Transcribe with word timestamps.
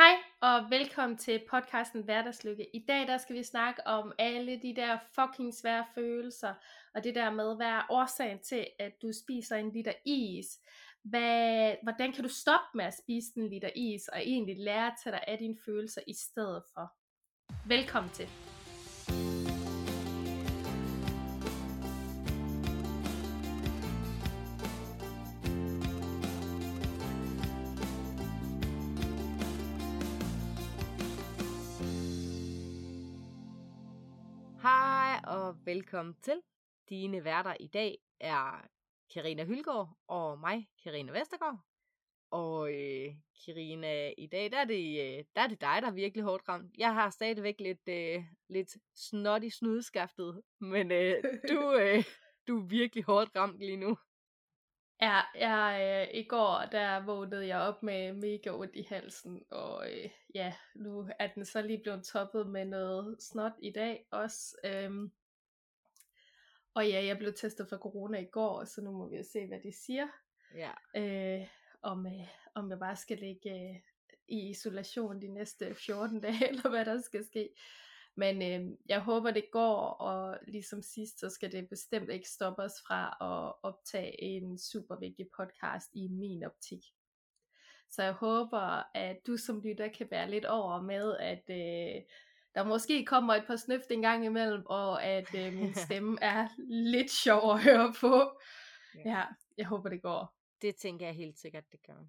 Hej 0.00 0.16
og 0.40 0.70
velkommen 0.70 1.18
til 1.18 1.42
podcasten 1.50 2.02
Hverdagslykke. 2.02 2.76
I 2.76 2.84
dag 2.88 3.06
der 3.06 3.18
skal 3.18 3.36
vi 3.36 3.42
snakke 3.42 3.86
om 3.86 4.12
alle 4.18 4.60
de 4.62 4.76
der 4.76 4.98
fucking 5.14 5.54
svære 5.54 5.84
følelser, 5.94 6.54
og 6.94 7.04
det 7.04 7.14
der 7.14 7.30
med, 7.30 7.56
hvad 7.56 7.66
er 7.66 7.86
årsagen 7.90 8.38
til, 8.38 8.66
at 8.78 8.92
du 9.02 9.12
spiser 9.24 9.56
en 9.56 9.72
liter 9.72 9.92
is. 10.04 10.46
Hvad, 11.02 11.74
hvordan 11.82 12.12
kan 12.12 12.22
du 12.22 12.28
stoppe 12.28 12.66
med 12.74 12.84
at 12.84 12.94
spise 12.94 13.30
en 13.36 13.48
liter 13.48 13.70
is, 13.76 14.08
og 14.08 14.20
egentlig 14.20 14.56
lære 14.58 14.86
at 14.86 14.94
tage 15.04 15.12
dig 15.12 15.24
af 15.28 15.38
dine 15.38 15.56
følelser 15.64 16.00
i 16.06 16.14
stedet 16.14 16.62
for. 16.74 16.92
Velkommen 17.68 18.12
til. 18.12 18.28
Og 35.50 35.66
velkommen 35.66 36.14
til. 36.22 36.42
Dine 36.88 37.24
værter 37.24 37.54
i 37.60 37.66
dag 37.66 37.98
er 38.20 38.68
Karina 39.14 39.44
Hylgaard 39.44 39.98
og 40.06 40.38
mig, 40.38 40.68
Karina 40.82 41.12
Vestergaard. 41.12 41.58
Og 42.30 42.72
øh, 42.72 43.14
Karina, 43.44 44.12
i 44.18 44.26
dag 44.26 44.50
der 44.50 44.58
er, 44.58 44.64
det, 44.64 45.18
øh, 45.18 45.24
der 45.36 45.42
er 45.42 45.46
det 45.46 45.60
dig, 45.60 45.78
der 45.82 45.88
er 45.88 45.92
virkelig 45.92 46.24
hårdt 46.24 46.48
ramt. 46.48 46.76
Jeg 46.78 46.94
har 46.94 47.10
stadigvæk 47.10 47.60
lidt, 47.60 47.88
øh, 47.88 48.24
lidt 48.48 48.76
snot 48.94 49.44
i 49.44 49.50
snudskaftet, 49.50 50.42
men 50.60 50.92
øh, 50.92 51.14
du, 51.48 51.72
øh, 51.80 52.04
du 52.48 52.58
er 52.58 52.66
virkelig 52.66 53.04
hårdt 53.04 53.30
ramt 53.36 53.58
lige 53.58 53.76
nu. 53.76 53.98
Ja, 55.02 55.20
jeg, 55.34 56.08
øh, 56.12 56.20
i 56.20 56.24
går 56.24 56.68
der 56.72 57.04
vågnede 57.04 57.46
jeg 57.46 57.60
op 57.60 57.82
med 57.82 58.12
mega 58.12 58.50
ondt 58.50 58.76
i 58.76 58.82
halsen, 58.82 59.42
og 59.50 59.86
øh, 59.92 60.10
ja, 60.34 60.54
nu 60.74 61.08
er 61.18 61.26
den 61.26 61.44
så 61.44 61.62
lige 61.62 61.82
blevet 61.82 62.04
toppet 62.04 62.46
med 62.46 62.64
noget 62.64 63.22
snot 63.22 63.52
i 63.62 63.70
dag 63.70 64.06
også. 64.10 64.56
Øhm, 64.64 65.12
og 66.74 66.88
ja, 66.88 67.04
jeg 67.04 67.18
blev 67.18 67.32
testet 67.34 67.68
for 67.68 67.76
corona 67.76 68.18
i 68.18 68.28
går, 68.32 68.64
så 68.64 68.80
nu 68.80 68.90
må 68.90 69.08
vi 69.08 69.16
jo 69.16 69.22
se, 69.32 69.46
hvad 69.46 69.60
de 69.60 69.72
siger. 69.72 70.08
Ja. 70.54 70.70
Øh, 70.96 71.46
om, 71.82 72.06
øh, 72.06 72.28
om 72.54 72.70
jeg 72.70 72.78
bare 72.78 72.96
skal 72.96 73.18
ligge 73.18 73.50
øh, 73.50 73.76
i 74.28 74.50
isolation 74.50 75.22
de 75.22 75.28
næste 75.28 75.74
14 75.74 76.20
dage, 76.26 76.48
eller 76.48 76.70
hvad 76.70 76.84
der 76.84 77.00
skal 77.00 77.24
ske. 77.24 77.48
Men 78.16 78.42
øh, 78.42 78.76
jeg 78.88 79.00
håber, 79.00 79.30
det 79.30 79.44
går, 79.52 79.76
og 79.80 80.38
ligesom 80.48 80.82
sidst, 80.82 81.20
så 81.20 81.28
skal 81.28 81.52
det 81.52 81.68
bestemt 81.68 82.10
ikke 82.10 82.28
stoppe 82.28 82.62
os 82.62 82.80
fra 82.86 83.06
at 83.20 83.54
optage 83.62 84.22
en 84.22 84.58
super 84.58 84.96
vigtig 84.96 85.26
podcast 85.36 85.90
i 85.92 86.08
min 86.08 86.44
optik. 86.44 86.84
Så 87.90 88.02
jeg 88.02 88.12
håber, 88.12 88.96
at 88.96 89.26
du 89.26 89.36
som 89.36 89.60
lytter 89.60 89.88
kan 89.88 90.08
være 90.10 90.30
lidt 90.30 90.44
over 90.44 90.82
med, 90.82 91.16
at 91.16 91.44
øh, 91.48 92.02
der 92.54 92.64
måske 92.64 93.04
kommer 93.04 93.34
et 93.34 93.44
par 93.46 93.56
snøft 93.56 93.90
en 93.90 94.02
gang 94.02 94.24
imellem, 94.24 94.62
og 94.66 95.04
at 95.04 95.34
øh, 95.34 95.52
min 95.52 95.74
stemme 95.84 96.18
er 96.22 96.48
lidt 96.68 97.10
sjov 97.10 97.52
at 97.52 97.62
høre 97.62 97.94
på. 98.00 98.40
Ja. 98.94 99.10
Ja, 99.10 99.24
jeg 99.56 99.66
håber, 99.66 99.88
det 99.88 100.02
går. 100.02 100.34
Det 100.62 100.76
tænker 100.76 101.06
jeg 101.06 101.14
helt 101.14 101.38
sikkert, 101.38 101.64
det 101.72 101.82
gør. 101.86 102.06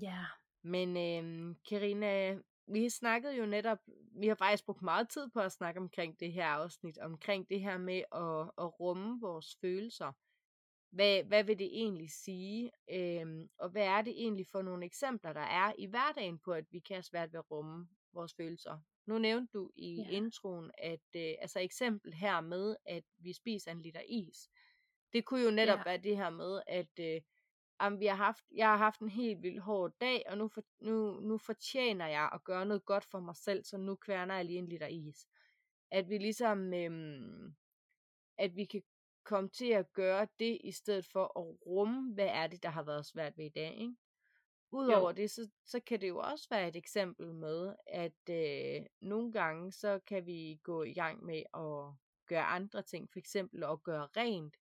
Ja, 0.00 0.24
Men 0.62 0.96
øh, 0.96 1.56
Karina, 1.68 2.38
vi 2.66 2.88
snakkede 2.90 3.36
jo 3.36 3.46
netop, 3.46 3.78
vi 4.20 4.28
har 4.28 4.34
faktisk 4.34 4.64
brugt 4.64 4.82
meget 4.82 5.08
tid 5.08 5.28
på 5.28 5.40
at 5.40 5.52
snakke 5.52 5.80
omkring 5.80 6.20
det 6.20 6.32
her 6.32 6.46
afsnit, 6.46 6.98
omkring 6.98 7.48
det 7.48 7.60
her 7.60 7.78
med 7.78 8.02
at, 8.12 8.64
at 8.64 8.80
rumme 8.80 9.20
vores 9.20 9.56
følelser. 9.60 10.12
Hvad, 10.90 11.24
hvad 11.24 11.44
vil 11.44 11.58
det 11.58 11.66
egentlig 11.66 12.10
sige? 12.10 12.70
Øhm, 12.90 13.48
og 13.58 13.70
hvad 13.70 13.86
er 13.86 14.02
det 14.02 14.12
egentlig 14.16 14.46
for 14.52 14.62
nogle 14.62 14.84
eksempler, 14.84 15.32
der 15.32 15.40
er 15.40 15.72
i 15.78 15.86
hverdagen 15.86 16.38
på, 16.38 16.52
at 16.52 16.64
vi 16.70 16.78
kan 16.78 16.94
have 16.94 17.02
svært 17.02 17.32
ved 17.32 17.38
at 17.38 17.50
rumme 17.50 17.88
vores 18.12 18.34
følelser? 18.34 18.78
Nu 19.06 19.18
nævnte 19.18 19.52
du 19.52 19.70
i 19.76 19.94
Ja. 19.94 20.08
introen, 20.10 20.70
at 20.78 21.00
øh, 21.16 21.34
altså 21.40 21.60
eksempel 21.60 22.12
her 22.14 22.40
med, 22.40 22.76
at 22.86 23.04
vi 23.18 23.32
spiser 23.32 23.70
en 23.70 23.82
liter 23.82 24.02
is. 24.08 24.48
Det 25.12 25.24
kunne 25.24 25.44
jo 25.44 25.50
netop 25.50 25.78
Ja. 25.78 25.84
være 25.84 25.98
det 25.98 26.16
her 26.16 26.30
med, 26.30 26.62
at 26.66 26.98
øh, 27.00 27.20
jamen, 27.82 28.00
vi 28.00 28.06
har 28.06 28.16
haft, 28.16 28.44
jeg 28.54 28.68
har 28.68 28.76
haft 28.76 29.00
en 29.00 29.08
helt 29.08 29.42
vildt 29.42 29.60
hård 29.62 29.92
dag, 30.00 30.22
og 30.28 30.38
nu, 30.38 30.48
for, 30.48 30.62
nu, 30.80 31.20
nu 31.20 31.38
fortjener 31.38 32.06
jeg 32.06 32.30
at 32.32 32.44
gøre 32.44 32.66
noget 32.66 32.84
godt 32.84 33.04
for 33.04 33.20
mig 33.20 33.36
selv, 33.36 33.64
så 33.64 33.76
nu 33.78 33.94
kværner 33.96 34.34
jeg 34.36 34.44
lige 34.44 34.58
en 34.58 34.68
liter 34.68 34.86
is. 34.86 35.26
At 35.90 36.08
vi 36.08 36.18
ligesom, 36.18 36.74
øhm, 36.74 37.54
at 38.38 38.56
vi 38.56 38.64
kan 38.64 38.82
komme 39.24 39.50
til 39.50 39.70
at 39.70 39.92
gøre 39.92 40.28
det, 40.38 40.58
i 40.64 40.72
stedet 40.72 41.06
for 41.06 41.24
at 41.40 41.66
rumme, 41.66 42.14
hvad 42.14 42.26
er 42.28 42.46
det, 42.46 42.62
der 42.62 42.68
har 42.68 42.82
været 42.82 43.06
svært 43.06 43.38
ved 43.38 43.44
i 43.44 43.48
dag, 43.48 43.74
ikke? 43.80 43.96
Udover 44.72 45.12
det, 45.12 45.30
så, 45.30 45.50
så 45.66 45.80
kan 45.80 46.00
det 46.00 46.08
jo 46.08 46.18
også 46.18 46.46
være 46.50 46.68
et 46.68 46.76
eksempel 46.76 47.34
med, 47.34 47.74
at 47.86 48.30
øh, 48.30 48.86
nogle 49.00 49.32
gange, 49.32 49.72
så 49.72 50.00
kan 50.06 50.26
vi 50.26 50.60
gå 50.62 50.82
i 50.82 50.92
gang 50.92 51.24
med 51.24 51.42
at 51.54 51.94
gøre 52.26 52.44
andre 52.44 52.82
ting, 52.82 53.08
for 53.12 53.18
eksempel 53.18 53.64
at 53.64 53.82
gøre 53.82 54.08
rent, 54.16 54.56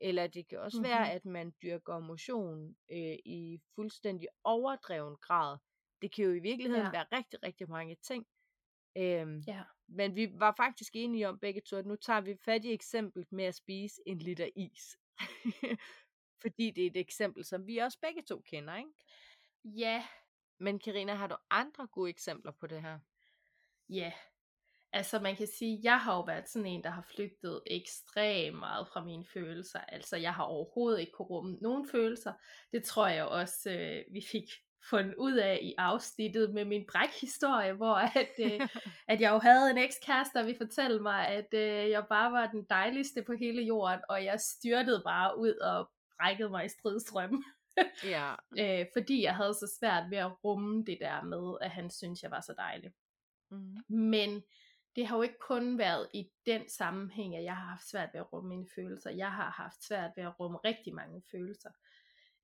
eller 0.00 0.26
det 0.26 0.48
kan 0.48 0.60
også 0.60 0.78
mm-hmm. 0.78 0.90
være, 0.90 1.12
at 1.12 1.24
man 1.24 1.54
dyrker 1.62 1.98
motion 1.98 2.76
øh, 2.90 3.16
i 3.24 3.60
fuldstændig 3.74 4.28
overdreven 4.44 5.16
grad. 5.16 5.58
Det 6.02 6.14
kan 6.14 6.24
jo 6.24 6.32
i 6.32 6.38
virkeligheden 6.38 6.84
ja. 6.84 6.90
være 6.90 7.06
rigtig, 7.12 7.42
rigtig 7.42 7.70
mange 7.70 7.96
ting. 8.02 8.26
Øhm, 8.96 9.38
ja, 9.46 9.62
men 9.88 10.16
vi 10.16 10.30
var 10.34 10.54
faktisk 10.56 10.96
enige 10.96 11.28
om 11.28 11.38
begge 11.38 11.60
to, 11.60 11.76
at 11.76 11.86
nu 11.86 11.96
tager 11.96 12.20
vi 12.20 12.36
fat 12.44 12.64
i 12.64 12.72
eksemplet 12.72 13.32
med 13.32 13.44
at 13.44 13.54
spise 13.54 14.02
en 14.06 14.18
liter 14.18 14.48
is. 14.56 14.98
Fordi 16.42 16.70
det 16.70 16.86
er 16.86 16.90
et 16.90 16.96
eksempel, 16.96 17.44
som 17.44 17.66
vi 17.66 17.78
også 17.78 17.98
begge 18.00 18.22
to 18.22 18.40
kender, 18.40 18.76
ikke? 18.76 18.90
Ja, 19.64 20.02
Men 20.62 20.78
Karina, 20.78 21.14
har 21.14 21.26
du 21.26 21.36
andre 21.50 21.86
gode 21.86 22.10
eksempler 22.10 22.52
på 22.60 22.66
det 22.66 22.82
her? 22.82 22.98
Ja, 23.88 24.12
altså 24.92 25.18
man 25.18 25.36
kan 25.36 25.46
sige, 25.46 25.80
jeg 25.82 25.98
har 26.00 26.14
jo 26.14 26.20
været 26.20 26.48
sådan 26.48 26.66
en, 26.66 26.84
der 26.84 26.90
har 26.90 27.06
flygtet 27.14 27.62
ekstremt 27.66 28.58
meget 28.58 28.88
fra 28.88 29.04
mine 29.04 29.24
følelser. 29.34 29.80
Altså 29.80 30.16
jeg 30.16 30.34
har 30.34 30.44
overhovedet 30.44 31.00
ikke 31.00 31.12
kunne 31.12 31.28
rumme 31.28 31.58
nogen 31.60 31.88
følelser. 31.88 32.32
Det 32.72 32.84
tror 32.84 33.06
jeg 33.06 33.24
også, 33.24 33.70
øh, 33.70 34.14
vi 34.14 34.22
fik 34.32 34.44
fundet 34.90 35.14
ud 35.18 35.32
af 35.32 35.58
i 35.62 35.74
afsnittet 35.78 36.54
med 36.54 36.64
min 36.64 36.86
brækhistorie, 36.92 37.72
hvor 37.72 37.94
at, 37.94 38.34
øh, 38.38 38.68
at 39.12 39.20
jeg 39.20 39.30
jo 39.30 39.38
havde 39.38 39.70
en 39.70 39.78
ekskæreste, 39.78 40.38
der 40.38 40.44
ville 40.44 40.58
fortælle 40.58 41.02
mig, 41.02 41.28
at 41.28 41.54
øh, 41.54 41.90
jeg 41.90 42.04
bare 42.08 42.32
var 42.32 42.46
den 42.46 42.66
dejligste 42.70 43.22
på 43.22 43.32
hele 43.32 43.62
jorden, 43.62 44.00
og 44.08 44.24
jeg 44.24 44.40
styrtede 44.40 45.02
bare 45.04 45.38
ud 45.38 45.54
og 45.54 45.90
brækkede 46.20 46.50
mig 46.50 46.64
i 46.64 46.68
stridstrøm. 46.68 47.44
Ja, 48.04 48.34
øh, 48.60 48.86
fordi 48.92 49.22
jeg 49.22 49.36
havde 49.36 49.54
så 49.54 49.76
svært 49.80 50.10
ved 50.10 50.18
at 50.18 50.44
rumme 50.44 50.84
det 50.84 50.98
der 51.00 51.22
med, 51.22 51.58
at 51.60 51.70
han 51.70 51.90
syntes, 51.90 52.22
jeg 52.22 52.30
var 52.30 52.40
så 52.40 52.54
dejlig. 52.58 52.92
mm, 53.50 53.76
Men 53.88 54.42
det 54.96 55.06
har 55.06 55.16
jo 55.16 55.22
ikke 55.22 55.38
kun 55.40 55.78
været 55.78 56.08
i 56.14 56.30
den 56.46 56.68
sammenhæng, 56.68 57.36
at 57.36 57.44
jeg 57.44 57.56
har 57.56 57.64
haft 57.66 57.88
svært 57.90 58.10
ved 58.12 58.20
at 58.20 58.32
rumme 58.32 58.48
mine 58.48 58.66
følelser. 58.74 59.10
Jeg 59.10 59.32
har 59.32 59.50
haft 59.50 59.84
svært 59.84 60.10
ved 60.16 60.24
at 60.24 60.40
rumme 60.40 60.58
rigtig 60.58 60.94
mange 60.94 61.22
følelser. 61.30 61.70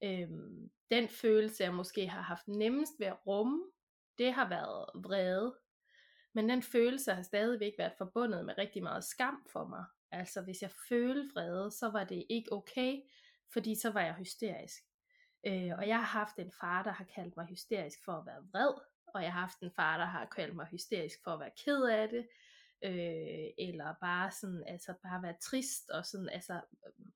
Øhm, 0.04 0.70
den 0.90 1.08
følelse, 1.08 1.64
jeg 1.64 1.74
måske 1.74 2.08
har 2.08 2.20
haft 2.22 2.48
nemmest 2.48 2.92
ved 2.98 3.06
at 3.06 3.26
rumme, 3.26 3.64
det 4.18 4.32
har 4.32 4.48
været 4.48 5.04
vrede. 5.04 5.58
Men 6.34 6.48
den 6.48 6.62
følelse 6.62 7.12
har 7.12 7.22
stadigvæk 7.22 7.72
været 7.78 7.92
forbundet 7.98 8.44
med 8.44 8.58
rigtig 8.58 8.82
meget 8.82 9.04
skam 9.04 9.46
for 9.52 9.66
mig. 9.66 9.84
Altså 10.10 10.42
hvis 10.42 10.62
jeg 10.62 10.70
følte 10.88 11.30
vrede, 11.34 11.70
så 11.70 11.88
var 11.88 12.04
det 12.04 12.26
ikke 12.30 12.52
okay, 12.52 13.00
fordi 13.52 13.74
så 13.74 13.90
var 13.90 14.00
jeg 14.00 14.14
hysterisk. 14.14 14.82
Øh, 15.46 15.72
og 15.78 15.88
jeg 15.88 15.96
har 15.96 16.18
haft 16.18 16.38
en 16.38 16.52
far, 16.60 16.82
der 16.82 16.90
har 16.90 17.04
kaldt 17.04 17.36
mig 17.36 17.46
hysterisk 17.46 18.04
for 18.04 18.12
at 18.12 18.26
være 18.26 18.44
vred, 18.52 18.74
og 19.14 19.22
jeg 19.22 19.32
har 19.32 19.40
haft 19.40 19.60
en 19.60 19.70
far, 19.76 19.98
der 19.98 20.04
har 20.04 20.24
kaldt 20.24 20.56
mig 20.56 20.66
hysterisk 20.66 21.18
for 21.24 21.30
at 21.30 21.40
være 21.40 21.50
ked 21.64 21.82
af 21.82 22.08
det, 22.08 22.28
øh, 22.84 23.68
eller 23.68 23.94
bare 24.00 24.30
sådan, 24.30 24.64
altså 24.66 24.94
bare 25.02 25.22
være 25.22 25.36
trist, 25.40 25.90
og 25.90 26.06
sådan, 26.06 26.28
altså, 26.28 26.60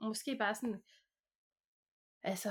måske 0.01 0.37
bare 0.39 0.55
sådan, 0.55 0.83
altså, 2.23 2.51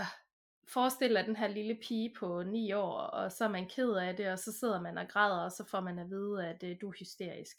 forestil 0.67 1.15
dig 1.15 1.25
den 1.25 1.35
her 1.35 1.47
lille 1.47 1.79
pige 1.87 2.13
på 2.19 2.43
9 2.43 2.71
år, 2.71 2.97
og 2.97 3.31
så 3.31 3.43
er 3.43 3.49
man 3.49 3.69
ked 3.69 3.93
af 3.93 4.17
det, 4.17 4.31
og 4.31 4.39
så 4.39 4.51
sidder 4.51 4.81
man 4.81 4.97
og 4.97 5.07
græder, 5.07 5.43
og 5.43 5.51
så 5.51 5.65
får 5.65 5.79
man 5.79 5.99
at 5.99 6.09
vide, 6.09 6.47
at 6.47 6.63
øh, 6.63 6.77
du 6.81 6.89
er 6.89 6.93
hysterisk. 6.99 7.57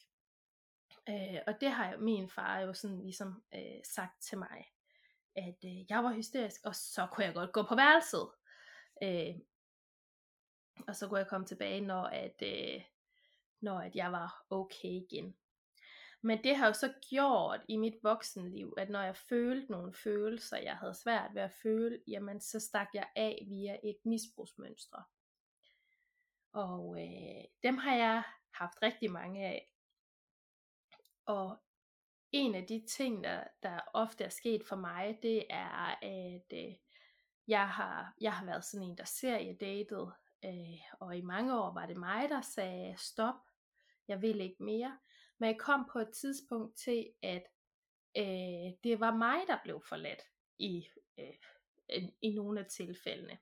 Øh, 1.09 1.39
og 1.47 1.61
det 1.61 1.71
har 1.71 1.93
jo 1.93 1.99
min 1.99 2.29
far 2.29 2.61
jo 2.61 2.73
sådan 2.73 3.03
ligesom 3.03 3.43
øh, 3.55 3.81
sagt 3.85 4.23
til 4.23 4.39
mig, 4.39 4.72
at 5.37 5.59
øh, 5.65 5.91
jeg 5.91 6.05
var 6.05 6.13
hysterisk, 6.13 6.61
og 6.65 6.75
så 6.75 7.07
kunne 7.13 7.25
jeg 7.25 7.35
godt 7.35 7.53
gå 7.53 7.63
på 7.63 7.75
værelset. 7.75 8.29
Øh, 9.03 9.35
og 10.89 10.97
så 10.97 11.09
kunne 11.09 11.19
jeg 11.19 11.29
komme 11.29 11.47
tilbage, 11.47 11.81
når 11.81 12.03
at, 12.03 12.43
øh, 12.43 12.83
når 13.61 13.81
at 13.81 13.97
jeg 13.97 14.13
var 14.13 14.47
okay 14.51 14.89
igen. 14.89 15.37
Men 16.25 16.45
det 16.45 16.57
har 16.57 16.67
jo 16.67 16.73
så 16.73 16.93
gjort 17.11 17.61
i 17.69 17.77
mit 17.77 17.99
voksenliv, 18.03 18.75
at 18.79 18.91
når 18.91 19.03
jeg 19.03 19.17
følte 19.17 19.73
nogle 19.73 19.95
følelser, 19.95 20.57
jeg 20.57 20.77
havde 20.77 20.95
svært 20.95 21.35
ved 21.35 21.43
at 21.43 21.53
føle, 21.63 22.03
jamen 22.07 22.41
så 22.41 22.61
stak 22.61 22.89
jeg 22.95 23.09
af 23.17 23.47
via 23.49 23.79
et 23.85 23.97
misbrugsmønstre. 24.05 25.05
Og 26.53 26.97
øh, 27.01 27.45
dem 27.63 27.79
har 27.79 27.97
jeg 27.97 28.23
haft 28.55 28.83
rigtig 28.83 29.11
mange 29.11 29.47
af. 29.47 29.71
Og 31.27 31.63
en 32.33 32.55
af 32.55 32.67
de 32.67 32.85
ting, 32.89 33.25
der, 33.25 33.45
der 33.63 33.81
ofte 33.95 34.25
er 34.25 34.29
sket 34.29 34.63
for 34.69 34.77
mig, 34.77 35.19
det 35.23 35.45
er, 35.51 36.03
at 36.03 36.53
øh, 36.53 36.75
jeg, 37.49 37.69
har, 37.69 38.15
jeg 38.21 38.33
har 38.33 38.47
været 38.47 38.65
sådan 38.65 38.89
en, 38.89 38.99
der 38.99 39.05
seriedatet 39.05 40.13
Øh, 40.45 40.81
og 41.01 41.17
i 41.17 41.21
mange 41.21 41.59
år 41.59 41.75
var 41.75 41.87
det 41.87 41.97
mig, 41.97 42.29
der 42.29 42.41
sagde 42.41 42.97
stop, 42.99 43.35
jeg 44.09 44.23
vil 44.23 44.41
ikke 44.41 44.63
mere. 44.63 44.99
Men 45.39 45.47
jeg 45.47 45.59
kom 45.59 45.89
på 45.93 45.99
et 45.99 46.11
tidspunkt 46.11 46.77
til, 46.77 47.13
at 47.23 47.43
øh, 48.17 48.73
det 48.85 49.01
var 49.01 49.15
mig, 49.15 49.41
der 49.47 49.59
blev 49.65 49.83
forladt 49.89 50.23
i, 50.59 50.89
øh, 51.19 52.03
i 52.23 52.31
nogle 52.35 52.61
af 52.61 52.67
tilfældene. 52.67 53.39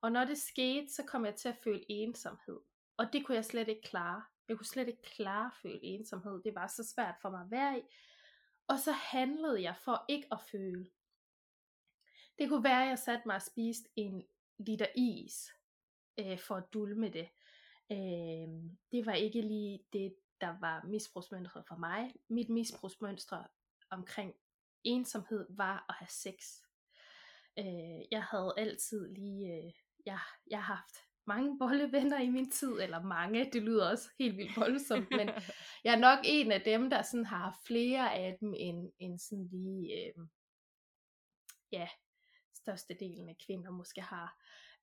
Og 0.00 0.12
når 0.12 0.24
det 0.24 0.38
skete, 0.38 0.88
så 0.88 1.02
kom 1.06 1.24
jeg 1.24 1.34
til 1.34 1.48
at 1.48 1.58
føle 1.64 1.84
ensomhed. 1.88 2.60
Og 2.96 3.12
det 3.12 3.26
kunne 3.26 3.34
jeg 3.34 3.44
slet 3.44 3.68
ikke 3.68 3.82
klare. 3.82 4.22
Jeg 4.48 4.56
kunne 4.56 4.66
slet 4.66 4.88
ikke 4.88 5.02
klare 5.02 5.46
at 5.46 5.56
føle 5.62 5.82
ensomhed. 5.82 6.42
Det 6.42 6.54
var 6.54 6.66
så 6.66 6.92
svært 6.94 7.14
for 7.22 7.30
mig 7.30 7.40
at 7.40 7.50
være 7.50 7.78
i. 7.78 7.82
Og 8.68 8.78
så 8.78 8.92
handlede 8.92 9.62
jeg 9.62 9.76
for 9.76 10.04
ikke 10.08 10.28
at 10.32 10.40
føle. 10.40 10.90
Det 12.38 12.48
kunne 12.48 12.64
være, 12.64 12.82
at 12.82 12.88
jeg 12.88 12.98
satte 12.98 13.22
mig 13.28 13.36
og 13.36 13.42
spiste 13.42 13.88
en 13.96 14.26
liter 14.58 14.86
is 14.96 15.52
øh, 16.18 16.38
for 16.38 16.54
at 16.54 16.72
dulme 16.72 17.08
det. 17.08 17.28
Øh, 17.90 18.48
det 18.92 19.06
var 19.06 19.12
ikke 19.12 19.40
lige 19.40 19.84
det, 19.92 20.16
der 20.40 20.60
var 20.60 20.82
misbrugsmønstret 20.84 21.64
for 21.68 21.76
mig. 21.76 22.14
Mit 22.28 22.48
misbrugsmønster 22.48 23.44
omkring 23.90 24.34
ensomhed 24.84 25.46
var 25.50 25.84
at 25.88 25.94
have 25.94 26.08
sex. 26.08 26.34
Øh, 27.58 28.04
jeg 28.10 28.24
havde 28.24 28.54
altid 28.56 29.14
lige, 29.14 29.56
øh, 29.56 29.72
jeg, 30.06 30.18
jeg 30.46 30.64
har 30.64 30.74
haft 30.74 30.96
mange 31.26 31.58
bollevenner 31.58 32.20
i 32.20 32.28
min 32.28 32.50
tid, 32.50 32.72
eller 32.80 33.02
mange, 33.02 33.50
det 33.52 33.62
lyder 33.62 33.90
også 33.90 34.08
helt 34.18 34.36
vildt 34.36 34.56
voldsomt, 34.56 35.10
men 35.18 35.28
jeg 35.84 35.94
er 35.94 35.98
nok 35.98 36.18
en 36.24 36.52
af 36.52 36.60
dem, 36.60 36.90
der 36.90 37.02
sådan 37.02 37.26
har 37.26 37.60
flere 37.66 38.14
af 38.14 38.36
dem, 38.40 38.54
end, 38.56 38.92
end 38.98 39.18
sådan 39.18 39.48
lige, 39.52 40.06
øh, 40.06 40.26
ja, 41.72 41.88
størstedelen 42.54 43.28
af 43.28 43.36
kvinder 43.46 43.70
måske 43.70 44.00
har. 44.00 44.36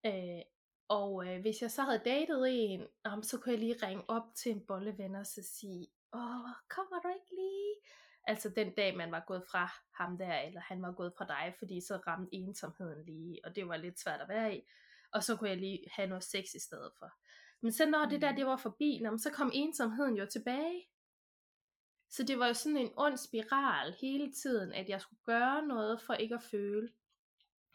Øh, 0.05 0.41
og 0.87 1.27
øh, 1.27 1.41
hvis 1.41 1.61
jeg 1.61 1.71
så 1.71 1.81
havde 1.81 2.01
datet 2.05 2.45
en, 2.49 2.87
um, 3.13 3.23
så 3.23 3.39
kunne 3.39 3.51
jeg 3.51 3.59
lige 3.59 3.85
ringe 3.87 4.03
op 4.09 4.23
til 4.35 4.51
en 4.51 4.65
bolleven 4.67 5.15
og 5.15 5.25
så 5.25 5.41
sige, 5.43 5.87
åh, 6.13 6.49
kommer 6.69 6.99
du 7.03 7.07
ikke 7.07 7.35
lige? 7.41 7.75
Altså 8.27 8.49
den 8.49 8.73
dag, 8.73 8.97
man 8.97 9.11
var 9.11 9.23
gået 9.27 9.43
fra 9.51 9.69
ham 9.93 10.17
der, 10.17 10.39
eller 10.39 10.61
han 10.61 10.81
var 10.81 10.91
gået 10.91 11.13
fra 11.17 11.25
dig, 11.25 11.55
fordi 11.59 11.81
så 11.81 11.95
ramte 12.07 12.35
ensomheden 12.35 13.05
lige, 13.05 13.39
og 13.43 13.55
det 13.55 13.67
var 13.67 13.77
lidt 13.77 13.99
svært 13.99 14.21
at 14.21 14.29
være 14.29 14.55
i. 14.55 14.61
Og 15.13 15.23
så 15.23 15.35
kunne 15.35 15.49
jeg 15.49 15.57
lige 15.57 15.85
have 15.91 16.07
noget 16.07 16.23
sex 16.23 16.43
i 16.55 16.59
stedet 16.59 16.91
for. 16.99 17.11
Men 17.61 17.71
så 17.71 17.85
når 17.85 18.05
det 18.05 18.21
der, 18.21 18.31
mm. 18.31 18.35
det 18.35 18.45
var 18.45 18.57
forbi, 18.57 19.01
så 19.17 19.29
kom 19.33 19.51
ensomheden 19.53 20.17
jo 20.17 20.25
tilbage. 20.25 20.87
Så 22.09 22.23
det 22.23 22.39
var 22.39 22.47
jo 22.47 22.53
sådan 22.53 22.77
en 22.77 22.93
ond 22.97 23.17
spiral 23.17 23.95
hele 24.01 24.31
tiden, 24.31 24.73
at 24.73 24.89
jeg 24.89 25.01
skulle 25.01 25.21
gøre 25.25 25.67
noget 25.67 26.01
for 26.01 26.13
ikke 26.13 26.35
at 26.35 26.43
føle. 26.43 26.89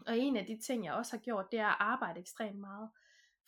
Og 0.07 0.19
en 0.19 0.37
af 0.37 0.47
de 0.47 0.61
ting, 0.67 0.85
jeg 0.85 0.95
også 0.95 1.17
har 1.17 1.23
gjort, 1.23 1.53
det 1.53 1.61
er 1.61 1.67
at 1.67 1.77
arbejde 1.81 2.21
ekstremt 2.21 2.59
meget. 2.59 2.91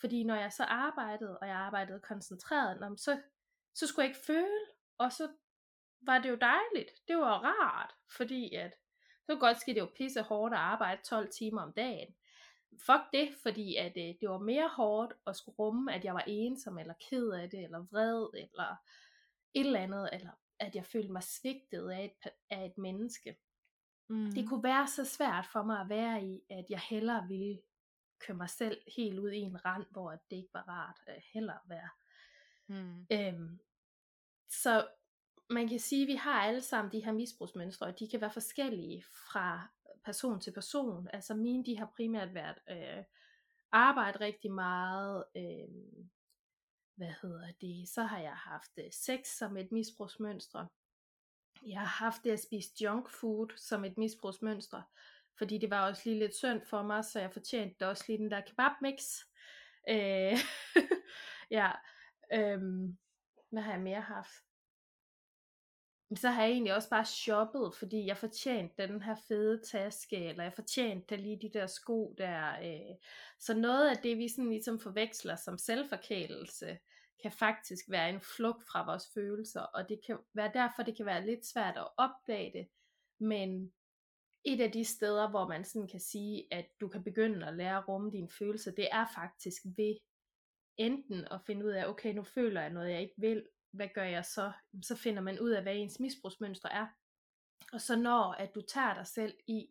Fordi 0.01 0.25
når 0.25 0.35
jeg 0.35 0.53
så 0.53 0.65
arbejdede, 0.65 1.39
og 1.39 1.49
jeg 1.49 1.57
arbejdede 1.57 2.01
koncentreret, 2.01 3.01
så, 3.01 3.21
så 3.75 3.87
skulle 3.87 4.05
jeg 4.05 4.11
ikke 4.11 4.27
føle, 4.27 4.67
og 4.99 5.13
så 5.13 5.29
var 6.01 6.19
det 6.19 6.29
jo 6.29 6.39
dejligt. 6.41 6.91
Det 7.09 7.17
var 7.17 7.39
rart, 7.45 7.95
fordi 8.17 8.55
at, 8.55 8.75
så 9.27 9.37
godt 9.37 9.61
ske 9.61 9.75
det 9.75 9.81
jo 9.81 9.91
pisse 9.97 10.23
hårdt 10.23 10.55
at 10.55 10.61
arbejde 10.61 11.03
12 11.03 11.33
timer 11.33 11.63
om 11.63 11.73
dagen. 11.73 12.15
Fuck 12.87 13.13
det, 13.13 13.35
fordi 13.43 13.77
at 13.77 13.93
øh, 13.97 14.15
det 14.21 14.31
var 14.31 14.39
mere 14.39 14.69
hårdt 14.69 15.13
at 15.27 15.37
skulle 15.37 15.57
rumme, 15.59 15.95
at 15.95 16.05
jeg 16.05 16.15
var 16.15 16.25
ensom, 16.27 16.79
eller 16.79 16.95
ked 17.11 17.31
af 17.31 17.51
det, 17.51 17.65
eller 17.65 17.79
vred, 17.79 18.29
eller 18.35 18.77
et 19.55 19.67
eller 19.67 19.81
andet, 19.81 20.09
eller 20.13 20.31
at 20.59 20.75
jeg 20.75 20.85
følte 20.85 21.13
mig 21.13 21.23
svigtet 21.23 21.91
af 21.91 22.05
et, 22.05 22.31
af 22.51 22.67
et 22.67 22.79
menneske. 22.79 23.37
Mm. 24.09 24.33
Det 24.33 24.49
kunne 24.49 24.63
være 24.63 24.87
så 24.87 25.05
svært 25.05 25.47
for 25.53 25.63
mig 25.63 25.81
at 25.81 25.89
være 25.89 26.25
i, 26.25 26.41
at 26.51 26.65
jeg 26.69 26.81
hellere 26.81 27.29
ville 27.29 27.61
køre 28.19 28.37
mig 28.37 28.51
selv 28.51 28.81
helt 28.97 29.19
ud 29.19 29.31
i 29.31 29.39
en 29.39 29.65
rand, 29.65 29.87
hvor 29.91 30.11
det 30.11 30.37
ikke 30.37 30.55
var 30.55 30.69
rart 30.69 31.01
at 31.07 31.23
hellere 31.33 31.61
være. 31.69 31.91
Mm. 32.67 33.07
Øhm, 33.13 33.59
så 34.49 34.89
man 35.51 35.69
kan 35.69 35.79
sige, 35.79 36.03
at 36.03 36.09
vi 36.09 36.15
har 36.15 36.43
alle 36.43 36.61
sammen 36.61 36.93
de 36.93 37.05
her 37.05 37.13
misbrugsmønstre, 37.13 37.87
og 37.87 37.99
de 37.99 38.09
kan 38.09 38.21
være 38.21 38.31
forskellige 38.31 39.05
fra 39.31 39.69
person 40.05 40.41
til 40.41 40.53
person. 40.53 41.09
Altså 41.13 41.35
mine, 41.35 41.65
de 41.65 41.79
har 41.79 41.93
primært 41.97 42.35
været 42.35 42.59
øh, 42.71 43.05
arbejde 43.73 44.21
rigtig 44.21 44.53
meget, 44.53 45.25
øh, 45.37 46.05
hvad 46.97 47.15
hedder 47.23 47.53
det, 47.61 47.89
så 47.89 48.03
har 48.03 48.19
jeg 48.19 48.37
haft 48.37 48.71
øh, 48.79 48.93
sex 48.93 49.27
som 49.27 49.57
et 49.57 49.73
misbrugsmønster. 49.73 50.67
Jeg 51.67 51.79
har 51.79 52.05
haft 52.05 52.25
det 52.25 52.31
at 52.31 52.41
spise 52.41 52.71
junk 52.81 53.11
food 53.11 53.49
som 53.57 53.85
et 53.85 53.99
misbrugsmønster, 53.99 54.83
fordi 55.39 55.59
det 55.59 55.71
var 55.71 55.89
også 55.89 56.03
lige 56.05 56.19
lidt 56.19 56.35
synd 56.35 56.67
for 56.67 56.83
mig, 56.83 57.05
så 57.05 57.21
jeg 57.21 57.33
fortjente 57.33 57.89
også 57.89 58.05
lige 58.09 58.19
den 58.19 58.31
der 58.31 58.41
kebabmix. 58.41 59.03
Øh, 59.89 60.39
ja, 61.59 61.71
øh, 62.33 62.61
hvad 63.51 63.63
har 63.63 63.73
jeg 63.73 63.81
mere 63.81 64.01
haft? 64.01 64.50
Så 66.17 66.29
har 66.29 66.43
jeg 66.43 66.51
egentlig 66.51 66.75
også 66.75 66.91
bare 66.91 67.05
shoppet, 67.05 67.75
fordi 67.75 68.07
jeg 68.07 68.17
fortjente 68.17 68.87
den 68.89 69.03
her 69.03 69.17
fede 69.29 69.63
taske, 69.65 70.17
eller 70.17 70.43
jeg 70.43 70.53
fortjente 70.53 71.17
lige 71.17 71.39
de 71.43 71.59
der 71.59 71.67
sko 71.67 72.15
der. 72.19 72.59
Øh. 72.63 72.97
Så 73.41 73.55
noget 73.55 73.91
af 73.91 73.97
det, 73.97 74.19
vi 74.19 74.29
sådan 74.29 74.51
ligesom 74.51 74.81
forveksler 74.81 75.37
som 75.37 75.59
selvforkælelse, 75.59 76.79
kan 77.23 77.33
faktisk 77.33 77.85
være 77.91 78.11
en 78.11 78.21
flugt 78.21 78.65
fra 78.65 78.85
vores 78.85 79.05
følelser, 79.15 79.61
og 79.61 79.89
det 79.89 80.01
kan 80.07 80.19
være 80.35 80.51
derfor, 80.55 80.83
det 80.83 80.97
kan 80.97 81.07
være 81.07 81.27
lidt 81.27 81.47
svært 81.47 81.77
at 81.77 81.89
opdage 81.97 82.53
det, 82.53 82.69
men 83.19 83.73
et 84.45 84.61
af 84.61 84.73
de 84.73 84.85
steder, 84.85 85.31
hvor 85.31 85.49
man 85.49 85.65
sådan 85.65 85.89
kan 85.89 86.01
sige, 86.01 86.47
at 86.51 86.67
du 86.81 86.89
kan 86.89 87.05
begynde 87.05 87.47
at 87.47 87.57
lære 87.57 87.79
at 87.79 87.89
rumme 87.89 88.11
dine 88.11 88.31
følelser, 88.39 88.71
det 88.71 88.89
er 88.93 89.07
faktisk 89.15 89.63
ved 89.65 89.97
enten 90.77 91.25
at 91.31 91.41
finde 91.47 91.67
ud 91.67 91.71
af, 91.71 91.87
okay, 91.87 92.15
nu 92.15 92.23
føler 92.23 92.61
jeg 92.61 92.71
noget, 92.71 92.91
jeg 92.91 93.01
ikke 93.01 93.15
vil, 93.17 93.47
hvad 93.71 93.89
gør 93.95 94.05
jeg 94.05 94.25
så? 94.25 94.53
Så 94.83 94.97
finder 94.97 95.23
man 95.23 95.41
ud 95.41 95.51
af, 95.51 95.63
hvad 95.63 95.77
ens 95.77 96.01
misbrugsmønster 96.01 96.69
er. 96.69 96.87
Og 97.73 97.81
så 97.81 97.97
når 97.97 98.33
at 98.33 98.55
du 98.55 98.61
tager 98.61 98.95
dig 98.95 99.07
selv 99.07 99.35
i 99.47 99.69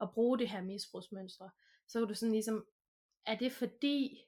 at 0.00 0.10
bruge 0.10 0.38
det 0.38 0.48
her 0.48 0.62
misbrugsmønstre, 0.62 1.50
så 1.86 1.98
kan 1.98 2.08
du 2.08 2.14
sådan 2.14 2.32
ligesom, 2.32 2.66
er 3.26 3.36
det 3.36 3.52
fordi, 3.52 4.26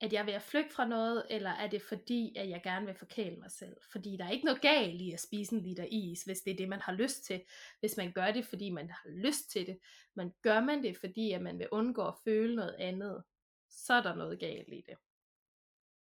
at 0.00 0.12
jeg 0.12 0.26
vil 0.26 0.40
flygte 0.40 0.74
fra 0.74 0.88
noget, 0.88 1.26
eller 1.30 1.50
er 1.50 1.66
det 1.66 1.82
fordi, 1.82 2.36
at 2.36 2.48
jeg 2.48 2.62
gerne 2.62 2.86
vil 2.86 2.94
forkæle 2.94 3.36
mig 3.36 3.50
selv? 3.50 3.76
Fordi 3.92 4.16
der 4.16 4.24
er 4.24 4.30
ikke 4.30 4.44
noget 4.44 4.62
galt 4.62 5.00
i 5.00 5.12
at 5.12 5.20
spise 5.20 5.54
en 5.54 5.60
liter 5.62 5.86
is, 5.90 6.22
hvis 6.22 6.40
det 6.40 6.50
er 6.52 6.56
det, 6.56 6.68
man 6.68 6.80
har 6.80 6.92
lyst 6.92 7.24
til. 7.24 7.44
Hvis 7.80 7.96
man 7.96 8.12
gør 8.12 8.30
det, 8.32 8.46
fordi 8.46 8.70
man 8.70 8.90
har 8.90 9.08
lyst 9.08 9.50
til 9.50 9.66
det. 9.66 9.78
Men 10.14 10.34
gør 10.42 10.60
man 10.60 10.82
det, 10.82 10.96
fordi 10.96 11.32
at 11.32 11.42
man 11.42 11.58
vil 11.58 11.68
undgå 11.72 12.06
at 12.06 12.14
føle 12.24 12.56
noget 12.56 12.74
andet, 12.78 13.24
så 13.70 13.94
er 13.94 14.02
der 14.02 14.14
noget 14.14 14.40
galt 14.40 14.72
i 14.72 14.82
det. 14.86 14.96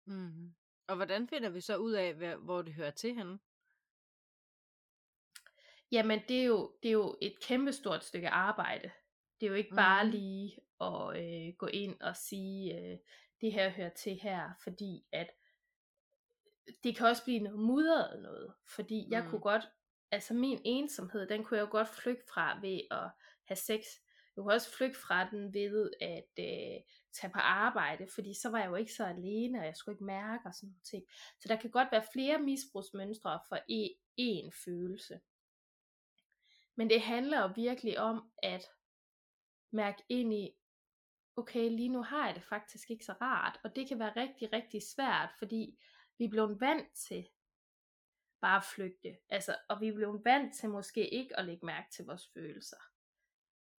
Mm. 0.05 0.55
Og 0.89 0.97
hvordan 0.97 1.29
finder 1.29 1.49
vi 1.49 1.61
så 1.61 1.77
ud 1.77 1.93
af, 1.93 2.37
hvor 2.37 2.63
det 2.63 2.75
hører 2.75 2.91
til 2.91 3.15
henne? 3.15 3.39
Jamen, 5.93 6.21
det 6.29 6.41
er 6.41 6.45
jo, 6.45 6.73
det 6.83 6.89
er 6.89 6.93
jo 6.93 7.17
et 7.23 7.35
kæmpestort 7.43 8.05
stykke 8.05 8.29
arbejde. 8.29 8.91
Det 9.41 9.47
er 9.47 9.51
jo 9.51 9.57
ikke 9.57 9.75
bare 9.75 10.05
mm. 10.05 10.11
lige 10.11 10.59
at 10.81 11.17
øh, 11.17 11.55
gå 11.59 11.67
ind 11.67 12.01
og 12.01 12.17
sige, 12.17 12.79
øh, 12.79 12.99
det 13.41 13.53
her 13.53 13.69
hører 13.71 13.95
til 13.95 14.19
her, 14.23 14.51
fordi 14.63 15.05
at 15.13 15.31
det 16.85 16.97
kan 16.97 17.07
også 17.07 17.25
blive 17.25 17.39
noget 17.39 17.61
mudret 17.61 18.23
noget, 18.23 18.55
fordi 18.67 19.05
mm. 19.07 19.13
jeg 19.13 19.27
kunne 19.31 19.41
godt, 19.41 19.65
altså 20.11 20.35
min 20.35 20.61
ensomhed, 20.65 21.29
den 21.29 21.45
kunne 21.45 21.57
jeg 21.59 21.67
jo 21.67 21.71
godt 21.71 21.89
flygte 21.89 22.25
fra 22.33 22.59
ved 22.61 22.81
at 22.91 23.11
have 23.45 23.57
sex. 23.57 23.83
Du 24.39 24.43
kunne 24.43 24.55
også 24.55 24.77
flygte 24.77 25.01
fra 25.01 25.31
den 25.31 25.55
ved 25.55 25.91
at 26.01 26.31
øh, 26.39 26.81
tage 27.13 27.33
på 27.33 27.39
arbejde, 27.39 28.09
fordi 28.15 28.35
så 28.35 28.51
var 28.51 28.59
jeg 28.59 28.69
jo 28.69 28.75
ikke 28.75 28.93
så 28.93 29.05
alene, 29.05 29.59
og 29.59 29.65
jeg 29.65 29.77
skulle 29.77 29.95
ikke 29.95 30.05
mærke 30.05 30.47
og 30.47 30.55
sådan 30.55 30.69
noget 30.69 30.83
ting. 30.83 31.05
Så 31.41 31.49
der 31.49 31.57
kan 31.57 31.71
godt 31.71 31.89
være 31.93 32.05
flere 32.13 32.39
misbrugsmønstre 32.39 33.41
for 33.49 33.57
e, 33.69 33.89
én 34.21 34.51
følelse. 34.65 35.21
Men 36.75 36.91
det 36.91 37.01
handler 37.01 37.41
jo 37.41 37.53
virkelig 37.57 37.99
om 37.99 38.31
at 38.43 38.65
mærke 39.71 40.03
ind 40.09 40.35
i, 40.35 40.57
okay, 41.37 41.71
lige 41.71 41.89
nu 41.89 42.03
har 42.03 42.27
jeg 42.27 42.35
det 42.35 42.45
faktisk 42.45 42.91
ikke 42.91 43.05
så 43.05 43.13
rart, 43.13 43.61
og 43.65 43.77
det 43.77 43.89
kan 43.89 43.99
være 43.99 44.17
rigtig, 44.17 44.53
rigtig 44.53 44.83
svært, 44.83 45.31
fordi 45.39 45.79
vi 46.19 46.25
er 46.25 46.31
blevet 46.31 46.61
vant 46.61 46.97
til 47.09 47.29
bare 48.41 48.57
at 48.57 48.65
flygte, 48.65 49.17
altså, 49.29 49.57
og 49.69 49.81
vi 49.81 49.89
er 49.89 49.95
blevet 49.95 50.25
vant 50.25 50.55
til 50.55 50.69
måske 50.69 51.09
ikke 51.09 51.39
at 51.39 51.45
lægge 51.45 51.67
mærke 51.67 51.91
til 51.91 52.05
vores 52.05 52.31
følelser. 52.35 52.98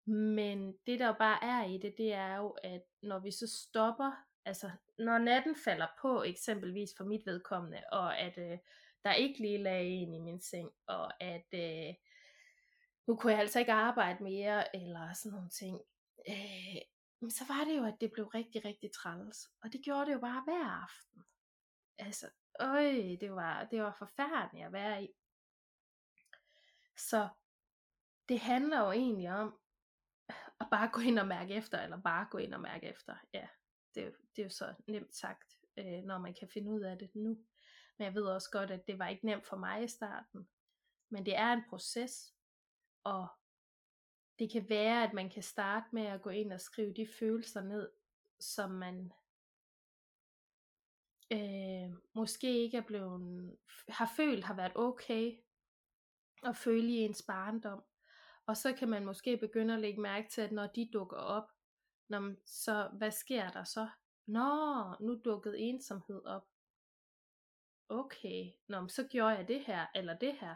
Men 0.09 0.77
det 0.87 0.99
der 0.99 1.07
jo 1.07 1.13
bare 1.13 1.43
er 1.43 1.65
i 1.65 1.77
det, 1.77 1.93
det 1.97 2.13
er 2.13 2.35
jo, 2.35 2.49
at 2.49 2.81
når 3.01 3.19
vi 3.19 3.31
så 3.31 3.47
stopper, 3.47 4.11
altså 4.45 4.71
når 4.97 5.17
natten 5.17 5.55
falder 5.55 5.87
på, 6.01 6.23
eksempelvis 6.23 6.89
for 6.97 7.03
mit 7.03 7.25
vedkommende, 7.25 7.83
og 7.91 8.19
at 8.19 8.37
øh, 8.37 8.57
der 9.03 9.13
ikke 9.13 9.39
lige 9.39 9.63
lag 9.63 9.87
en 9.87 10.13
i 10.13 10.19
min 10.19 10.41
seng, 10.41 10.71
og 10.87 11.23
at 11.23 11.47
øh, 11.53 11.95
nu 13.07 13.15
kunne 13.15 13.31
jeg 13.31 13.39
altså 13.41 13.59
ikke 13.59 13.71
arbejde 13.71 14.23
mere, 14.23 14.75
eller 14.75 15.13
sådan 15.13 15.35
nogle 15.35 15.49
ting, 15.49 15.81
øh, 16.29 16.81
så 17.29 17.45
var 17.47 17.63
det 17.63 17.77
jo, 17.77 17.85
at 17.85 17.95
det 18.01 18.11
blev 18.11 18.27
rigtig, 18.27 18.65
rigtig 18.65 18.91
træls. 18.91 19.49
Og 19.63 19.73
det 19.73 19.81
gjorde 19.81 20.05
det 20.05 20.13
jo 20.13 20.19
bare 20.19 20.43
hver 20.43 20.83
aften. 20.83 21.23
Altså, 21.97 22.29
øj, 22.59 23.17
det 23.21 23.31
var, 23.31 23.63
det 23.71 23.81
var 23.81 23.95
forfærdeligt 23.99 24.65
at 24.65 24.73
være 24.73 25.03
i. 25.03 25.09
Så 26.97 27.29
det 28.29 28.39
handler 28.39 28.79
jo 28.79 28.91
egentlig 28.91 29.29
om, 29.29 29.58
at 30.59 30.67
bare 30.71 30.89
gå 30.93 30.99
ind 31.01 31.19
og 31.19 31.27
mærke 31.27 31.53
efter, 31.53 31.81
eller 31.81 32.01
bare 32.01 32.27
gå 32.31 32.37
ind 32.37 32.53
og 32.53 32.61
mærke 32.61 32.87
efter, 32.87 33.15
ja. 33.33 33.47
det, 33.95 34.15
det 34.35 34.41
er 34.41 34.43
jo 34.43 34.49
så 34.49 34.73
nemt 34.87 35.15
sagt, 35.15 35.53
øh, 35.77 36.03
når 36.03 36.17
man 36.17 36.33
kan 36.33 36.49
finde 36.53 36.71
ud 36.71 36.81
af 36.81 36.97
det 36.97 37.15
nu. 37.15 37.29
Men 37.97 38.05
jeg 38.05 38.15
ved 38.15 38.23
også 38.23 38.49
godt, 38.51 38.71
at 38.71 38.87
det 38.87 38.99
var 38.99 39.07
ikke 39.07 39.25
nemt 39.25 39.45
for 39.45 39.57
mig 39.57 39.83
i 39.83 39.87
starten. 39.87 40.49
Men 41.09 41.25
det 41.25 41.35
er 41.35 41.53
en 41.53 41.63
proces, 41.69 42.33
og 43.03 43.27
det 44.39 44.51
kan 44.51 44.69
være, 44.69 45.03
at 45.03 45.13
man 45.13 45.29
kan 45.29 45.43
starte 45.43 45.87
med 45.91 46.05
at 46.05 46.21
gå 46.21 46.29
ind 46.29 46.53
og 46.53 46.61
skrive 46.61 46.93
de 46.93 47.07
følelser 47.19 47.61
ned, 47.61 47.91
som 48.39 48.71
man 48.71 49.11
øh, 51.31 51.97
måske 52.13 52.57
ikke 52.57 52.77
er 52.77 52.81
blevet, 52.81 53.57
har 53.89 54.13
følt 54.15 54.43
har 54.43 54.53
været 54.53 54.71
okay 54.75 55.37
at 56.43 56.57
føle 56.57 56.87
i 56.87 56.97
ens 56.97 57.23
barndom. 57.27 57.83
Og 58.49 58.57
så 58.57 58.73
kan 58.73 58.89
man 58.89 59.05
måske 59.05 59.37
begynde 59.37 59.73
at 59.73 59.79
lægge 59.79 60.01
mærke 60.01 60.29
til, 60.29 60.41
at 60.41 60.51
når 60.51 60.67
de 60.67 60.89
dukker 60.93 61.17
op, 61.17 61.51
når, 62.07 62.33
så 62.45 62.89
hvad 62.93 63.11
sker 63.11 63.49
der 63.49 63.63
så? 63.63 63.87
Nå, 64.25 64.95
nu 64.99 65.21
dukkede 65.25 65.59
ensomhed 65.59 66.25
op. 66.25 66.47
Okay, 67.89 68.51
Nå, 68.67 68.87
så 68.87 69.07
gjorde 69.07 69.35
jeg 69.35 69.47
det 69.47 69.61
her, 69.65 69.85
eller 69.95 70.17
det 70.17 70.33
her. 70.39 70.55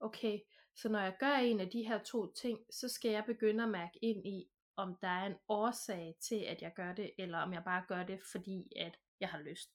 Okay, 0.00 0.38
så 0.76 0.88
når 0.88 0.98
jeg 1.00 1.16
gør 1.20 1.32
en 1.34 1.60
af 1.60 1.70
de 1.70 1.82
her 1.82 1.98
to 1.98 2.32
ting, 2.32 2.58
så 2.70 2.88
skal 2.88 3.10
jeg 3.10 3.24
begynde 3.24 3.64
at 3.64 3.70
mærke 3.70 3.98
ind 4.02 4.26
i, 4.26 4.50
om 4.76 4.96
der 5.02 5.08
er 5.08 5.26
en 5.26 5.36
årsag 5.48 6.16
til, 6.20 6.36
at 6.36 6.62
jeg 6.62 6.72
gør 6.76 6.92
det, 6.94 7.10
eller 7.18 7.38
om 7.38 7.52
jeg 7.52 7.64
bare 7.64 7.84
gør 7.88 8.04
det, 8.04 8.20
fordi 8.32 8.72
at 8.76 8.96
jeg 9.20 9.28
har 9.28 9.38
lyst. 9.38 9.70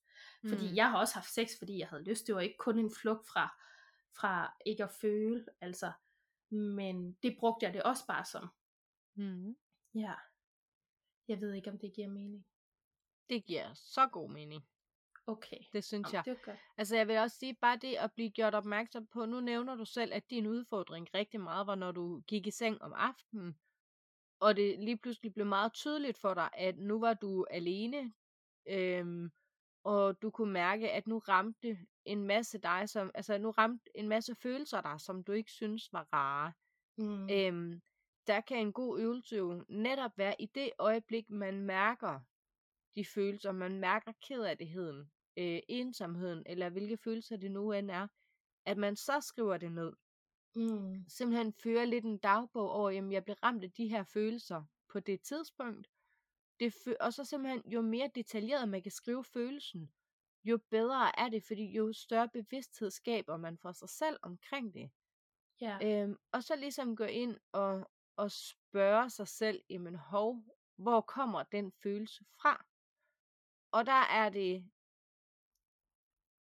Fordi 0.49 0.69
Mm. 0.69 0.75
jeg 0.75 0.91
har 0.91 0.99
også 0.99 1.13
haft 1.13 1.29
sex, 1.33 1.49
fordi 1.57 1.77
jeg 1.79 1.87
havde 1.87 2.03
lyst. 2.03 2.27
Det 2.27 2.35
var 2.35 2.41
ikke 2.41 2.57
kun 2.57 2.79
en 2.79 2.91
flugt 3.01 3.27
fra, 3.27 3.59
fra 4.19 4.57
ikke 4.65 4.83
at 4.83 4.91
føle, 4.91 5.45
altså. 5.61 5.91
Men 6.49 7.17
det 7.23 7.37
brugte 7.39 7.65
jeg 7.65 7.73
det 7.73 7.83
også 7.83 8.07
bare 8.07 8.25
som. 8.25 8.47
Mm. 9.15 9.55
Ja. 9.95 10.13
Jeg 11.27 11.41
ved 11.41 11.53
ikke, 11.53 11.71
om 11.71 11.79
det 11.79 11.93
giver 11.93 12.07
mening. 12.07 12.45
Det 13.29 13.45
giver 13.45 13.73
så 13.73 14.07
god 14.07 14.31
mening. 14.31 14.67
Okay. 15.27 15.57
Det 15.73 15.83
synes 15.83 16.13
Nå, 16.13 16.17
jeg. 16.17 16.25
det 16.25 16.41
godt. 16.43 16.59
Altså 16.77 16.95
jeg 16.95 17.07
vil 17.07 17.17
også 17.17 17.37
sige, 17.37 17.55
bare 17.61 17.77
det 17.77 17.95
at 17.95 18.11
blive 18.13 18.29
gjort 18.29 18.55
opmærksom 18.55 19.07
på, 19.07 19.25
nu 19.25 19.39
nævner 19.39 19.75
du 19.75 19.85
selv, 19.85 20.13
at 20.13 20.29
din 20.29 20.47
udfordring 20.47 21.07
rigtig 21.13 21.41
meget 21.41 21.67
var, 21.67 21.75
når 21.75 21.91
du 21.91 22.21
gik 22.27 22.47
i 22.47 22.51
seng 22.51 22.81
om 22.81 22.93
aftenen, 22.93 23.59
og 24.39 24.55
det 24.55 24.79
lige 24.79 24.97
pludselig 24.97 25.33
blev 25.33 25.45
meget 25.45 25.73
tydeligt 25.73 26.17
for 26.17 26.33
dig, 26.33 26.49
at 26.53 26.77
nu 26.77 26.99
var 26.99 27.13
du 27.13 27.45
alene, 27.49 28.13
øhm, 28.65 29.31
og 29.85 30.21
du 30.21 30.29
kunne 30.29 30.53
mærke, 30.53 30.91
at 30.91 31.07
nu 31.07 31.17
ramte 31.17 31.77
en 32.05 32.23
masse 32.23 32.57
dig, 32.57 32.89
som, 32.89 33.11
altså 33.13 33.37
nu 33.37 33.51
ramte 33.51 33.97
en 33.97 34.07
masse 34.07 34.35
følelser 34.35 34.81
dig, 34.81 35.01
som 35.01 35.23
du 35.23 35.31
ikke 35.31 35.51
synes 35.51 35.93
var 35.93 36.07
rare. 36.13 36.53
Mm. 36.97 37.29
Øhm, 37.29 37.81
der 38.27 38.41
kan 38.41 38.57
en 38.57 38.73
god 38.73 38.99
øvelse 38.99 39.35
jo 39.35 39.65
netop 39.69 40.17
være 40.17 40.41
i 40.41 40.45
det 40.45 40.71
øjeblik, 40.79 41.29
man 41.29 41.59
mærker 41.59 42.19
de 42.95 43.05
følelser, 43.05 43.51
man 43.51 43.79
mærker 43.79 44.11
kederligheden, 44.21 45.11
øh, 45.37 45.59
ensomheden, 45.67 46.43
eller 46.45 46.69
hvilke 46.69 46.97
følelser 46.97 47.37
det 47.37 47.51
nu 47.51 47.71
end 47.71 47.91
er, 47.91 48.07
at 48.65 48.77
man 48.77 48.95
så 48.95 49.21
skriver 49.21 49.57
det 49.57 49.71
ned. 49.71 49.93
Mm. 50.55 51.05
Simpelthen 51.07 51.53
fører 51.53 51.85
lidt 51.85 52.05
en 52.05 52.17
dagbog 52.17 52.71
over, 52.71 52.89
jamen 52.89 53.11
jeg 53.11 53.23
blev 53.23 53.35
ramt 53.43 53.63
af 53.63 53.71
de 53.71 53.87
her 53.87 54.03
følelser 54.03 54.63
på 54.89 54.99
det 54.99 55.21
tidspunkt. 55.21 55.89
Det 56.59 56.97
og 56.99 57.13
så 57.13 57.23
simpelthen, 57.23 57.71
jo 57.71 57.81
mere 57.81 58.09
detaljeret 58.15 58.69
man 58.69 58.81
kan 58.81 58.91
skrive 58.91 59.23
følelsen, 59.23 59.91
jo 60.43 60.59
bedre 60.69 61.19
er 61.19 61.29
det, 61.29 61.43
fordi 61.43 61.71
jo 61.71 61.93
større 61.93 62.29
bevidsthed 62.29 62.91
skaber 62.91 63.37
man 63.37 63.57
for 63.57 63.71
sig 63.71 63.89
selv 63.89 64.17
omkring 64.21 64.73
det. 64.73 64.91
Ja. 65.61 65.77
Øhm, 65.83 66.17
og 66.31 66.43
så 66.43 66.55
ligesom 66.55 66.95
gå 66.95 67.03
ind 67.03 67.37
og, 67.51 67.91
og 68.15 68.31
spørge 68.31 69.09
sig 69.09 69.27
selv, 69.27 69.63
jamen 69.69 69.95
hov, 69.95 70.43
hvor 70.75 71.01
kommer 71.01 71.43
den 71.43 71.71
følelse 71.71 72.25
fra? 72.41 72.65
Og 73.71 73.85
der 73.85 74.01
er 74.11 74.29
det, 74.29 74.71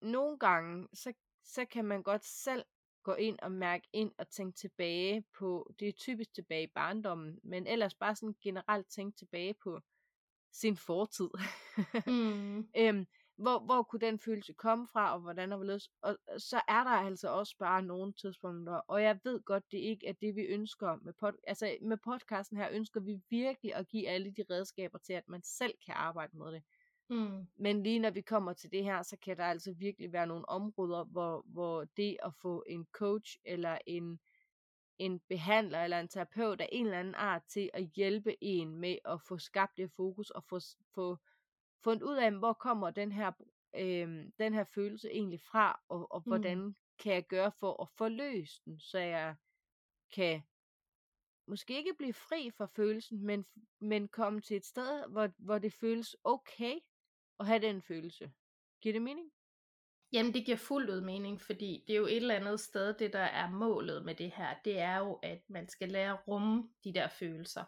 nogle 0.00 0.38
gange, 0.38 0.88
så, 0.92 1.12
så 1.44 1.64
kan 1.64 1.84
man 1.84 2.02
godt 2.02 2.24
selv 2.24 2.64
gå 3.02 3.14
ind 3.14 3.38
og 3.42 3.52
mærke 3.52 3.88
ind 3.92 4.12
og 4.18 4.28
tænke 4.28 4.56
tilbage 4.56 5.24
på, 5.38 5.72
det 5.78 5.88
er 5.88 5.92
typisk 5.92 6.34
tilbage 6.34 6.62
i 6.62 6.72
barndommen, 6.74 7.40
men 7.42 7.66
ellers 7.66 7.94
bare 7.94 8.16
sådan 8.16 8.36
generelt 8.42 8.86
tænke 8.88 9.16
tilbage 9.16 9.54
på 9.54 9.80
sin 10.54 10.76
fortid. 10.76 11.28
Mm. 12.06 12.58
øhm, 12.80 13.06
hvor, 13.36 13.58
hvor 13.58 13.82
kunne 13.82 14.00
den 14.00 14.18
følelse 14.18 14.52
komme 14.52 14.86
fra, 14.92 15.14
og 15.14 15.20
hvordan 15.20 15.52
og 15.52 15.58
hvorledes. 15.58 15.90
Og 16.02 16.16
så 16.38 16.60
er 16.68 16.84
der 16.84 16.90
altså 16.90 17.28
også 17.28 17.56
bare 17.58 17.82
nogle 17.82 18.12
tidspunkter, 18.12 18.72
og 18.74 19.02
jeg 19.02 19.18
ved 19.24 19.40
godt, 19.42 19.64
det 19.70 19.78
ikke 19.78 20.06
er 20.06 20.12
det, 20.12 20.36
vi 20.36 20.42
ønsker 20.42 20.96
med, 21.02 21.12
pod- 21.24 21.42
altså, 21.46 21.76
med 21.82 21.96
podcasten 22.04 22.56
her, 22.56 22.68
ønsker 22.72 23.00
vi 23.00 23.20
virkelig 23.30 23.74
at 23.74 23.88
give 23.88 24.08
alle 24.08 24.30
de 24.30 24.44
redskaber 24.50 24.98
til, 24.98 25.12
at 25.12 25.28
man 25.28 25.42
selv 25.42 25.74
kan 25.86 25.94
arbejde 25.94 26.36
med 26.38 26.52
det. 26.52 26.62
Mm. 27.10 27.46
Men 27.56 27.82
lige 27.82 27.98
når 27.98 28.10
vi 28.10 28.20
kommer 28.20 28.52
til 28.52 28.72
det 28.72 28.84
her, 28.84 29.02
så 29.02 29.16
kan 29.22 29.36
der 29.36 29.44
altså 29.44 29.72
virkelig 29.72 30.12
være 30.12 30.26
nogle 30.26 30.48
områder, 30.48 31.04
hvor, 31.04 31.44
hvor 31.46 31.84
det 31.96 32.16
at 32.22 32.34
få 32.42 32.64
en 32.66 32.86
coach 32.92 33.36
eller 33.44 33.78
en, 33.86 34.20
en 34.98 35.20
behandler 35.20 35.84
eller 35.84 36.00
en 36.00 36.08
terapeut 36.08 36.60
af 36.60 36.68
en 36.72 36.86
eller 36.86 36.98
anden 37.00 37.14
art 37.14 37.42
til 37.48 37.70
at 37.74 37.84
hjælpe 37.84 38.44
en 38.44 38.76
med 38.76 38.98
at 39.04 39.20
få 39.20 39.38
skabt 39.38 39.76
det 39.76 39.90
fokus 39.90 40.30
og 40.30 40.44
få, 40.44 40.58
få 40.94 41.18
fundet 41.84 42.02
ud 42.02 42.16
af, 42.16 42.32
hvor 42.32 42.52
kommer 42.52 42.90
den 42.90 43.12
her, 43.12 43.32
øh, 43.76 44.30
den 44.38 44.54
her 44.54 44.64
følelse 44.64 45.10
egentlig 45.10 45.40
fra, 45.40 45.80
og, 45.88 46.12
og 46.12 46.22
Mm. 46.26 46.30
hvordan 46.30 46.76
kan 46.98 47.12
jeg 47.14 47.26
gøre 47.26 47.52
for 47.52 47.82
at 47.82 47.88
forløse 47.88 48.62
den, 48.64 48.80
så 48.80 48.98
jeg 48.98 49.36
kan 50.14 50.42
måske 51.46 51.76
ikke 51.76 51.94
blive 51.98 52.12
fri 52.12 52.50
fra 52.50 52.66
følelsen, 52.66 53.22
men, 53.26 53.46
men 53.80 54.08
komme 54.08 54.40
til 54.40 54.56
et 54.56 54.64
sted, 54.64 55.06
hvor, 55.08 55.28
hvor 55.38 55.58
det 55.58 55.72
føles 55.72 56.16
okay 56.24 56.78
at 57.40 57.46
have 57.46 57.60
den 57.60 57.82
følelse. 57.82 58.32
Giver 58.80 58.92
det 58.92 59.02
mening? 59.02 59.32
Jamen 60.14 60.34
det 60.34 60.44
giver 60.44 60.56
fuldt 60.56 60.90
ud 60.90 61.00
mening, 61.00 61.40
fordi 61.40 61.84
det 61.86 61.94
er 61.94 61.98
jo 61.98 62.06
et 62.06 62.16
eller 62.16 62.34
andet 62.34 62.60
sted, 62.60 62.94
det 62.94 63.12
der 63.12 63.18
er 63.18 63.50
målet 63.50 64.04
med 64.04 64.14
det 64.14 64.32
her, 64.36 64.54
det 64.64 64.80
er 64.80 64.98
jo, 64.98 65.12
at 65.22 65.38
man 65.48 65.68
skal 65.68 65.88
lære 65.88 66.12
at 66.12 66.28
rumme 66.28 66.68
de 66.84 66.94
der 66.94 67.08
følelser. 67.08 67.64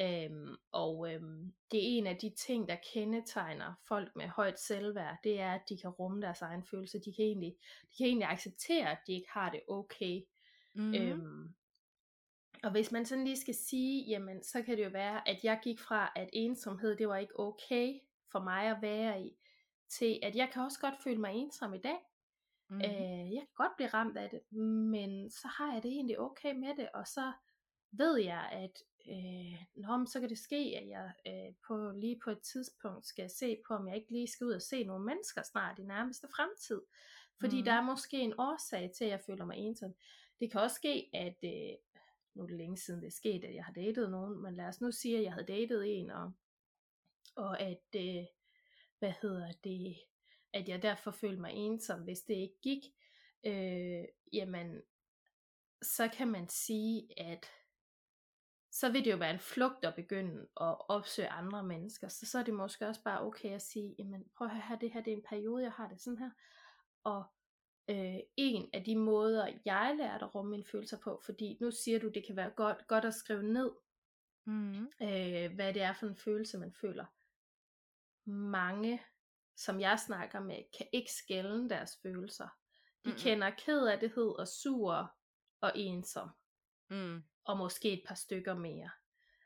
Øhm, 0.00 0.56
og 0.72 1.12
øhm, 1.12 1.52
det 1.70 1.78
er 1.78 1.98
en 1.98 2.06
af 2.06 2.16
de 2.16 2.30
ting, 2.30 2.68
der 2.68 2.76
kendetegner 2.92 3.74
folk 3.88 4.16
med 4.16 4.28
højt 4.28 4.60
selvværd, 4.60 5.16
det 5.24 5.40
er, 5.40 5.52
at 5.52 5.68
de 5.68 5.78
kan 5.78 5.90
rumme 5.90 6.22
deres 6.22 6.42
egen 6.42 6.64
følelse. 6.64 6.98
De 6.98 7.14
kan 7.14 7.24
egentlig, 7.24 7.56
de 7.82 7.96
kan 7.96 8.06
egentlig 8.06 8.28
acceptere, 8.28 8.90
at 8.90 8.98
de 9.06 9.12
ikke 9.12 9.30
har 9.30 9.50
det 9.50 9.60
okay. 9.68 10.20
Mm. 10.74 10.94
Øhm, 10.94 11.54
og 12.62 12.70
hvis 12.70 12.92
man 12.92 13.06
sådan 13.06 13.24
lige 13.24 13.40
skal 13.40 13.54
sige, 13.54 14.04
jamen 14.08 14.42
så 14.42 14.62
kan 14.62 14.76
det 14.76 14.84
jo 14.84 14.90
være, 14.90 15.28
at 15.28 15.44
jeg 15.44 15.60
gik 15.62 15.80
fra, 15.80 16.12
at 16.16 16.30
ensomhed, 16.32 16.96
det 16.96 17.08
var 17.08 17.16
ikke 17.16 17.38
okay 17.40 17.98
for 18.32 18.40
mig 18.40 18.66
at 18.66 18.82
være 18.82 19.22
i, 19.22 19.36
til 19.90 20.18
at 20.22 20.36
jeg 20.36 20.50
kan 20.52 20.62
også 20.62 20.80
godt 20.80 20.94
føle 21.04 21.20
mig 21.20 21.32
ensom 21.34 21.74
i 21.74 21.78
dag. 21.78 21.98
Mm. 22.68 22.76
Øh, 22.76 23.32
jeg 23.34 23.40
kan 23.40 23.54
godt 23.54 23.72
blive 23.76 23.88
ramt 23.88 24.16
af 24.16 24.30
det, 24.30 24.52
men 24.92 25.30
så 25.30 25.48
har 25.48 25.72
jeg 25.72 25.82
det 25.82 25.90
egentlig 25.90 26.20
okay 26.20 26.54
med 26.54 26.76
det, 26.76 26.88
og 26.94 27.06
så 27.06 27.32
ved 27.92 28.16
jeg, 28.18 28.48
at 28.52 28.82
øh, 29.08 29.60
nå, 29.76 29.96
men 29.96 30.06
så 30.06 30.20
kan 30.20 30.28
det 30.28 30.38
ske, 30.38 30.56
at 30.82 30.88
jeg 30.88 31.12
øh, 31.26 31.54
på, 31.66 31.90
lige 31.90 32.20
på 32.24 32.30
et 32.30 32.40
tidspunkt 32.42 33.06
skal 33.06 33.30
se 33.30 33.56
på, 33.68 33.74
om 33.74 33.88
jeg 33.88 33.96
ikke 33.96 34.10
lige 34.12 34.28
skal 34.28 34.44
ud 34.46 34.52
og 34.52 34.62
se 34.62 34.84
nogle 34.84 35.04
mennesker 35.04 35.42
snart 35.42 35.78
i 35.78 35.82
nærmeste 35.82 36.28
fremtid. 36.36 36.80
Fordi 37.40 37.56
Mhm. 37.56 37.64
der 37.64 37.72
er 37.72 37.82
måske 37.82 38.16
en 38.20 38.34
årsag 38.38 38.90
til, 38.96 39.04
at 39.04 39.10
jeg 39.10 39.20
føler 39.26 39.44
mig 39.44 39.56
ensom. 39.56 39.94
Det 40.40 40.50
kan 40.52 40.60
også 40.60 40.76
ske, 40.76 41.10
at 41.14 41.36
øh, 41.44 41.76
nu 42.34 42.42
er 42.42 42.46
det 42.46 42.56
længe 42.56 42.76
siden 42.78 43.00
det 43.00 43.06
er 43.06 43.10
sket, 43.10 43.44
at 43.44 43.54
jeg 43.54 43.64
har 43.64 43.72
datet 43.72 44.10
nogen, 44.10 44.42
men 44.42 44.54
lad 44.54 44.64
os 44.64 44.80
nu 44.80 44.92
sige, 44.92 45.16
at 45.18 45.22
jeg 45.24 45.32
havde 45.32 45.46
datet 45.46 45.98
en, 46.00 46.10
og, 46.10 46.32
og 47.36 47.60
at, 47.60 47.84
øh, 47.96 48.24
hvad 49.00 49.12
hedder 49.22 49.52
det, 49.64 49.96
at 50.52 50.68
jeg 50.68 50.82
derfor 50.82 51.10
følte 51.10 51.40
mig 51.40 51.52
ensom, 51.54 52.00
hvis 52.00 52.20
det 52.20 52.34
ikke 52.34 52.60
gik, 52.62 52.82
øh, 53.46 54.04
jamen, 54.32 54.82
så 55.82 56.08
kan 56.08 56.28
man 56.28 56.48
sige, 56.48 57.20
at 57.20 57.46
så 58.72 58.92
vil 58.92 59.04
det 59.04 59.10
jo 59.12 59.16
være 59.16 59.30
en 59.34 59.38
flugt 59.38 59.84
at 59.84 59.94
begynde 59.94 60.40
at 60.40 60.76
opsøge 60.88 61.28
andre 61.28 61.62
mennesker. 61.64 62.08
Så 62.08 62.26
så 62.26 62.38
er 62.38 62.42
det 62.42 62.54
måske 62.54 62.86
også 62.86 63.02
bare 63.02 63.22
okay 63.22 63.50
at 63.54 63.62
sige, 63.62 63.94
jamen 63.98 64.24
prøv 64.36 64.46
at 64.46 64.52
høre 64.52 64.62
her, 64.68 64.78
det 64.78 64.92
her 64.92 65.02
det 65.02 65.12
er 65.12 65.16
en 65.16 65.24
periode, 65.28 65.62
jeg 65.62 65.72
har 65.72 65.88
det 65.88 66.00
sådan 66.00 66.18
her. 66.18 66.30
Og 67.04 67.24
øh, 67.88 68.18
en 68.36 68.70
af 68.72 68.84
de 68.84 68.96
måder, 68.96 69.48
jeg 69.64 69.94
lærte 69.98 70.24
at 70.24 70.34
rumme 70.34 70.50
mine 70.50 70.64
følelser 70.64 70.98
på, 70.98 71.20
fordi 71.24 71.58
nu 71.60 71.70
siger 71.70 71.98
du, 71.98 72.08
det 72.08 72.26
kan 72.26 72.36
være 72.36 72.50
godt, 72.50 72.86
godt 72.88 73.04
at 73.04 73.14
skrive 73.14 73.42
ned, 73.42 73.70
Mm. 74.44 74.84
øh, 75.02 75.54
hvad 75.54 75.74
det 75.74 75.82
er 75.82 75.92
for 75.92 76.06
en 76.06 76.16
følelse, 76.16 76.58
man 76.58 76.72
føler. 76.72 77.04
Mange, 78.30 79.02
som 79.56 79.80
jeg 79.80 79.98
snakker 80.06 80.40
med, 80.40 80.56
kan 80.78 80.86
ikke 80.92 81.12
skælne 81.12 81.68
deres 81.68 81.98
følelser. 82.02 82.48
De 83.04 83.08
Mm-mm. 83.08 83.18
kender 83.18 83.50
kederlighed 83.50 84.38
og 84.38 84.48
sur 84.48 85.14
og 85.60 85.72
ensom 85.74 86.28
Mm. 86.90 87.22
og 87.44 87.56
måske 87.58 87.92
et 87.92 88.02
par 88.06 88.14
stykker 88.14 88.54
mere. 88.54 88.90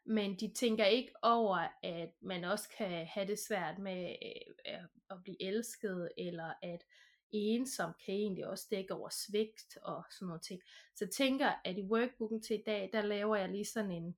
Men 0.05 0.41
de 0.41 0.53
tænker 0.55 0.85
ikke 0.85 1.13
over, 1.23 1.69
at 1.83 2.11
man 2.21 2.45
også 2.45 2.69
kan 2.77 3.07
have 3.07 3.27
det 3.27 3.39
svært 3.39 3.79
med 3.79 4.17
øh, 4.23 4.75
at- 4.75 4.89
at 5.11 5.23
blive 5.23 5.43
elsket, 5.43 6.13
eller 6.19 6.55
at 6.63 6.85
ensom 7.31 7.93
kan 8.05 8.15
egentlig 8.15 8.47
også 8.47 8.67
dække 8.71 8.95
over 8.95 9.09
svigt 9.09 9.77
og 9.83 10.05
sådan 10.11 10.27
noget 10.29 10.43
ting. 10.43 10.63
Så 10.95 11.05
jeg 11.05 11.11
tænker, 11.13 11.53
at 11.65 11.79
i 11.79 11.83
workbooken 11.83 12.43
til 12.43 12.61
i 12.61 12.63
dag, 12.67 12.91
der 12.93 13.03
laver 13.03 13.37
jeg 13.37 13.49
lige 13.49 13.65
sådan 13.65 13.91
en 13.91 14.17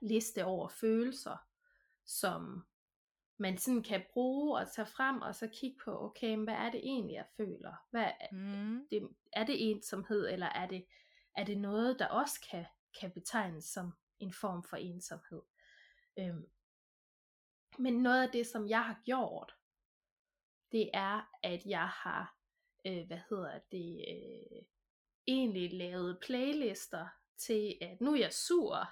liste 0.00 0.44
over 0.44 0.68
følelser, 0.68 1.36
som 2.06 2.66
man 3.38 3.58
sådan 3.58 3.82
kan 3.82 4.04
bruge 4.12 4.58
og 4.58 4.72
tage 4.72 4.86
frem 4.86 5.22
og 5.22 5.34
så 5.34 5.48
kigge 5.52 5.78
på, 5.84 6.04
okay, 6.04 6.36
hvad 6.36 6.54
er 6.54 6.70
det 6.70 6.80
egentlig, 6.80 7.14
jeg 7.14 7.26
føler? 7.36 7.74
Hvad, 7.90 8.10
mm. 8.32 8.86
det, 8.90 9.08
er 9.32 9.44
det 9.44 9.70
ensomhed, 9.70 10.28
eller 10.28 10.46
er 10.46 10.66
det, 10.66 10.86
er 11.36 11.44
det 11.44 11.58
noget, 11.58 11.98
der 11.98 12.06
også 12.06 12.46
kan, 12.50 12.66
kan 13.00 13.10
betegnes 13.10 13.64
som 13.64 13.92
en 14.18 14.32
form 14.32 14.62
for 14.62 14.76
ensomhed? 14.76 15.42
Øhm, 16.18 16.46
men 17.78 18.02
noget 18.02 18.22
af 18.22 18.30
det, 18.32 18.46
som 18.46 18.68
jeg 18.68 18.84
har 18.84 19.00
gjort, 19.04 19.54
det 20.72 20.90
er, 20.94 21.30
at 21.42 21.66
jeg 21.66 21.88
har, 21.88 22.36
øh, 22.86 23.06
hvad 23.06 23.20
hedder 23.30 23.58
det, 23.72 24.04
øh, 24.08 24.62
egentlig 25.26 25.72
lavet 25.72 26.18
playlister 26.26 27.08
til, 27.36 27.78
at 27.80 28.00
nu 28.00 28.12
er 28.12 28.18
jeg 28.18 28.32
sur. 28.32 28.88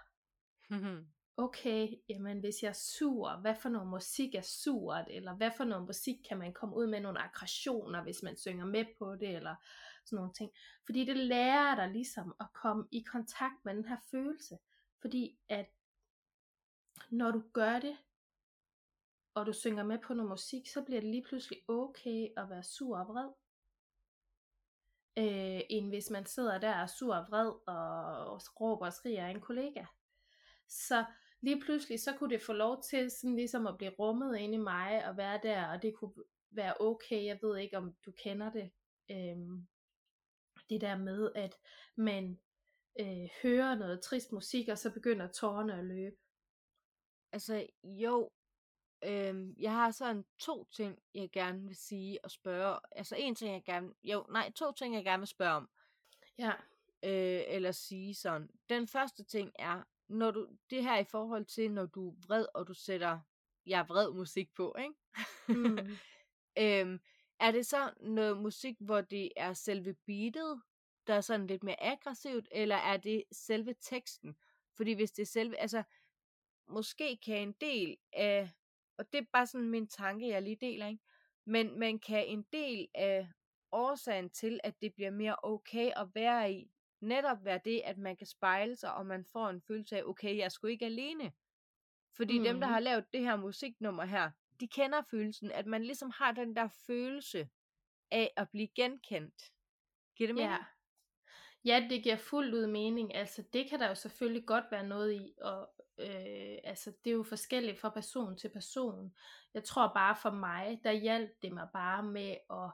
okay, 1.37 1.89
jamen 2.09 2.41
hvis 2.41 2.63
jeg 2.63 2.69
er 2.69 2.73
sur, 2.73 3.37
hvad 3.37 3.55
for 3.55 3.69
noget 3.69 3.89
musik 3.89 4.35
er 4.35 4.43
surt, 4.43 5.05
eller 5.11 5.35
hvad 5.35 5.51
for 5.57 5.65
noget 5.65 5.87
musik 5.87 6.17
kan 6.29 6.39
man 6.39 6.53
komme 6.53 6.77
ud 6.77 6.87
med 6.87 7.01
nogle 7.01 7.23
aggressioner, 7.23 8.03
hvis 8.03 8.23
man 8.23 8.37
synger 8.37 8.67
med 8.67 8.85
på 8.99 9.17
det, 9.17 9.37
eller 9.37 9.55
sådan 10.05 10.17
nogle 10.17 10.33
ting. 10.33 10.53
Fordi 10.85 11.05
det 11.05 11.17
lærer 11.17 11.75
dig 11.75 11.91
ligesom 11.91 12.35
at 12.41 12.47
komme 12.53 12.89
i 12.93 13.01
kontakt 13.01 13.65
med 13.65 13.75
den 13.75 13.85
her 13.85 13.97
følelse. 14.11 14.59
Fordi 15.01 15.39
at 15.49 15.67
når 17.11 17.31
du 17.31 17.43
gør 17.53 17.79
det, 17.81 17.97
og 19.35 19.47
du 19.47 19.53
synger 19.53 19.85
med 19.85 19.99
på 19.99 20.15
noget 20.15 20.31
musik, 20.31 20.69
så 20.69 20.83
bliver 20.83 21.01
det 21.01 21.11
lige 21.11 21.25
pludselig 21.29 21.59
okay 21.69 22.29
at 22.37 22.51
være 22.51 22.63
sur 22.63 22.99
og 22.99 23.09
vred. 23.09 23.29
Øh, 25.19 25.61
end 25.71 25.89
hvis 25.89 26.11
man 26.11 26.27
sidder 26.27 26.59
der 26.59 26.75
og 26.75 26.81
er 26.81 26.87
sur 26.87 27.15
og 27.15 27.27
vred 27.29 27.49
og 27.67 28.41
råber 28.61 28.87
og 28.87 28.93
skriger 28.93 29.27
af 29.27 29.31
en 29.31 29.41
kollega. 29.41 29.85
Så 30.69 31.05
lige 31.41 31.61
pludselig 31.61 32.01
så 32.01 32.13
kunne 32.13 32.31
det 32.31 32.43
få 32.43 32.53
lov 32.53 32.83
til 32.83 33.11
sådan 33.11 33.37
ligesom 33.37 33.67
at 33.67 33.79
blive 33.79 33.91
rummet 33.99 34.39
ind 34.39 34.55
i 34.55 34.59
mig 34.59 35.09
og 35.09 35.17
være 35.17 35.41
der, 35.43 35.67
og 35.67 35.83
det 35.83 35.95
kunne 35.95 36.25
være 36.51 36.75
okay. 36.81 37.25
Jeg 37.25 37.39
ved 37.43 37.59
ikke 37.59 37.77
om 37.77 37.95
du 38.07 38.13
kender 38.13 38.53
det. 38.53 38.71
Øhm, 39.11 39.67
det 40.71 40.81
der 40.81 40.99
med 40.99 41.33
at 41.35 41.55
man 41.97 42.41
øh, 43.01 43.29
hører 43.43 43.75
noget 43.75 44.01
trist 44.01 44.33
musik, 44.33 44.69
og 44.69 44.79
så 44.79 44.91
begynder 44.91 45.33
tårerne 45.33 45.79
at 45.79 45.85
løbe. 45.85 46.17
Altså 47.33 47.67
jo, 47.85 48.31
øhm, 49.05 49.55
jeg 49.59 49.73
har 49.73 49.91
sådan 49.91 50.25
to 50.39 50.65
ting, 50.65 50.99
jeg 51.15 51.31
gerne 51.31 51.67
vil 51.67 51.77
sige 51.77 52.25
og 52.25 52.31
spørge. 52.31 52.81
Altså 52.93 53.17
en 53.17 53.35
ting, 53.35 53.55
jeg 53.55 53.65
gerne, 53.65 53.93
jo 54.05 54.27
nej, 54.31 54.53
to 54.53 54.73
ting, 54.73 54.95
jeg 54.95 55.05
gerne 55.05 55.21
vil 55.21 55.29
spørge 55.29 55.55
om. 55.55 55.71
Ja. 56.39 56.53
Øh, 57.03 57.43
eller 57.49 57.73
sige 57.73 58.15
sådan. 58.15 58.51
Den 58.69 58.89
første 58.89 59.25
ting 59.25 59.53
er, 59.59 59.83
når 60.09 60.31
du, 60.31 60.49
det 60.71 60.83
her 60.83 60.99
i 60.99 61.05
forhold 61.05 61.45
til, 61.45 61.71
når 61.71 61.87
du 61.87 62.11
er 62.11 62.15
vred, 62.27 62.47
og 62.55 62.67
du 62.67 62.75
sætter, 62.75 63.21
jeg 63.67 63.81
er 63.81 63.85
vred 63.85 64.13
musik 64.13 64.55
på, 64.55 64.77
ikke? 64.79 64.95
Mm. 65.49 65.79
øhm, 66.63 67.01
er 67.41 67.51
det 67.51 67.67
så 67.67 67.93
noget 68.01 68.37
musik, 68.37 68.77
hvor 68.81 69.01
det 69.01 69.33
er 69.37 69.53
selve 69.53 69.95
beatet, 70.07 70.63
der 71.07 71.15
er 71.15 71.21
sådan 71.21 71.47
lidt 71.47 71.63
mere 71.63 71.83
aggressivt, 71.83 72.49
eller 72.53 72.77
er 72.77 72.97
det 72.97 73.25
selve 73.33 73.75
teksten? 73.81 74.37
Fordi 74.77 74.93
hvis 74.93 75.13
det 75.13 75.23
er 75.23 75.27
selve, 75.27 75.57
altså, 75.57 75.83
måske 76.69 77.17
kan 77.17 77.39
en 77.39 77.53
del 77.53 77.97
af, 78.13 78.51
og 78.99 79.13
det 79.13 79.19
er 79.19 79.27
bare 79.33 79.47
sådan 79.47 79.69
min 79.69 79.89
tanke, 79.89 80.29
jeg 80.29 80.43
lige 80.43 80.57
deler, 80.57 80.87
ikke? 80.87 81.03
Men 81.45 81.79
man 81.79 81.99
kan 81.99 82.27
en 82.27 82.43
del 82.53 82.89
af 82.95 83.29
årsagen 83.73 84.31
til, 84.31 84.61
at 84.65 84.81
det 84.81 84.95
bliver 84.95 85.11
mere 85.11 85.37
okay 85.43 85.91
at 85.97 86.09
være 86.15 86.53
i, 86.53 86.71
netop 87.01 87.45
være 87.45 87.61
det, 87.65 87.83
at 87.85 87.99
man 87.99 88.17
kan 88.17 88.27
spejle 88.27 88.77
sig, 88.77 88.95
og 88.95 89.07
man 89.07 89.25
får 89.25 89.49
en 89.49 89.61
følelse 89.61 89.97
af, 89.97 90.03
okay, 90.05 90.37
jeg 90.37 90.45
er 90.45 90.49
sgu 90.49 90.67
ikke 90.67 90.87
alene. 90.87 91.33
Fordi 92.17 92.39
mm. 92.39 92.45
dem, 92.45 92.61
der 92.61 92.67
har 92.67 92.81
lavet 92.81 93.13
det 93.13 93.21
her 93.21 93.37
musiknummer 93.37 94.05
her, 94.05 94.31
de 94.61 94.69
kender 94.69 95.03
følelsen, 95.11 95.53
at 95.53 95.67
man 95.67 95.83
ligesom 95.83 96.11
har 96.11 96.33
den 96.33 96.57
der 96.57 96.69
følelse 96.87 97.49
af 98.11 98.33
at 98.37 98.51
blive 98.51 98.69
genkendt. 98.69 99.53
Giver 100.17 100.29
det 100.29 100.35
mening? 100.35 100.53
Ja. 100.53 100.65
Ja, 101.65 101.87
det 101.91 102.03
giver 102.03 102.17
fuldt 102.17 102.55
ud 102.55 102.67
mening. 102.67 103.15
Altså, 103.15 103.45
det 103.53 103.71
kan 103.71 103.81
der 103.81 103.89
jo 103.89 103.95
selvfølgelig 103.95 104.47
godt 104.47 104.65
være 104.71 104.87
noget 104.87 105.13
i, 105.15 105.35
og 105.41 105.71
øh, 105.99 106.59
altså, 106.65 106.93
det 107.05 107.11
er 107.11 107.15
jo 107.15 107.23
forskelligt 107.23 107.79
fra 107.79 107.89
person 107.89 108.37
til 108.37 108.49
person. 108.49 109.15
Jeg 109.55 109.65
tror 109.65 109.93
bare 109.95 110.17
for 110.17 110.31
mig, 110.31 110.81
der 110.85 110.93
hjalp 110.93 111.31
det 111.43 111.53
mig 111.53 111.69
bare 111.73 112.03
med 112.03 112.37
at 112.51 112.71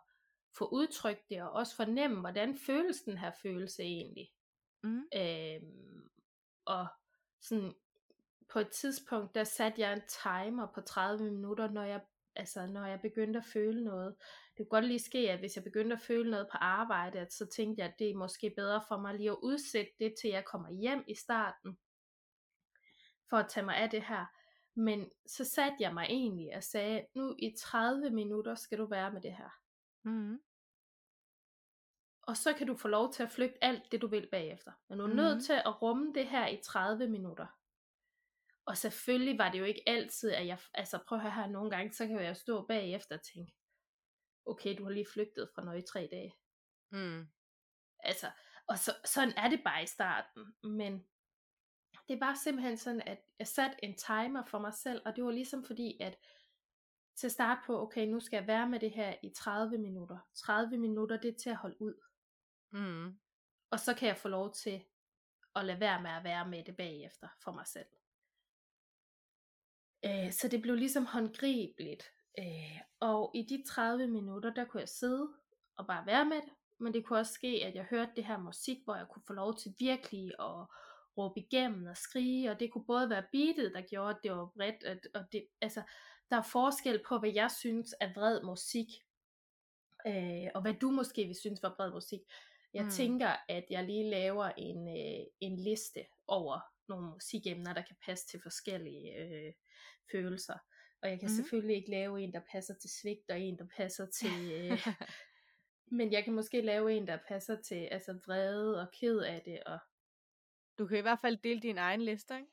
få 0.59 0.69
udtrykt 0.69 1.29
det, 1.31 1.43
og 1.43 1.51
også 1.51 1.77
fornemme, 1.77 2.21
hvordan 2.21 2.59
føles 2.67 3.03
den 3.03 3.19
her 3.19 3.31
følelse 3.43 3.83
egentlig. 3.83 4.33
Mm. 4.83 5.05
Øhm, 5.17 6.11
og 6.65 6.87
sådan, 7.41 7.75
på 8.53 8.59
et 8.59 8.69
tidspunkt, 8.71 9.35
der 9.35 9.45
satte 9.45 9.81
jeg 9.81 9.93
en 9.93 10.03
timer 10.09 10.67
på 10.75 10.81
30 10.81 11.31
minutter, 11.31 11.71
når 11.71 11.83
jeg, 11.83 12.01
altså, 12.37 12.67
når 12.67 12.87
jeg 12.87 13.01
begyndte 13.01 13.39
at 13.39 13.45
føle 13.53 13.85
noget. 13.85 14.15
Det 14.57 14.57
kunne 14.57 14.81
godt 14.81 14.87
lige 14.87 14.99
ske, 14.99 15.31
at 15.31 15.39
hvis 15.39 15.57
jeg 15.57 15.65
begyndte 15.65 15.97
at 15.97 16.03
føle 16.03 16.31
noget 16.31 16.49
på 16.53 16.57
arbejde, 16.61 17.19
at 17.19 17.33
så 17.33 17.47
tænkte 17.47 17.81
jeg, 17.83 17.89
at 17.89 17.99
det 17.99 18.11
er 18.11 18.15
måske 18.15 18.53
bedre 18.57 18.83
for 18.89 18.97
mig 18.97 19.15
lige 19.15 19.31
at 19.31 19.39
udsætte 19.43 19.93
det, 19.99 20.15
til 20.21 20.31
jeg 20.31 20.45
kommer 20.45 20.71
hjem 20.71 21.05
i 21.09 21.15
starten, 21.15 21.79
for 23.31 23.37
at 23.37 23.49
tage 23.49 23.67
mig 23.67 23.77
af 23.77 23.91
det 23.91 24.03
her. 24.03 24.27
Men 24.75 25.11
så 25.27 25.45
satte 25.45 25.77
jeg 25.81 25.95
mig 25.95 26.07
egentlig 26.11 26.57
og 26.57 26.63
sagde, 26.63 27.07
nu 27.15 27.37
i 27.39 27.55
30 27.59 28.11
minutter 28.11 28.55
skal 28.55 28.79
du 28.79 28.87
være 28.87 29.13
med 29.13 29.21
det 29.21 29.37
her. 29.37 29.62
Mm. 30.05 30.41
Og 32.23 32.37
så 32.37 32.53
kan 32.53 32.67
du 32.67 32.77
få 32.77 32.89
lov 32.89 33.13
til 33.13 33.23
at 33.23 33.31
flygte 33.31 33.65
alt 33.65 33.93
det, 33.93 34.03
du 34.03 34.07
vil 34.07 34.29
bagefter. 34.31 34.73
Men 34.89 34.99
du 34.99 35.05
er 35.05 35.09
mm. 35.09 35.17
nødt 35.17 35.45
til 35.45 35.53
at 35.53 35.83
rumme 35.83 36.13
det 36.15 36.27
her 36.27 36.49
i 36.49 36.61
30 36.65 37.09
minutter. 37.09 37.47
Og 38.67 38.77
selvfølgelig 38.77 39.39
var 39.39 39.51
det 39.51 39.59
jo 39.59 39.65
ikke 39.65 39.83
altid, 39.87 40.31
at 40.31 40.47
jeg, 40.47 40.59
altså 40.75 40.99
prøv 41.07 41.19
at 41.19 41.23
høre 41.23 41.33
her, 41.33 41.47
nogle 41.47 41.71
gange, 41.71 41.93
så 41.93 42.07
kan 42.07 42.23
jeg 42.23 42.37
stå 42.37 42.67
bagefter 42.67 43.17
og 43.17 43.23
tænke, 43.23 43.53
okay, 44.47 44.79
du 44.79 44.85
har 44.85 44.91
lige 44.91 45.07
flygtet 45.13 45.51
fra 45.55 45.65
noget 45.65 45.83
i 45.83 45.87
tre 45.93 46.09
dage. 46.13 46.35
Mm. 46.93 47.27
Altså, 47.99 48.31
og 48.67 48.79
så, 48.79 48.97
sådan 49.05 49.35
er 49.37 49.49
det 49.49 49.61
bare 49.65 49.83
i 49.83 49.87
starten, 49.87 50.55
men 50.63 51.07
det 52.09 52.21
var 52.21 52.35
simpelthen 52.35 52.77
sådan, 52.77 53.03
at 53.07 53.19
jeg 53.39 53.47
satte 53.47 53.85
en 53.85 53.97
timer 53.97 54.45
for 54.45 54.59
mig 54.59 54.75
selv, 54.75 55.03
og 55.05 55.17
det 55.17 55.25
var 55.25 55.31
ligesom 55.31 55.65
fordi, 55.65 55.97
at 56.01 56.19
til 57.17 57.27
at 57.27 57.33
starte 57.33 57.61
på, 57.67 57.83
okay, 57.83 58.07
nu 58.07 58.21
skal 58.21 58.37
jeg 58.37 58.47
være 58.47 58.69
med 58.69 58.81
det 58.81 58.91
her 58.91 59.15
i 59.23 59.31
30 59.37 59.79
minutter. 59.79 60.19
30 60.35 60.79
minutter, 60.79 61.17
det 61.17 61.29
er 61.29 61.39
til 61.39 61.51
at 61.51 61.57
holde 61.57 61.83
ud. 61.83 61.95
Mm. 62.73 63.19
Og 63.71 63.81
så 63.81 63.95
kan 63.95 64.09
jeg 64.09 64.17
få 64.17 64.29
lov 64.29 64.55
til 64.55 64.85
at 65.57 65.65
lade 65.65 65.81
være 65.81 66.03
med 66.03 66.11
at 66.11 66.25
være 66.25 66.49
med 66.49 66.65
det 66.65 66.77
bagefter 66.77 67.29
for 67.45 67.53
mig 67.53 67.67
selv. 67.67 67.87
Øh, 70.05 70.33
så 70.33 70.49
det 70.49 70.63
blev 70.63 70.75
ligesom 70.75 71.07
håndgribeligt. 71.07 72.05
Øh, 72.39 72.81
og 73.01 73.31
i 73.35 73.43
de 73.43 73.65
30 73.69 74.07
minutter, 74.07 74.55
der 74.55 74.65
kunne 74.65 74.81
jeg 74.81 74.89
sidde 74.89 75.33
og 75.77 75.87
bare 75.87 76.07
være 76.07 76.25
med 76.25 76.37
det. 76.37 76.53
Men 76.79 76.95
det 76.95 77.05
kunne 77.05 77.19
også 77.19 77.33
ske, 77.33 77.65
at 77.65 77.75
jeg 77.75 77.85
hørte 77.85 78.13
det 78.17 78.25
her 78.25 78.39
musik, 78.39 78.79
hvor 78.85 78.97
jeg 78.97 79.07
kunne 79.09 79.23
få 79.27 79.33
lov 79.33 79.57
til 79.57 79.75
virkelig 79.79 80.33
at 80.41 80.67
råbe 81.19 81.41
igennem 81.41 81.87
og 81.87 81.97
skrige. 81.97 82.51
Og 82.51 82.61
det 82.61 82.73
kunne 82.73 82.85
både 82.85 83.11
være 83.11 83.25
beatet, 83.33 83.73
der 83.75 83.81
gjorde, 83.81 84.11
at 84.11 84.21
det 84.23 84.33
var 84.33 84.51
bredt. 84.57 85.07
Og 85.15 85.25
det, 85.33 85.47
altså, 85.61 85.83
der 86.33 86.39
er 86.39 86.43
forskel 86.53 87.03
på, 87.09 87.19
hvad 87.19 87.33
jeg 87.35 87.51
synes 87.51 87.95
er 88.01 88.13
vred 88.13 88.43
musik. 88.43 88.89
Øh, 90.07 90.51
og 90.55 90.63
hvad 90.63 90.75
du 90.75 90.91
måske 90.91 91.25
vil 91.25 91.37
synes 91.37 91.63
var 91.63 91.75
vred 91.79 91.93
musik. 91.93 92.21
Jeg 92.75 92.85
mm. 92.85 92.91
tænker, 92.91 93.37
at 93.49 93.65
jeg 93.71 93.85
lige 93.85 94.11
laver 94.11 94.45
en, 94.49 94.89
øh, 94.89 95.27
en 95.41 95.57
liste 95.57 96.05
over 96.27 96.61
nogle 96.89 97.11
musikemner, 97.11 97.75
der 97.75 97.83
kan 97.83 97.97
passe 98.07 98.27
til 98.27 98.41
forskellige 98.43 99.17
øh, 99.17 99.53
følelser. 100.13 100.59
Og 101.03 101.11
jeg 101.11 101.21
kan 101.21 101.29
mm. 101.29 101.35
selvfølgelig 101.35 101.77
ikke 101.77 101.91
lave 101.91 102.23
en, 102.23 102.33
der 102.33 102.41
passer 102.53 102.75
til 102.75 102.91
svigt, 102.91 103.31
og 103.31 103.41
en, 103.41 103.59
der 103.59 103.67
passer 103.77 104.07
til... 104.07 104.53
Øh, 104.53 104.87
men 105.99 106.13
jeg 106.13 106.25
kan 106.25 106.33
måske 106.33 106.61
lave 106.61 106.93
en, 106.93 107.07
der 107.07 107.19
passer 107.29 107.61
til 107.61 107.89
altså 107.91 108.13
vrede 108.27 108.81
og 108.81 108.89
ked 109.01 109.19
af 109.19 109.43
det. 109.45 109.63
Og... 109.67 109.79
Du 110.79 110.87
kan 110.87 110.99
i 110.99 111.03
hvert 111.03 111.21
fald 111.21 111.37
dele 111.37 111.61
din 111.61 111.79
egen 111.79 112.03
liste, 112.03 112.35
ikke? 112.37 112.51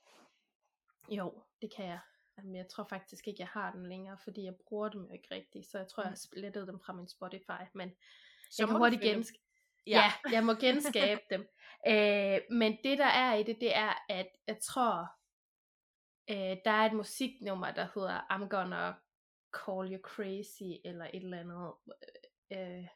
Jo, 1.09 1.43
det 1.61 1.73
kan 1.75 1.85
jeg. 1.85 1.99
Men 2.43 2.55
jeg 2.55 2.67
tror 2.67 2.83
faktisk 2.83 3.27
ikke, 3.27 3.41
jeg 3.41 3.47
har 3.47 3.71
dem 3.71 3.85
længere, 3.85 4.17
fordi 4.23 4.43
jeg 4.43 4.55
bruger 4.55 4.89
dem 4.89 5.01
jo 5.01 5.13
ikke 5.13 5.27
rigtigt. 5.31 5.67
Så 5.67 5.77
jeg 5.77 5.87
tror, 5.87 6.03
mm. 6.03 6.05
jeg 6.05 6.11
har 6.11 6.15
splittet 6.15 6.67
dem 6.67 6.79
fra 6.79 6.93
min 6.93 7.07
Spotify. 7.07 7.63
Men 7.73 7.91
så 8.51 8.63
jeg 8.63 8.67
kan 8.67 8.77
hurtigt 8.77 9.01
genskabe 9.01 9.43
Ja. 9.87 10.03
ja, 10.25 10.31
jeg 10.31 10.43
må 10.43 10.53
genskabe 10.53 11.21
dem. 11.29 11.47
Øh, 11.87 12.39
men 12.51 12.77
det 12.83 12.97
der 12.97 13.05
er 13.05 13.33
i 13.33 13.43
det, 13.43 13.57
det 13.61 13.75
er, 13.75 13.93
at 14.09 14.27
jeg 14.47 14.57
tror, 14.59 15.07
øh, 16.29 16.57
der 16.65 16.71
er 16.71 16.85
et 16.85 16.93
musiknummer, 16.93 17.71
der 17.71 17.87
hedder 17.95 18.19
I'm 18.19 18.47
Gonna 18.47 18.93
Call 19.53 19.93
You 19.93 19.99
Crazy, 20.01 20.79
eller 20.85 21.05
et 21.05 21.23
eller 21.23 21.39
andet 21.39 21.73
øh, 22.51 22.87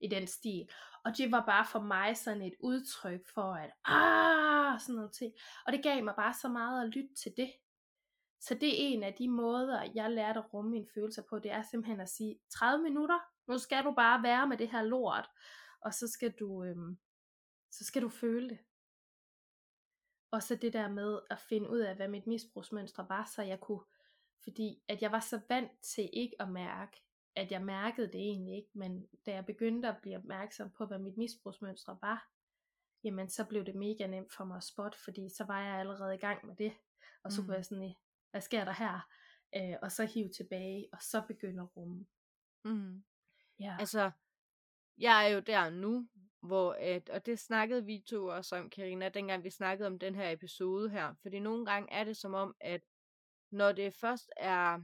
i 0.00 0.08
den 0.08 0.26
stil. 0.26 0.68
Og 1.04 1.16
det 1.16 1.30
var 1.30 1.44
bare 1.46 1.66
for 1.72 1.80
mig 1.80 2.16
sådan 2.16 2.42
et 2.42 2.54
udtryk 2.60 3.20
for, 3.34 3.54
at 3.54 3.70
ah, 3.84 4.80
sådan 4.80 4.94
noget 4.94 5.12
ting. 5.12 5.32
Og 5.66 5.72
det 5.72 5.82
gav 5.82 6.04
mig 6.04 6.14
bare 6.16 6.34
så 6.34 6.48
meget 6.48 6.84
at 6.84 6.88
lytte 6.88 7.14
til 7.14 7.32
det. 7.36 7.52
Så 8.46 8.54
det 8.54 8.68
er 8.68 8.88
en 8.88 9.02
af 9.02 9.14
de 9.14 9.28
måder, 9.28 9.90
jeg 9.94 10.10
lærte 10.10 10.38
at 10.38 10.54
rumme 10.54 10.70
mine 10.70 10.86
følelser 10.94 11.22
på, 11.30 11.38
det 11.38 11.50
er 11.50 11.62
simpelthen 11.62 12.00
at 12.00 12.08
sige, 12.08 12.38
30 12.50 12.82
minutter, 12.82 13.18
nu 13.48 13.58
skal 13.58 13.84
du 13.84 13.92
bare 13.96 14.22
være 14.22 14.48
med 14.48 14.56
det 14.56 14.68
her 14.68 14.82
lort 14.82 15.28
og 15.82 15.94
så 15.94 16.08
skal 16.08 16.30
du, 16.30 16.64
øhm, 16.64 16.98
så 17.70 17.84
skal 17.84 18.02
du 18.02 18.08
føle 18.08 18.48
det. 18.48 18.58
Og 20.30 20.42
så 20.42 20.56
det 20.56 20.72
der 20.72 20.88
med 20.88 21.20
at 21.30 21.38
finde 21.38 21.70
ud 21.70 21.78
af, 21.78 21.96
hvad 21.96 22.08
mit 22.08 22.26
misbrugsmønstre 22.26 23.08
var, 23.08 23.24
så 23.24 23.42
jeg 23.42 23.60
kunne 23.60 23.84
Fordi 24.44 24.82
at 24.88 25.02
jeg 25.02 25.12
var 25.12 25.20
så 25.20 25.40
vant 25.48 25.80
til 25.80 26.10
ikke 26.12 26.42
at 26.42 26.48
mærke, 26.48 27.02
at 27.36 27.50
jeg 27.50 27.62
mærkede 27.62 28.06
det 28.06 28.20
egentlig 28.20 28.56
ikke, 28.56 28.70
men 28.74 29.08
da 29.26 29.34
jeg 29.34 29.46
begyndte 29.46 29.88
at 29.88 29.98
blive 30.02 30.16
opmærksom 30.16 30.70
på, 30.70 30.86
hvad 30.86 30.98
mit 30.98 31.16
misbrugsmønstre 31.16 31.98
var, 32.02 32.28
jamen 33.04 33.28
så 33.28 33.44
blev 33.44 33.64
det 33.64 33.74
mega 33.74 34.06
nemt 34.06 34.32
for 34.32 34.44
mig 34.44 34.56
at 34.56 34.64
spotte, 34.64 34.98
fordi 35.04 35.28
så 35.28 35.44
var 35.44 35.62
jeg 35.62 35.74
allerede 35.74 36.14
i 36.14 36.18
gang 36.18 36.46
med 36.46 36.56
det, 36.56 36.72
og 37.24 37.32
så 37.32 37.40
mm. 37.40 37.46
kunne 37.46 37.56
jeg 37.56 37.64
sådan, 37.64 37.94
hvad 38.32 38.40
sker 38.40 38.64
der 38.64 38.72
her? 38.72 39.08
Øh, 39.56 39.76
og 39.82 39.92
så 39.92 40.04
hive 40.04 40.28
tilbage, 40.28 40.88
og 40.92 40.98
så 41.02 41.22
begynder 41.28 41.64
rummet. 41.64 42.06
Mm. 42.64 43.04
Ja. 43.60 43.76
Altså, 43.80 44.10
jeg 44.98 45.26
er 45.26 45.34
jo 45.34 45.40
der 45.40 45.70
nu, 45.70 46.08
hvor 46.42 46.72
at, 46.72 47.10
og 47.10 47.26
det 47.26 47.38
snakkede 47.38 47.84
vi 47.84 48.04
to 48.06 48.26
også 48.26 48.56
om, 48.56 48.70
Karina, 48.70 49.08
dengang 49.08 49.44
vi 49.44 49.50
snakkede 49.50 49.86
om 49.86 49.98
den 49.98 50.14
her 50.14 50.30
episode 50.30 50.90
her, 50.90 51.14
fordi 51.22 51.38
nogle 51.38 51.66
gange 51.66 51.92
er 51.92 52.04
det 52.04 52.16
som 52.16 52.34
om, 52.34 52.56
at 52.60 52.80
når 53.50 53.72
det 53.72 53.94
først 53.94 54.30
er 54.36 54.80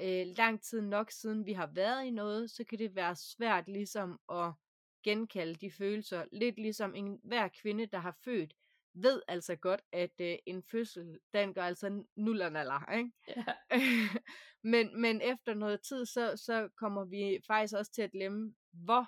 øh, 0.00 0.26
lang 0.36 0.62
tid 0.62 0.80
nok 0.80 1.10
siden 1.10 1.46
vi 1.46 1.52
har 1.52 1.66
været 1.66 2.04
i 2.04 2.10
noget, 2.10 2.50
så 2.50 2.64
kan 2.64 2.78
det 2.78 2.94
være 2.94 3.16
svært 3.16 3.68
ligesom 3.68 4.20
at 4.30 4.52
genkalde 5.02 5.54
de 5.54 5.70
følelser. 5.70 6.24
Lidt 6.32 6.56
ligesom 6.58 6.94
en 6.94 7.20
hver 7.24 7.48
kvinde, 7.48 7.86
der 7.86 7.98
har 7.98 8.16
født, 8.24 8.54
ved 8.96 9.22
altså 9.28 9.56
godt, 9.56 9.80
at 9.92 10.20
øh, 10.20 10.36
en 10.46 10.62
fødsel, 10.62 11.18
den 11.34 11.54
gør 11.54 11.62
altså 11.62 12.04
nullernaller, 12.16 12.92
ikke? 12.92 13.10
Yeah. 13.30 14.16
men, 14.72 15.00
men 15.00 15.20
efter 15.20 15.54
noget 15.54 15.80
tid, 15.80 16.06
så, 16.06 16.36
så 16.36 16.68
kommer 16.76 17.04
vi 17.04 17.38
faktisk 17.46 17.74
også 17.74 17.92
til 17.92 18.02
at 18.02 18.12
glemme, 18.12 18.54
hvor 18.72 19.06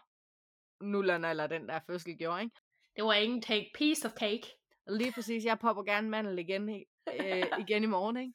nullernaller 0.85 1.46
den 1.46 1.68
der 1.68 1.81
fødsel 1.87 2.18
gjorde, 2.18 2.42
ikke? 2.42 2.57
Det 2.96 3.05
var 3.05 3.14
ingenting. 3.14 3.66
Piece 3.74 4.07
of 4.07 4.12
cake. 4.12 4.46
Lige 4.88 5.12
præcis. 5.12 5.44
Jeg 5.44 5.59
popper 5.59 5.83
gerne 5.83 6.09
mandel 6.09 6.38
igen, 6.38 6.68
øh, 6.68 7.46
igen 7.68 7.83
i 7.83 7.87
morgen, 7.87 8.16
ikke? 8.16 8.33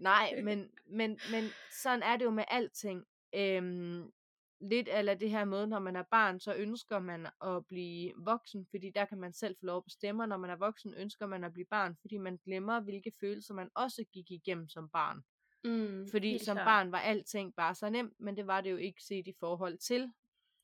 Nej, 0.00 0.32
men, 0.44 0.70
men, 0.86 1.20
men 1.30 1.44
sådan 1.82 2.02
er 2.02 2.16
det 2.16 2.24
jo 2.24 2.30
med 2.30 2.44
alting. 2.48 3.04
Øhm, 3.34 4.12
lidt 4.60 4.88
af 4.88 5.18
det 5.18 5.30
her 5.30 5.44
med, 5.44 5.66
når 5.66 5.78
man 5.78 5.96
er 5.96 6.02
barn, 6.10 6.40
så 6.40 6.54
ønsker 6.54 6.98
man 6.98 7.26
at 7.44 7.66
blive 7.66 8.12
voksen, 8.16 8.66
fordi 8.70 8.90
der 8.90 9.04
kan 9.04 9.18
man 9.18 9.32
selv 9.32 9.56
få 9.60 9.66
lov 9.66 9.76
at 9.76 9.84
bestemme, 9.84 10.26
når 10.26 10.36
man 10.36 10.50
er 10.50 10.56
voksen, 10.56 10.94
ønsker 10.94 11.26
man 11.26 11.44
at 11.44 11.52
blive 11.52 11.66
barn, 11.66 11.96
fordi 12.00 12.18
man 12.18 12.36
glemmer, 12.44 12.80
hvilke 12.80 13.12
følelser 13.20 13.54
man 13.54 13.70
også 13.74 14.04
gik 14.12 14.30
igennem 14.30 14.68
som 14.68 14.88
barn. 14.88 15.22
Mm, 15.64 16.08
fordi 16.10 16.38
som 16.38 16.56
klar. 16.56 16.64
barn 16.64 16.92
var 16.92 16.98
alting 16.98 17.54
bare 17.54 17.74
så 17.74 17.90
nemt, 17.90 18.20
men 18.20 18.36
det 18.36 18.46
var 18.46 18.60
det 18.60 18.70
jo 18.70 18.76
ikke 18.76 19.02
set 19.02 19.28
i 19.28 19.34
forhold 19.40 19.78
til 19.78 20.12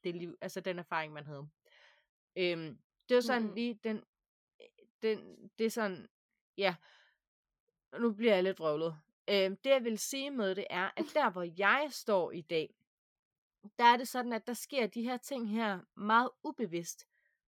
det 0.04 0.14
liv, 0.14 0.36
altså 0.40 0.60
den 0.60 0.78
erfaring, 0.78 1.12
man 1.12 1.26
havde. 1.26 1.48
Øhm, 2.36 2.78
det 3.08 3.14
var 3.14 3.20
sådan 3.20 3.48
mm. 3.48 3.54
lige 3.54 3.80
den, 3.84 4.02
den, 5.02 5.50
det 5.58 5.66
er 5.66 5.70
sådan, 5.70 6.08
ja, 6.58 6.74
nu 7.98 8.12
bliver 8.12 8.34
jeg 8.34 8.42
lidt 8.42 8.58
vrøvlet. 8.58 8.96
Øhm, 9.28 9.56
det 9.56 9.70
jeg 9.70 9.84
vil 9.84 9.98
sige 9.98 10.30
med 10.30 10.54
det 10.54 10.66
er, 10.70 10.90
at 10.96 11.04
der 11.14 11.30
hvor 11.30 11.48
jeg 11.58 11.88
står 11.90 12.30
i 12.30 12.40
dag, 12.40 12.74
der 13.78 13.84
er 13.84 13.96
det 13.96 14.08
sådan, 14.08 14.32
at 14.32 14.46
der 14.46 14.52
sker 14.52 14.86
de 14.86 15.02
her 15.02 15.16
ting 15.16 15.50
her 15.50 15.80
meget 15.96 16.30
ubevidst. 16.44 17.06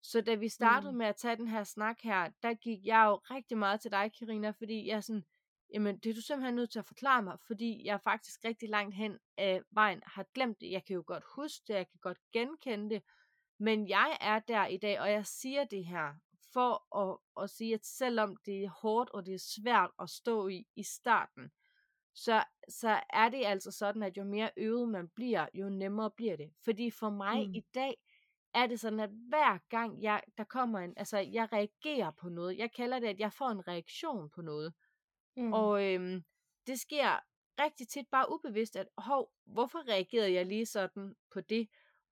Så 0.03 0.21
da 0.21 0.35
vi 0.35 0.49
startede 0.49 0.92
mm. 0.92 0.99
med 0.99 1.07
at 1.07 1.16
tage 1.16 1.37
den 1.37 1.49
her 1.49 1.64
snak 1.64 2.01
her, 2.01 2.31
der 2.42 2.55
gik 2.55 2.79
jeg 2.85 3.05
jo 3.07 3.14
rigtig 3.14 3.59
meget 3.59 3.81
til 3.81 3.90
dig, 3.90 4.12
Karina, 4.19 4.51
fordi 4.51 4.88
jeg 4.88 5.05
sådan, 5.05 5.25
jamen 5.73 5.99
det 5.99 6.11
er 6.11 6.14
du 6.14 6.21
simpelthen 6.21 6.55
nødt 6.55 6.71
til 6.71 6.79
at 6.79 6.87
forklare 6.87 7.23
mig, 7.23 7.38
fordi 7.47 7.83
jeg 7.85 8.01
faktisk 8.01 8.45
rigtig 8.45 8.69
langt 8.69 8.95
hen 8.95 9.19
af 9.37 9.62
vejen 9.71 10.03
har 10.07 10.27
glemt 10.35 10.61
det. 10.61 10.71
Jeg 10.71 10.85
kan 10.85 10.95
jo 10.95 11.05
godt 11.07 11.25
huske 11.37 11.64
det, 11.69 11.75
jeg 11.75 11.88
kan 11.88 12.01
godt 12.01 12.19
genkende 12.33 12.95
det, 12.95 13.03
men 13.59 13.88
jeg 13.88 14.19
er 14.21 14.38
der 14.38 14.66
i 14.66 14.77
dag, 14.77 15.01
og 15.01 15.11
jeg 15.11 15.27
siger 15.27 15.64
det 15.64 15.85
her 15.85 16.14
for 16.53 16.97
at, 16.97 17.19
at 17.42 17.51
sige, 17.51 17.75
at 17.75 17.87
selvom 17.87 18.37
det 18.37 18.64
er 18.64 18.71
hårdt 18.71 19.11
og 19.11 19.27
det 19.27 19.35
er 19.35 19.61
svært 19.61 19.90
at 19.99 20.11
stå 20.11 20.49
i 20.49 20.66
i 20.77 20.83
starten, 20.83 21.51
så, 22.16 22.44
så 22.68 23.00
er 23.11 23.29
det 23.29 23.46
altså 23.46 23.70
sådan, 23.70 24.02
at 24.02 24.16
jo 24.16 24.24
mere 24.24 24.50
øvet 24.57 24.88
man 24.88 25.09
bliver, 25.09 25.46
jo 25.55 25.68
nemmere 25.68 26.11
bliver 26.11 26.37
det. 26.37 26.52
Fordi 26.64 26.90
for 26.90 27.11
mig 27.11 27.48
mm. 27.48 27.55
i 27.55 27.61
dag, 27.74 27.96
er 28.55 28.66
det 28.66 28.81
sådan, 28.81 29.00
at 29.00 29.11
hver 29.11 29.59
gang 29.68 30.02
jeg, 30.02 30.22
der 30.38 30.44
kommer 30.44 30.79
en, 30.79 30.94
altså 30.96 31.18
jeg 31.18 31.52
reagerer 31.52 32.11
på 32.11 32.29
noget, 32.29 32.59
jeg 32.59 32.72
kalder 32.72 32.98
det, 32.98 33.07
at 33.07 33.20
jeg 33.20 33.33
får 33.33 33.48
en 33.48 33.68
reaktion 33.68 34.31
på 34.31 34.42
noget. 34.42 34.74
Mm. 35.37 35.52
Og 35.52 35.85
øhm, 35.85 36.24
det 36.66 36.81
sker 36.81 37.20
rigtig 37.61 37.88
tit 37.88 38.09
bare 38.11 38.33
ubevidst, 38.33 38.76
at 38.76 38.88
hov, 38.98 39.33
hvorfor 39.44 39.88
reagerede 39.88 40.33
jeg 40.33 40.46
lige 40.46 40.66
sådan 40.66 41.14
på 41.33 41.40
det? 41.40 41.68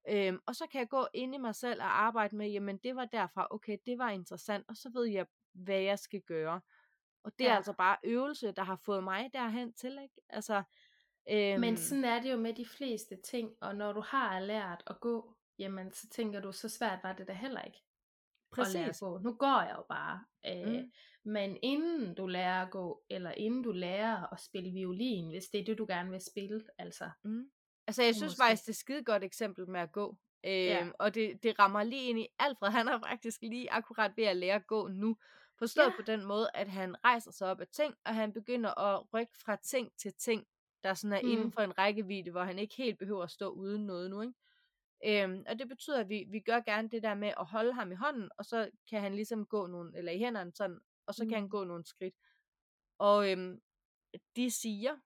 Øhm, 0.08 0.38
og 0.46 0.56
så 0.56 0.66
kan 0.66 0.78
jeg 0.78 0.88
gå 0.88 1.06
ind 1.14 1.34
i 1.34 1.38
mig 1.38 1.54
selv 1.54 1.80
og 1.80 2.02
arbejde 2.02 2.36
med, 2.36 2.50
jamen 2.50 2.78
det 2.78 2.96
var 2.96 3.04
derfra, 3.04 3.46
okay, 3.50 3.78
det 3.86 3.98
var 3.98 4.10
interessant, 4.10 4.64
og 4.68 4.76
så 4.76 4.90
ved 4.94 5.04
jeg, 5.04 5.26
hvad 5.52 5.80
jeg 5.80 5.98
skal 5.98 6.20
gøre. 6.20 6.60
Og 7.24 7.38
det 7.38 7.44
ja. 7.44 7.50
er 7.50 7.56
altså 7.56 7.72
bare 7.72 7.96
øvelse, 8.04 8.52
der 8.52 8.62
har 8.62 8.76
fået 8.76 9.04
mig 9.04 9.30
derhen 9.32 9.72
til, 9.72 9.98
ikke? 10.02 10.14
Altså, 10.28 10.62
øhm... 11.30 11.60
Men 11.60 11.76
sådan 11.76 12.04
er 12.04 12.22
det 12.22 12.32
jo 12.32 12.36
med 12.36 12.54
de 12.54 12.66
fleste 12.66 13.16
ting, 13.24 13.50
og 13.60 13.76
når 13.76 13.92
du 13.92 14.00
har 14.00 14.40
lært 14.40 14.82
at 14.86 15.00
gå, 15.00 15.34
jamen 15.58 15.92
så 15.92 16.08
tænker 16.08 16.40
du, 16.40 16.52
så 16.52 16.68
svært 16.68 16.98
var 17.02 17.12
det 17.12 17.28
da 17.28 17.32
heller 17.32 17.62
ikke. 17.62 17.78
Præcis. 18.52 18.74
At 18.74 18.80
lære 18.80 18.88
at 18.88 18.96
gå. 19.00 19.18
Nu 19.18 19.34
går 19.34 19.62
jeg 19.62 19.74
jo 19.76 19.84
bare. 19.88 20.24
Øh, 20.46 20.72
mm. 20.72 20.90
Men 21.24 21.58
inden 21.62 22.14
du 22.14 22.26
lærer 22.26 22.62
at 22.62 22.70
gå, 22.70 23.04
eller 23.10 23.30
inden 23.30 23.62
du 23.62 23.72
lærer 23.72 24.32
at 24.32 24.40
spille 24.40 24.70
violin, 24.70 25.30
hvis 25.30 25.44
det 25.44 25.60
er 25.60 25.64
det, 25.64 25.78
du 25.78 25.86
gerne 25.88 26.10
vil 26.10 26.20
spille, 26.20 26.64
altså. 26.78 27.10
Mm. 27.24 27.50
Altså 27.86 28.02
jeg 28.02 28.14
synes 28.14 28.30
måske. 28.30 28.42
faktisk, 28.42 28.62
det 28.62 28.68
er 28.68 28.72
et 28.72 28.76
skide 28.76 29.04
godt 29.04 29.24
eksempel 29.24 29.68
med 29.68 29.80
at 29.80 29.92
gå. 29.92 30.16
Øhm, 30.46 30.54
ja. 30.54 30.88
Og 30.98 31.14
det, 31.14 31.42
det 31.42 31.58
rammer 31.58 31.82
lige 31.82 32.08
ind 32.08 32.18
i 32.18 32.26
Alfred, 32.38 32.70
han 32.70 32.88
er 32.88 32.98
faktisk 32.98 33.42
lige 33.42 33.72
akkurat 33.72 34.12
ved 34.16 34.24
at 34.24 34.36
lære 34.36 34.54
at 34.54 34.66
gå 34.66 34.88
nu. 34.88 35.16
Forstået 35.58 35.86
ja. 35.86 35.96
på 35.96 36.02
den 36.02 36.24
måde, 36.24 36.48
at 36.54 36.68
han 36.68 37.04
rejser 37.04 37.30
sig 37.30 37.50
op 37.50 37.60
af 37.60 37.68
ting, 37.68 37.94
og 38.04 38.14
han 38.14 38.32
begynder 38.32 38.80
at 38.80 39.14
rykke 39.14 39.32
fra 39.44 39.56
ting 39.56 39.92
til 39.96 40.14
ting, 40.14 40.46
der 40.82 40.94
sådan 40.94 41.12
er 41.12 41.22
mm. 41.22 41.28
inden 41.28 41.52
for 41.52 41.60
en 41.60 41.78
rækkevidde, 41.78 42.30
hvor 42.30 42.44
han 42.44 42.58
ikke 42.58 42.74
helt 42.74 42.98
behøver 42.98 43.22
at 43.22 43.30
stå 43.30 43.48
uden 43.48 43.86
noget 43.86 44.10
nu, 44.10 44.20
ikke? 44.20 44.34
Øhm, 45.06 45.44
og 45.48 45.58
det 45.58 45.68
betyder, 45.68 46.00
at 46.00 46.08
vi, 46.08 46.24
vi 46.30 46.40
gør 46.40 46.60
gerne 46.60 46.88
det 46.88 47.02
der 47.02 47.14
med 47.14 47.28
at 47.28 47.46
holde 47.46 47.72
ham 47.72 47.92
i 47.92 47.94
hånden, 47.94 48.30
og 48.38 48.44
så 48.44 48.70
kan 48.90 49.00
han 49.00 49.14
ligesom 49.14 49.46
gå 49.46 49.66
nogle, 49.66 49.98
eller 49.98 50.12
i 50.12 50.18
hænderne 50.18 50.52
sådan, 50.54 50.80
og 51.06 51.14
så 51.14 51.24
mm. 51.24 51.28
kan 51.28 51.38
han 51.38 51.48
gå 51.48 51.64
nogle 51.64 51.84
skridt. 51.84 52.14
Og 52.98 53.30
øhm, 53.30 53.60
de 54.36 54.50
siger, 54.50 54.96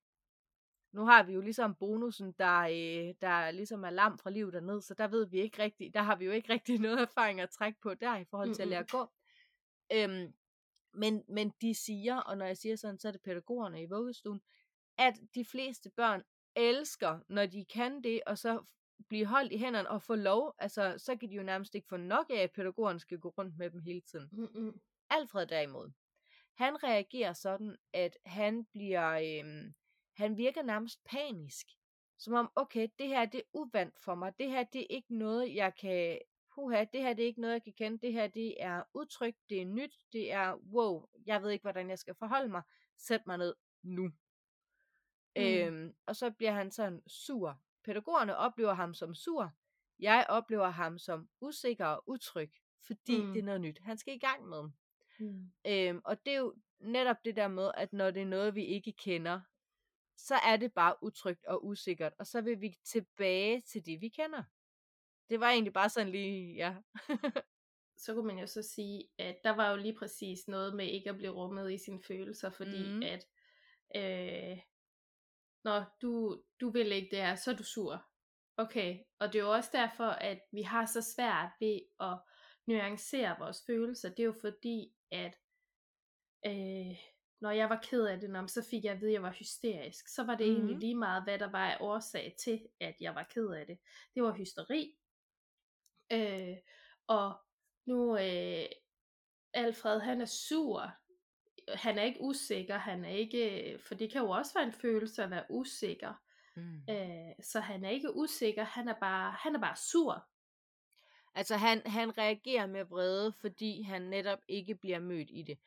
nu 0.92 1.04
har 1.04 1.22
vi 1.22 1.32
jo 1.32 1.40
ligesom 1.40 1.74
bonusen, 1.74 2.32
der, 2.32 2.61
øh, 2.61 3.14
der 3.20 3.50
ligesom 3.50 3.84
er 3.84 3.90
lam 3.90 4.18
fra 4.18 4.30
livet 4.30 4.52
dernede, 4.52 4.82
så 4.82 4.94
der 4.94 5.08
ved 5.08 5.26
vi 5.26 5.40
ikke 5.40 5.62
rigtigt, 5.62 5.94
der 5.94 6.02
har 6.02 6.16
vi 6.16 6.24
jo 6.24 6.32
ikke 6.32 6.52
rigtig 6.52 6.78
noget 6.87 7.00
erfaring 7.00 7.40
at 7.40 7.50
trække 7.50 7.80
på 7.80 7.94
der 7.94 8.16
i 8.16 8.24
forhold 8.24 8.54
til 8.54 8.62
mm-hmm. 8.62 8.62
at 8.62 8.68
lære 8.68 8.80
at 8.80 8.90
gå. 8.90 9.11
Øhm, 9.92 10.34
men, 10.92 11.24
men 11.29 11.53
de 11.61 11.74
siger, 11.74 12.16
og 12.16 12.38
når 12.38 12.46
jeg 12.46 12.57
siger 12.57 12.77
sådan, 12.77 12.98
så 12.98 13.09
er 13.09 13.12
det 13.12 13.22
pædagogerne 13.22 13.83
i 13.83 13.87
vuggestuen, 13.87 14.40
at 14.98 15.14
de 15.35 15.44
fleste 15.44 15.90
børn 15.90 16.22
elsker, 16.57 17.20
når 17.29 17.46
de 17.46 17.64
kan 17.64 18.03
det, 18.03 18.20
og 18.27 18.38
så 18.38 18.64
blive 19.09 19.27
holdt 19.27 19.53
i 19.53 19.59
hænderne 19.59 19.90
og 19.90 20.03
få 20.03 20.14
lov, 20.14 20.55
altså 20.59 20.94
så 20.98 21.16
kan 21.16 21.31
de 21.31 21.35
jo 21.35 21.42
nærmest 21.42 21.74
ikke 21.74 21.88
få 21.88 21.96
nok 21.96 22.31
af, 22.31 22.42
at 22.42 22.53
pædagogerne 22.53 23.01
skal 23.01 23.18
gå 23.18 23.29
rundt 23.29 23.59
med 23.59 23.70
dem 23.70 23.81
hele 23.81 24.01
tiden. 24.01 24.29
Mm-hmm. 24.33 24.81
Alfred 25.11 25.46
derimod, 25.46 25.90
han 26.55 26.85
reagerer 26.85 27.33
sådan, 27.33 27.77
at 27.92 28.18
han 28.27 28.64
bliver, 28.64 29.11
øhm, 29.11 29.74
han 30.16 30.37
virker 30.37 30.62
nærmest 30.62 31.05
panisk. 31.05 31.66
Som 32.18 32.35
om, 32.35 32.51
okay, 32.57 32.88
det 32.98 33.09
her 33.09 33.24
det 33.24 33.38
er 33.38 33.48
uvandt 33.53 33.94
for 34.05 34.14
mig, 34.14 34.33
det 34.38 34.51
her 34.51 34.62
det 34.64 34.81
er 34.81 34.87
ikke 34.90 35.16
noget, 35.16 35.55
jeg 35.55 35.74
kan, 35.74 36.18
puha, 36.59 36.85
det 36.92 37.01
her 37.01 37.12
det 37.12 37.23
er 37.23 37.27
ikke 37.27 37.40
noget, 37.40 37.55
jeg 37.55 37.62
kan 37.62 37.73
kende, 37.73 37.99
det 37.99 38.12
her 38.12 38.27
det 38.27 38.62
er 38.62 38.83
udtryk, 38.94 39.35
det 39.49 39.62
er 39.62 39.64
nyt, 39.64 39.94
det 40.12 40.33
er, 40.33 40.55
wow, 40.55 41.09
jeg 41.27 41.42
ved 41.42 41.51
ikke, 41.51 41.62
hvordan 41.62 41.90
jeg 41.90 41.99
skal 41.99 42.14
forholde 42.14 42.49
mig, 42.49 42.62
sæt 42.97 43.27
mig 43.27 43.38
ned 43.38 43.55
nu. 43.83 44.03
Mm. 44.03 45.42
Øhm, 45.42 45.94
og 46.07 46.16
så 46.16 46.31
bliver 46.31 46.53
han 46.53 46.71
sådan 46.71 47.03
sur. 47.07 47.61
Pædagogerne 47.85 48.37
oplever 48.37 48.75
ham 48.75 48.94
som 48.94 49.14
sur, 49.14 49.53
jeg 49.99 50.27
oplever 50.29 50.68
ham 50.68 50.99
som 50.99 51.29
usikker 51.40 51.87
og 51.87 52.03
utryg, 52.07 52.53
fordi 52.87 53.23
mm. 53.23 53.33
det 53.33 53.40
er 53.40 53.44
noget 53.44 53.61
nyt, 53.61 53.79
han 53.83 53.99
skal 53.99 54.14
i 54.14 54.18
gang 54.18 54.49
med. 54.49 54.71
Mm. 55.18 55.53
Øhm, 55.66 56.01
og 56.05 56.27
det 56.27 56.33
er 56.33 56.38
jo 56.38 56.55
netop 56.79 57.16
det 57.25 57.37
der 57.37 57.49
med, 57.49 57.71
at 57.75 57.92
når 57.92 58.11
det 58.11 58.23
er 58.23 58.27
noget, 58.27 58.55
vi 58.55 58.64
ikke 58.64 58.92
kender, 58.92 59.40
så 60.16 60.35
er 60.35 60.57
det 60.57 60.73
bare 60.73 60.94
utrygt 61.03 61.44
og 61.44 61.66
usikkert, 61.66 62.12
og 62.18 62.27
så 62.27 62.40
vil 62.40 62.61
vi 62.61 62.75
tilbage 62.85 63.61
til 63.61 63.87
det, 63.87 64.01
vi 64.01 64.09
kender. 64.09 64.42
Det 65.30 65.40
var 65.40 65.50
egentlig 65.50 65.72
bare 65.72 65.88
sådan 65.88 66.12
lige, 66.12 66.54
ja. 66.54 66.74
så 68.02 68.14
kunne 68.14 68.26
man 68.26 68.38
jo 68.38 68.46
så 68.46 68.62
sige, 68.62 69.08
at 69.18 69.36
der 69.44 69.50
var 69.50 69.70
jo 69.70 69.76
lige 69.76 69.96
præcis 69.98 70.48
noget 70.48 70.76
med 70.76 70.86
ikke 70.86 71.10
at 71.10 71.16
blive 71.16 71.32
rummet 71.32 71.72
i 71.72 71.78
sine 71.78 72.02
følelser, 72.02 72.50
fordi 72.50 72.88
mm. 72.88 73.02
at 73.02 73.26
øh, 73.96 74.58
når 75.64 75.96
du, 76.02 76.42
du 76.60 76.70
vil 76.70 76.92
ikke 76.92 77.08
det 77.10 77.18
her, 77.18 77.34
så 77.34 77.50
er 77.50 77.56
du 77.56 77.64
sur. 77.64 78.04
Okay, 78.56 78.98
og 79.18 79.32
det 79.32 79.38
er 79.38 79.42
jo 79.42 79.52
også 79.52 79.70
derfor, 79.72 80.04
at 80.04 80.40
vi 80.52 80.62
har 80.62 80.86
så 80.86 81.02
svært 81.02 81.50
ved 81.60 81.80
at 82.00 82.18
nuancere 82.66 83.36
vores 83.38 83.62
følelser. 83.66 84.08
Det 84.08 84.20
er 84.20 84.24
jo 84.24 84.34
fordi, 84.40 84.92
at 85.10 85.34
øh, 86.46 86.96
når 87.40 87.50
jeg 87.50 87.68
var 87.68 87.80
ked 87.82 88.06
af 88.06 88.20
det, 88.20 88.50
så 88.50 88.66
fik 88.70 88.84
jeg 88.84 88.92
at 88.92 89.00
vide, 89.00 89.10
at 89.10 89.14
jeg 89.14 89.22
var 89.22 89.32
hysterisk. 89.38 90.08
Så 90.08 90.24
var 90.24 90.34
det 90.34 90.48
mm. 90.48 90.54
egentlig 90.54 90.76
lige 90.76 90.94
meget, 90.94 91.22
hvad 91.24 91.38
der 91.38 91.50
var 91.50 91.70
af 91.70 91.76
årsag 91.80 92.36
til, 92.38 92.68
at 92.80 92.94
jeg 93.00 93.14
var 93.14 93.22
ked 93.22 93.48
af 93.48 93.66
det. 93.66 93.78
Det 94.14 94.22
var 94.22 94.32
hysteri. 94.32 94.97
Øh, 96.12 96.57
og 97.07 97.35
nu, 97.87 98.16
øh, 98.16 98.66
Alfred, 99.53 100.01
han 100.01 100.21
er 100.21 100.27
sur. 100.27 100.90
han 101.75 101.99
er 101.99 102.03
ikke 102.03 102.21
usikker, 102.21 102.79
han 102.79 103.05
er 103.05 103.11
ikke, 103.11 103.79
for 103.87 103.94
det 103.94 104.12
kan 104.12 104.21
jo 104.21 104.31
også 104.31 104.55
være 104.55 104.66
en 104.66 104.73
følelse 104.73 105.23
at 105.23 105.31
være 105.31 105.44
usikker. 105.51 106.23
Mm. 106.57 106.83
Øh, 106.90 107.33
så 107.42 107.61
han 107.61 107.85
er 107.85 107.90
ikke 107.90 108.16
usikker, 108.16 108.64
han 108.64 108.88
er 108.88 108.94
bare, 109.01 109.33
han 109.33 109.55
er 109.55 109.61
bare 109.61 109.77
sur. 109.77 110.29
Altså 111.35 111.57
han, 111.57 111.83
han 111.87 112.18
reagerer 112.18 112.66
med 112.66 112.85
vrede, 112.85 113.33
fordi 113.33 113.83
han 113.83 114.03
netop 114.03 114.38
ikke 114.49 114.75
bliver 114.75 114.99
mødt 115.01 115.29
i 115.31 115.42
det. 115.42 115.59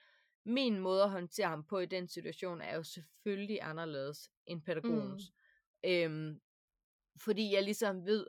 Min 0.46 0.80
måde 0.80 1.04
at 1.04 1.10
håndtere 1.10 1.48
ham 1.48 1.64
på 1.64 1.80
i 1.80 1.86
den 1.86 2.08
situation 2.08 2.62
er 2.62 2.76
jo 2.76 2.84
selvfølgelig 2.84 3.60
anderledes 3.62 4.32
end 4.46 4.62
pædagogens. 4.62 5.24
Mm. 5.84 5.90
Øhm, 5.90 6.42
fordi 7.18 7.54
jeg 7.54 7.64
ligesom 7.64 8.06
ved, 8.06 8.28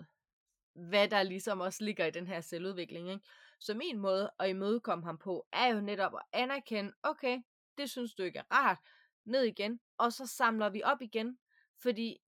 hvad 0.74 1.08
der 1.08 1.22
ligesom 1.22 1.60
også 1.60 1.84
ligger 1.84 2.06
i 2.06 2.10
den 2.10 2.26
her 2.26 2.40
selvudvikling. 2.40 3.10
Ikke? 3.10 3.24
Så 3.58 3.74
min 3.74 3.98
måde 3.98 4.30
at 4.38 4.48
imødekomme 4.50 5.04
ham 5.04 5.18
på, 5.18 5.46
er 5.52 5.66
jo 5.74 5.80
netop 5.80 6.14
at 6.14 6.22
anerkende, 6.32 6.92
okay, 7.02 7.42
det 7.78 7.90
synes 7.90 8.14
du 8.14 8.22
ikke 8.22 8.38
er 8.38 8.52
rart, 8.52 8.78
ned 9.24 9.42
igen, 9.42 9.80
og 9.98 10.12
så 10.12 10.26
samler 10.26 10.68
vi 10.68 10.82
op 10.82 11.02
igen, 11.02 11.38
fordi 11.82 12.20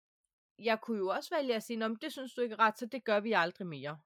jeg 0.58 0.80
kunne 0.80 0.98
jo 0.98 1.08
også 1.08 1.36
vælge 1.36 1.54
at 1.54 1.62
sige, 1.62 1.96
det 2.02 2.12
synes 2.12 2.34
du 2.34 2.40
ikke 2.40 2.52
er 2.52 2.58
rart, 2.58 2.78
så 2.78 2.86
det 2.86 3.04
gør 3.04 3.20
vi 3.20 3.32
aldrig 3.32 3.66
mere. 3.66 3.98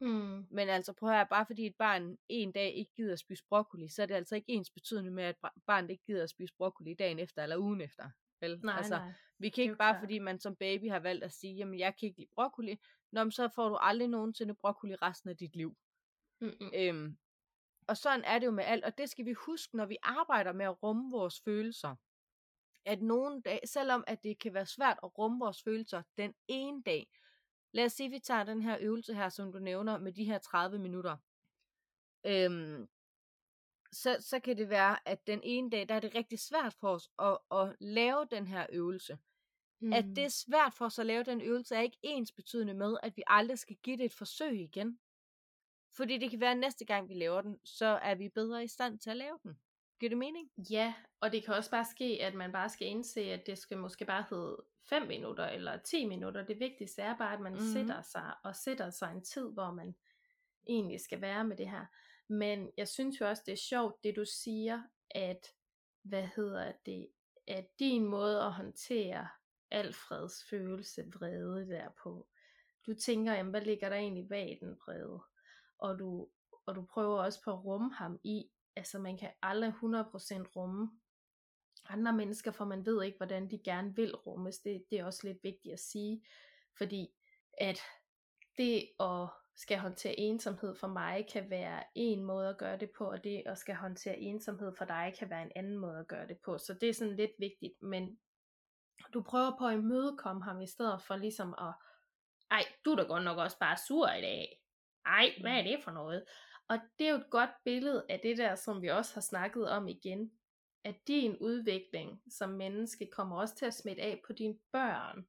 Mm. 0.00 0.46
Men 0.50 0.68
altså 0.68 0.92
prøv 0.92 1.08
at 1.08 1.14
høre, 1.14 1.26
bare 1.26 1.46
fordi 1.46 1.66
et 1.66 1.76
barn 1.78 2.18
en 2.28 2.52
dag 2.52 2.74
ikke 2.74 2.92
gider 2.96 3.12
at 3.12 3.18
spise 3.18 3.44
broccoli, 3.48 3.88
så 3.88 4.02
er 4.02 4.06
det 4.06 4.14
altså 4.14 4.34
ikke 4.34 4.50
ens 4.50 4.70
betydende 4.70 5.10
med, 5.10 5.24
at 5.24 5.36
barnet 5.66 5.90
ikke 5.90 6.04
gider 6.04 6.22
at 6.22 6.30
spise 6.30 6.54
broccoli 6.54 6.94
dagen 6.94 7.18
efter 7.18 7.42
eller 7.42 7.56
ugen 7.56 7.80
efter. 7.80 8.10
Vel? 8.40 8.60
Nej, 8.62 8.76
altså, 8.76 8.98
nej. 8.98 9.12
Vi 9.38 9.48
kan 9.48 9.62
ikke 9.62 9.76
bare, 9.76 9.92
klar. 9.92 10.00
fordi 10.00 10.18
man 10.18 10.38
som 10.38 10.56
baby 10.56 10.90
har 10.90 10.98
valgt 10.98 11.24
at 11.24 11.32
sige, 11.32 11.54
jamen 11.54 11.78
jeg 11.78 11.96
kan 11.96 12.06
ikke 12.06 12.18
lide 12.18 12.30
broccoli, 12.34 12.78
Nå, 13.12 13.30
så 13.30 13.48
får 13.48 13.68
du 13.68 13.76
aldrig 13.76 14.08
nogensinde 14.08 14.54
broccoli 14.54 14.94
resten 14.94 15.30
af 15.30 15.36
dit 15.36 15.56
liv. 15.56 15.76
Mm-mm. 16.40 16.70
Øhm, 16.74 17.18
og 17.86 17.96
sådan 17.96 18.24
er 18.24 18.38
det 18.38 18.46
jo 18.46 18.50
med 18.50 18.64
alt, 18.64 18.84
og 18.84 18.98
det 18.98 19.10
skal 19.10 19.24
vi 19.24 19.32
huske, 19.32 19.76
når 19.76 19.86
vi 19.86 19.96
arbejder 20.02 20.52
med 20.52 20.66
at 20.66 20.82
rumme 20.82 21.10
vores 21.10 21.40
følelser. 21.40 21.96
At 22.84 23.02
nogle 23.02 23.42
dage, 23.42 23.66
selvom 23.66 24.04
at 24.06 24.24
det 24.24 24.38
kan 24.38 24.54
være 24.54 24.66
svært 24.66 24.98
at 25.02 25.18
rumme 25.18 25.38
vores 25.38 25.62
følelser 25.62 26.02
den 26.18 26.34
ene 26.48 26.82
dag, 26.82 27.06
lad 27.72 27.84
os 27.84 27.92
sige, 27.92 28.06
at 28.06 28.12
vi 28.12 28.18
tager 28.18 28.44
den 28.44 28.62
her 28.62 28.76
øvelse 28.80 29.14
her, 29.14 29.28
som 29.28 29.52
du 29.52 29.58
nævner, 29.58 29.98
med 29.98 30.12
de 30.12 30.24
her 30.24 30.38
30 30.38 30.78
minutter. 30.78 31.16
Øhm, 32.26 32.88
så, 33.92 34.16
så 34.20 34.40
kan 34.40 34.56
det 34.56 34.68
være, 34.68 35.08
at 35.08 35.26
den 35.26 35.40
ene 35.42 35.70
dag, 35.70 35.88
der 35.88 35.94
er 35.94 36.00
det 36.00 36.14
rigtig 36.14 36.38
svært 36.38 36.74
for 36.74 36.88
os 36.88 37.10
at, 37.18 37.38
at 37.58 37.76
lave 37.80 38.26
den 38.30 38.46
her 38.46 38.66
øvelse. 38.72 39.18
Mm. 39.80 39.92
At 39.92 40.04
det 40.04 40.24
er 40.24 40.28
svært 40.28 40.74
for 40.74 40.84
os 40.84 40.98
at 40.98 41.06
lave 41.06 41.24
den 41.24 41.40
øvelse, 41.40 41.76
er 41.76 41.80
ikke 41.80 41.98
ens 42.02 42.32
betydende 42.32 42.74
med, 42.74 42.96
at 43.02 43.16
vi 43.16 43.22
aldrig 43.26 43.58
skal 43.58 43.76
give 43.76 43.96
det 43.96 44.04
et 44.04 44.12
forsøg 44.12 44.60
igen. 44.60 44.98
Fordi 45.96 46.18
det 46.18 46.30
kan 46.30 46.40
være, 46.40 46.50
at 46.50 46.58
næste 46.58 46.84
gang 46.84 47.08
vi 47.08 47.14
laver 47.14 47.40
den, 47.40 47.58
så 47.64 47.86
er 47.86 48.14
vi 48.14 48.28
bedre 48.28 48.64
i 48.64 48.68
stand 48.68 48.98
til 48.98 49.10
at 49.10 49.16
lave 49.16 49.38
den. 49.42 49.58
Giver 50.00 50.10
det 50.10 50.18
mening? 50.18 50.50
Ja, 50.70 50.94
og 51.20 51.32
det 51.32 51.44
kan 51.44 51.54
også 51.54 51.70
bare 51.70 51.84
ske, 51.84 52.18
at 52.22 52.34
man 52.34 52.52
bare 52.52 52.68
skal 52.68 52.86
indse, 52.88 53.20
at 53.20 53.46
det 53.46 53.58
skal 53.58 53.78
måske 53.78 54.04
bare 54.04 54.24
hedde 54.30 54.56
5 54.88 55.06
minutter 55.06 55.46
eller 55.46 55.76
10 55.76 56.06
minutter. 56.06 56.46
Det 56.46 56.60
vigtigste 56.60 57.02
er 57.02 57.16
bare, 57.16 57.34
at 57.34 57.40
man 57.40 57.52
mm-hmm. 57.52 57.72
sætter 57.72 58.02
sig 58.02 58.34
og 58.44 58.56
sætter 58.56 58.90
sig 58.90 59.12
en 59.12 59.24
tid, 59.24 59.52
hvor 59.52 59.70
man 59.70 59.94
egentlig 60.68 61.00
skal 61.00 61.20
være 61.20 61.44
med 61.44 61.56
det 61.56 61.70
her. 61.70 61.86
Men 62.30 62.70
jeg 62.76 62.88
synes 62.88 63.20
jo 63.20 63.28
også, 63.28 63.42
det 63.46 63.52
er 63.52 63.56
sjovt, 63.56 64.04
det 64.04 64.16
du 64.16 64.24
siger, 64.24 64.82
at, 65.10 65.46
hvad 66.02 66.28
hedder 66.36 66.72
det, 66.86 67.08
at 67.46 67.66
din 67.78 68.04
måde 68.04 68.42
at 68.42 68.52
håndtere 68.52 69.28
Alfreds 69.70 70.44
følelse 70.50 71.12
vrede 71.14 71.68
derpå. 71.68 72.28
Du 72.86 72.94
tænker, 72.94 73.32
jamen, 73.32 73.50
hvad 73.50 73.60
ligger 73.60 73.88
der 73.88 73.96
egentlig 73.96 74.28
bag 74.28 74.58
den 74.60 74.76
vrede? 74.86 75.20
Og 75.78 75.98
du, 75.98 76.28
og 76.66 76.74
du 76.74 76.84
prøver 76.84 77.22
også 77.22 77.42
på 77.44 77.52
at 77.52 77.64
rumme 77.64 77.94
ham 77.94 78.20
i, 78.24 78.50
altså 78.76 78.98
man 78.98 79.18
kan 79.18 79.30
aldrig 79.42 79.70
100% 79.70 79.76
rumme 80.56 80.90
andre 81.84 82.12
mennesker, 82.12 82.50
for 82.50 82.64
man 82.64 82.86
ved 82.86 83.02
ikke, 83.02 83.16
hvordan 83.16 83.50
de 83.50 83.58
gerne 83.64 83.96
vil 83.96 84.16
rummes. 84.16 84.58
Det, 84.58 84.84
det 84.90 84.98
er 84.98 85.04
også 85.04 85.26
lidt 85.26 85.44
vigtigt 85.44 85.72
at 85.72 85.80
sige, 85.80 86.24
fordi 86.78 87.08
at 87.58 87.80
det 88.56 88.88
at 89.00 89.28
skal 89.56 89.78
håndtere 89.78 90.18
ensomhed 90.18 90.76
for 90.76 90.86
mig 90.86 91.26
kan 91.32 91.50
være 91.50 91.82
en 91.94 92.24
måde 92.24 92.48
at 92.48 92.58
gøre 92.58 92.78
det 92.78 92.90
på, 92.98 93.10
og 93.10 93.24
det 93.24 93.42
at 93.46 93.58
skal 93.58 93.74
håndtere 93.74 94.18
ensomhed 94.18 94.72
for 94.78 94.84
dig 94.84 95.14
kan 95.18 95.30
være 95.30 95.42
en 95.42 95.52
anden 95.56 95.78
måde 95.78 95.98
at 95.98 96.08
gøre 96.08 96.28
det 96.28 96.38
på. 96.44 96.58
Så 96.58 96.74
det 96.80 96.88
er 96.88 96.94
sådan 96.94 97.16
lidt 97.16 97.30
vigtigt, 97.38 97.82
men 97.82 98.18
du 99.14 99.22
prøver 99.22 99.58
på 99.58 99.66
at 99.66 99.74
imødekomme 99.74 100.44
ham 100.44 100.60
i 100.60 100.66
stedet 100.66 101.02
for 101.02 101.16
ligesom 101.16 101.54
at, 101.58 101.74
ej, 102.50 102.64
du 102.84 102.92
er 102.92 102.96
da 102.96 103.02
godt 103.02 103.24
nok 103.24 103.38
også 103.38 103.58
bare 103.58 103.76
sur 103.88 104.08
i 104.08 104.20
dag. 104.20 104.60
Ej, 105.06 105.30
hvad 105.40 105.52
er 105.52 105.62
det 105.62 105.84
for 105.84 105.90
noget? 105.90 106.24
Og 106.68 106.78
det 106.98 107.06
er 107.06 107.10
jo 107.10 107.16
et 107.16 107.30
godt 107.30 107.50
billede 107.64 108.06
af 108.08 108.20
det 108.22 108.38
der, 108.38 108.54
som 108.54 108.82
vi 108.82 108.88
også 108.88 109.14
har 109.14 109.20
snakket 109.20 109.68
om 109.68 109.88
igen, 109.88 110.32
at 110.84 110.96
din 111.08 111.36
udvikling 111.40 112.22
som 112.30 112.50
menneske 112.50 113.08
kommer 113.12 113.40
også 113.40 113.54
til 113.54 113.66
at 113.66 113.74
smitte 113.74 114.02
af 114.02 114.22
på 114.26 114.32
dine 114.32 114.58
børn. 114.72 115.26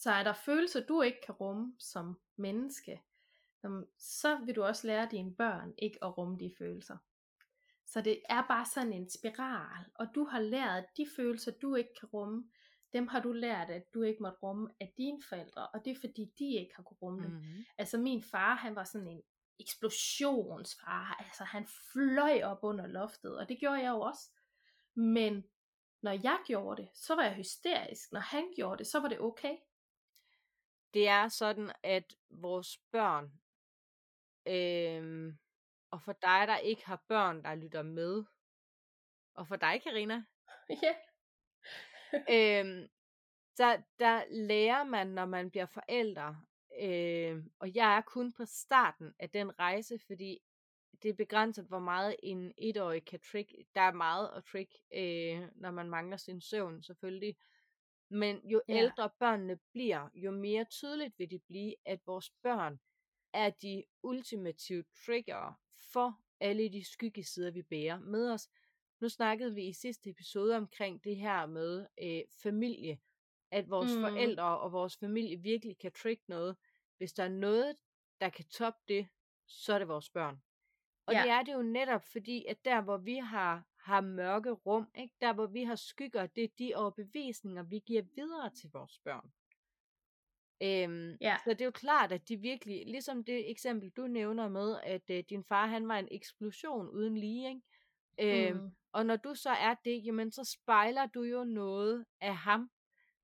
Så 0.00 0.10
er 0.10 0.22
der 0.22 0.32
følelser, 0.32 0.86
du 0.86 1.02
ikke 1.02 1.20
kan 1.26 1.34
rumme 1.34 1.74
som 1.78 2.20
menneske, 2.36 3.02
så 3.98 4.38
vil 4.44 4.56
du 4.56 4.62
også 4.62 4.86
lære 4.86 5.08
dine 5.10 5.34
børn 5.34 5.74
ikke 5.78 6.04
at 6.04 6.18
rumme 6.18 6.38
de 6.38 6.52
følelser. 6.58 6.96
Så 7.86 8.00
det 8.00 8.22
er 8.28 8.42
bare 8.48 8.66
sådan 8.66 8.92
en 8.92 9.10
spiral, 9.10 9.84
og 9.94 10.06
du 10.14 10.24
har 10.24 10.40
lært, 10.40 10.84
at 10.84 10.96
de 10.96 11.06
følelser, 11.16 11.52
du 11.62 11.74
ikke 11.74 11.90
kan 12.00 12.08
rumme, 12.08 12.50
dem 12.92 13.08
har 13.08 13.20
du 13.20 13.32
lært, 13.32 13.70
at 13.70 13.94
du 13.94 14.02
ikke 14.02 14.22
måtte 14.22 14.38
rumme 14.38 14.70
af 14.80 14.92
dine 14.98 15.22
forældre, 15.28 15.68
og 15.68 15.84
det 15.84 15.90
er 15.90 16.00
fordi, 16.00 16.32
de 16.38 16.54
ikke 16.60 16.76
har 16.76 16.82
kunnet 16.82 17.02
rumme 17.02 17.22
dem. 17.22 17.30
Mm-hmm. 17.30 17.64
Altså 17.78 17.98
min 17.98 18.22
far, 18.22 18.54
han 18.54 18.76
var 18.76 18.84
sådan 18.84 19.08
en 19.08 19.22
eksplosionsfar, 19.58 21.16
altså 21.18 21.44
han 21.44 21.66
fløj 21.92 22.42
op 22.42 22.58
under 22.62 22.86
loftet, 22.86 23.38
og 23.38 23.48
det 23.48 23.58
gjorde 23.58 23.80
jeg 23.80 23.90
jo 23.90 24.00
også. 24.00 24.30
Men 24.94 25.44
når 26.02 26.12
jeg 26.12 26.38
gjorde 26.46 26.82
det, 26.82 26.90
så 26.94 27.14
var 27.14 27.22
jeg 27.22 27.34
hysterisk. 27.34 28.12
Når 28.12 28.20
han 28.20 28.52
gjorde 28.56 28.78
det, 28.78 28.86
så 28.86 29.00
var 29.00 29.08
det 29.08 29.20
okay. 29.20 29.56
Det 30.94 31.08
er 31.08 31.28
sådan, 31.28 31.72
at 31.82 32.16
vores 32.30 32.78
børn, 32.92 33.32
øh, 34.46 35.34
og 35.90 36.02
for 36.02 36.12
dig, 36.12 36.44
der 36.46 36.56
ikke 36.56 36.86
har 36.86 37.04
børn, 37.08 37.42
der 37.44 37.54
lytter 37.54 37.82
med, 37.82 38.24
og 39.34 39.48
for 39.48 39.56
dig, 39.56 39.82
Karina, 39.82 40.24
ja. 40.82 40.94
øhm, 42.12 42.88
der, 43.58 43.82
der 43.98 44.24
lærer 44.30 44.84
man, 44.84 45.06
når 45.06 45.26
man 45.26 45.50
bliver 45.50 45.66
forældre, 45.66 46.40
øh, 46.80 47.44
og 47.58 47.74
jeg 47.74 47.96
er 47.96 48.00
kun 48.00 48.32
på 48.32 48.44
starten 48.44 49.14
af 49.18 49.30
den 49.30 49.58
rejse, 49.58 49.98
fordi 50.06 50.38
det 51.02 51.08
er 51.08 51.14
begrænset, 51.14 51.64
hvor 51.64 51.78
meget 51.78 52.16
en 52.22 52.52
etårig 52.58 53.04
kan 53.04 53.20
trick. 53.20 53.52
Der 53.74 53.80
er 53.80 53.92
meget 53.92 54.30
at 54.36 54.44
trick, 54.44 54.72
øh, 54.94 55.48
når 55.54 55.70
man 55.70 55.90
mangler 55.90 56.16
sin 56.16 56.40
søvn, 56.40 56.82
selvfølgelig. 56.82 57.36
Men 58.10 58.40
jo 58.44 58.62
ja. 58.68 58.74
ældre 58.74 59.10
børnene 59.18 59.58
bliver, 59.72 60.08
jo 60.14 60.30
mere 60.30 60.64
tydeligt 60.64 61.18
vil 61.18 61.30
det 61.30 61.42
blive, 61.42 61.74
at 61.84 62.00
vores 62.06 62.30
børn 62.42 62.80
er 63.32 63.50
de 63.50 63.84
ultimative 64.02 64.84
trigger 65.06 65.60
for 65.92 66.20
alle 66.40 66.68
de 66.68 66.84
skyggesider, 66.84 67.50
vi 67.50 67.62
bærer 67.62 67.98
med 67.98 68.32
os. 68.32 68.48
Nu 69.00 69.08
snakkede 69.08 69.54
vi 69.54 69.68
i 69.68 69.72
sidste 69.72 70.10
episode 70.10 70.56
omkring 70.56 71.04
det 71.04 71.16
her 71.16 71.46
med 71.46 71.86
øh, 72.02 72.22
familie, 72.42 72.98
at 73.50 73.70
vores 73.70 73.94
mm. 73.94 74.00
forældre 74.00 74.58
og 74.58 74.72
vores 74.72 74.96
familie 74.96 75.36
virkelig 75.36 75.78
kan 75.78 75.92
trick 75.92 76.28
noget. 76.28 76.56
Hvis 76.96 77.12
der 77.12 77.24
er 77.24 77.28
noget, 77.28 77.76
der 78.20 78.28
kan 78.28 78.44
toppe 78.44 78.80
det, 78.88 79.08
så 79.46 79.74
er 79.74 79.78
det 79.78 79.88
vores 79.88 80.10
børn. 80.10 80.42
Og 81.06 81.14
ja. 81.14 81.22
det 81.22 81.30
er 81.30 81.42
det 81.42 81.52
jo 81.52 81.62
netop, 81.62 82.04
fordi 82.04 82.44
at 82.48 82.64
der, 82.64 82.80
hvor 82.80 82.96
vi 82.96 83.16
har, 83.16 83.66
har 83.82 84.00
mørke 84.00 84.50
rum, 84.50 84.88
ikke? 84.94 85.14
der 85.20 85.32
hvor 85.32 85.46
vi 85.46 85.62
har 85.62 85.74
skygger, 85.74 86.26
det 86.26 86.44
er 86.44 86.48
de 86.58 86.72
overbevisninger, 86.74 87.62
vi 87.62 87.78
giver 87.86 88.02
videre 88.02 88.50
til 88.50 88.70
vores 88.72 88.98
børn. 88.98 89.30
Øhm, 90.62 91.16
ja. 91.20 91.36
Så 91.44 91.50
det 91.50 91.60
er 91.60 91.64
jo 91.64 91.70
klart, 91.70 92.12
at 92.12 92.28
de 92.28 92.36
virkelig, 92.36 92.86
ligesom 92.86 93.24
det 93.24 93.50
eksempel, 93.50 93.90
du 93.90 94.06
nævner 94.06 94.48
med, 94.48 94.76
at 94.82 95.10
øh, 95.10 95.24
din 95.30 95.44
far, 95.44 95.66
han 95.66 95.88
var 95.88 95.98
en 95.98 96.08
eksplosion 96.10 96.88
uden 96.88 97.16
lige, 97.16 97.48
ikke? 97.48 97.62
Øhm, 98.48 98.62
mm. 98.62 98.70
Og 98.92 99.06
når 99.06 99.16
du 99.16 99.34
så 99.34 99.50
er 99.50 99.74
det, 99.84 100.06
jamen 100.06 100.32
så 100.32 100.44
spejler 100.44 101.06
du 101.06 101.22
jo 101.22 101.44
noget 101.44 102.04
af 102.20 102.36
ham. 102.36 102.70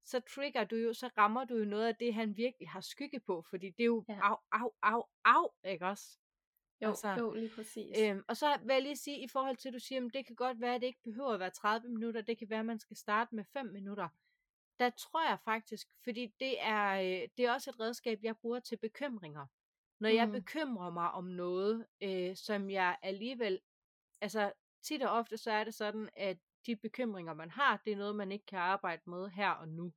Så 0.05 0.21
trigger 0.35 0.64
du 0.64 0.77
jo, 0.77 0.92
så 0.92 1.11
rammer 1.19 1.45
du 1.45 1.57
jo 1.57 1.64
noget 1.64 1.87
af 1.87 1.97
det, 1.97 2.14
han 2.14 2.37
virkelig 2.37 2.69
har 2.69 2.81
skygge 2.81 3.21
på, 3.21 3.45
fordi 3.51 3.71
det 3.71 3.81
er 3.81 3.87
jo 3.87 4.05
ja. 4.09 4.19
au, 4.23 4.37
au, 4.53 4.73
au, 4.83 5.05
au, 5.25 5.51
ikke 5.64 5.87
også? 5.87 6.19
Jo, 6.83 6.89
altså, 6.89 7.09
jo 7.09 7.33
lige 7.33 7.51
præcis. 7.55 7.97
Øhm, 8.01 8.23
og 8.29 8.37
så 8.37 8.59
vil 8.62 8.75
jeg 8.75 8.83
lige 8.83 8.97
sige, 8.97 9.21
i 9.21 9.29
forhold 9.29 9.57
til, 9.57 9.69
at 9.69 9.75
du 9.75 9.79
siger, 9.79 10.07
at 10.07 10.15
det 10.15 10.27
kan 10.27 10.37
godt 10.37 10.61
være, 10.61 10.75
at 10.75 10.81
det 10.81 10.87
ikke 10.87 11.03
behøver 11.05 11.33
at 11.33 11.41
være 11.41 11.51
30 11.51 11.89
minutter, 11.89 12.21
det 12.21 12.39
kan 12.39 12.51
være, 12.51 12.61
at 12.61 12.67
man 12.67 12.79
skal 12.79 12.97
starte 12.97 13.35
med 13.35 13.45
5 13.45 13.67
minutter 13.67 14.09
der 14.79 14.91
tror 14.91 15.29
jeg 15.29 15.39
faktisk, 15.45 15.89
fordi 16.05 16.27
det 16.41 16.62
er, 16.62 17.01
øh, 17.01 17.29
det 17.37 17.45
er 17.45 17.53
også 17.53 17.71
et 17.71 17.81
redskab, 17.81 18.19
jeg 18.23 18.37
bruger 18.37 18.61
til 18.61 18.77
bekymringer. 18.77 19.47
Når 20.01 20.09
mm. 20.09 20.17
jeg 20.17 20.31
bekymrer 20.31 20.91
mig 20.91 21.11
om 21.11 21.25
noget, 21.25 21.87
øh, 22.03 22.37
som 22.37 22.71
jeg 22.71 22.99
alligevel, 23.03 23.61
altså 24.21 24.53
tit 24.83 25.03
og 25.03 25.11
ofte 25.11 25.37
så 25.37 25.51
er 25.51 25.65
det 25.65 25.75
sådan, 25.75 26.09
at 26.17 26.39
de 26.67 26.77
bekymringer, 26.77 27.35
man 27.35 27.51
har, 27.51 27.83
det 27.85 27.93
er 27.93 27.97
noget, 27.97 28.17
man 28.17 28.33
ikke 28.33 28.47
kan 28.47 28.59
arbejde 28.59 29.03
med 29.07 29.29
her 29.29 29.51
og 29.51 29.69
nu. 29.69 29.93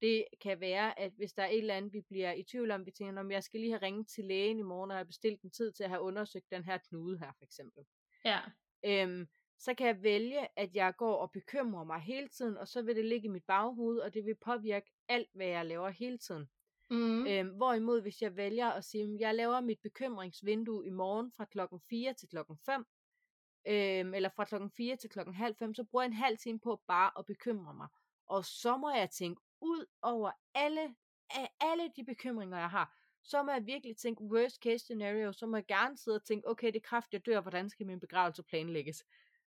Det 0.00 0.24
kan 0.40 0.60
være, 0.60 0.98
at 0.98 1.12
hvis 1.16 1.32
der 1.32 1.42
er 1.42 1.48
et 1.48 1.58
eller 1.58 1.74
andet, 1.74 1.92
vi 1.92 2.00
bliver 2.00 2.32
i 2.32 2.42
tvivl 2.42 2.70
om, 2.70 2.86
vi 2.86 2.90
tænker, 2.90 3.20
om 3.20 3.30
jeg 3.30 3.44
skal 3.44 3.60
lige 3.60 3.72
have 3.72 3.82
ringet 3.82 4.08
til 4.08 4.24
lægen 4.24 4.58
i 4.58 4.62
morgen, 4.62 4.90
og 4.90 4.96
have 4.96 5.06
bestilt 5.06 5.42
en 5.42 5.50
tid 5.50 5.72
til 5.72 5.84
at 5.84 5.90
have 5.90 6.02
undersøgt 6.02 6.50
den 6.50 6.64
her 6.64 6.78
knude 6.78 7.18
her, 7.18 7.32
for 7.38 7.44
eksempel. 7.44 7.84
Ja. 8.24 8.40
Øhm, 8.84 9.28
så 9.58 9.74
kan 9.74 9.86
jeg 9.86 10.02
vælge, 10.02 10.48
at 10.58 10.74
jeg 10.74 10.94
går 10.96 11.16
og 11.16 11.32
bekymrer 11.32 11.84
mig 11.84 12.00
hele 12.00 12.28
tiden, 12.28 12.56
og 12.56 12.68
så 12.68 12.82
vil 12.82 12.96
det 12.96 13.04
ligge 13.04 13.26
i 13.26 13.30
mit 13.30 13.44
baghoved, 13.44 13.98
og 13.98 14.14
det 14.14 14.24
vil 14.24 14.34
påvirke 14.34 14.90
alt, 15.08 15.28
hvad 15.34 15.46
jeg 15.46 15.66
laver 15.66 15.88
hele 15.88 16.18
tiden. 16.18 16.48
Mm. 16.90 17.26
Øhm, 17.26 17.48
hvorimod, 17.48 18.02
hvis 18.02 18.22
jeg 18.22 18.36
vælger 18.36 18.70
at 18.70 18.84
sige, 18.84 19.14
at 19.14 19.20
jeg 19.20 19.34
laver 19.34 19.60
mit 19.60 19.80
bekymringsvindue 19.82 20.86
i 20.86 20.90
morgen 20.90 21.32
fra 21.36 21.44
klokken 21.44 21.80
4 21.90 22.14
til 22.14 22.28
klokken 22.28 22.58
5, 22.66 22.84
øhm, 23.68 24.14
eller 24.14 24.28
fra 24.28 24.44
klokken 24.44 24.70
4 24.70 24.96
til 24.96 25.10
klokken 25.10 25.34
halv 25.34 25.56
5, 25.56 25.74
så 25.74 25.84
bruger 25.84 26.02
jeg 26.02 26.08
en 26.08 26.12
halv 26.12 26.38
time 26.38 26.60
på 26.60 26.82
bare 26.86 27.10
at 27.18 27.26
bekymre 27.26 27.74
mig. 27.74 27.88
Og 28.26 28.44
så 28.44 28.76
må 28.76 28.90
jeg 28.90 29.10
tænke 29.10 29.42
ud 29.60 29.86
over 30.02 30.30
alle, 30.54 30.94
alle 31.60 31.92
de 31.96 32.04
bekymringer, 32.04 32.58
jeg 32.58 32.70
har. 32.70 32.96
Så 33.22 33.42
må 33.42 33.52
jeg 33.52 33.66
virkelig 33.66 33.96
tænke 33.96 34.24
worst 34.24 34.56
case 34.62 34.78
scenario, 34.78 35.32
så 35.32 35.46
må 35.46 35.56
jeg 35.56 35.66
gerne 35.66 35.98
sidde 35.98 36.14
og 36.16 36.24
tænke, 36.24 36.48
okay, 36.48 36.66
det 36.66 36.76
er 36.76 36.80
kraft, 36.88 37.12
jeg 37.12 37.26
dør, 37.26 37.40
hvordan 37.40 37.68
skal 37.70 37.86
min 37.86 38.00
begravelse 38.00 38.42
planlægges? 38.42 39.04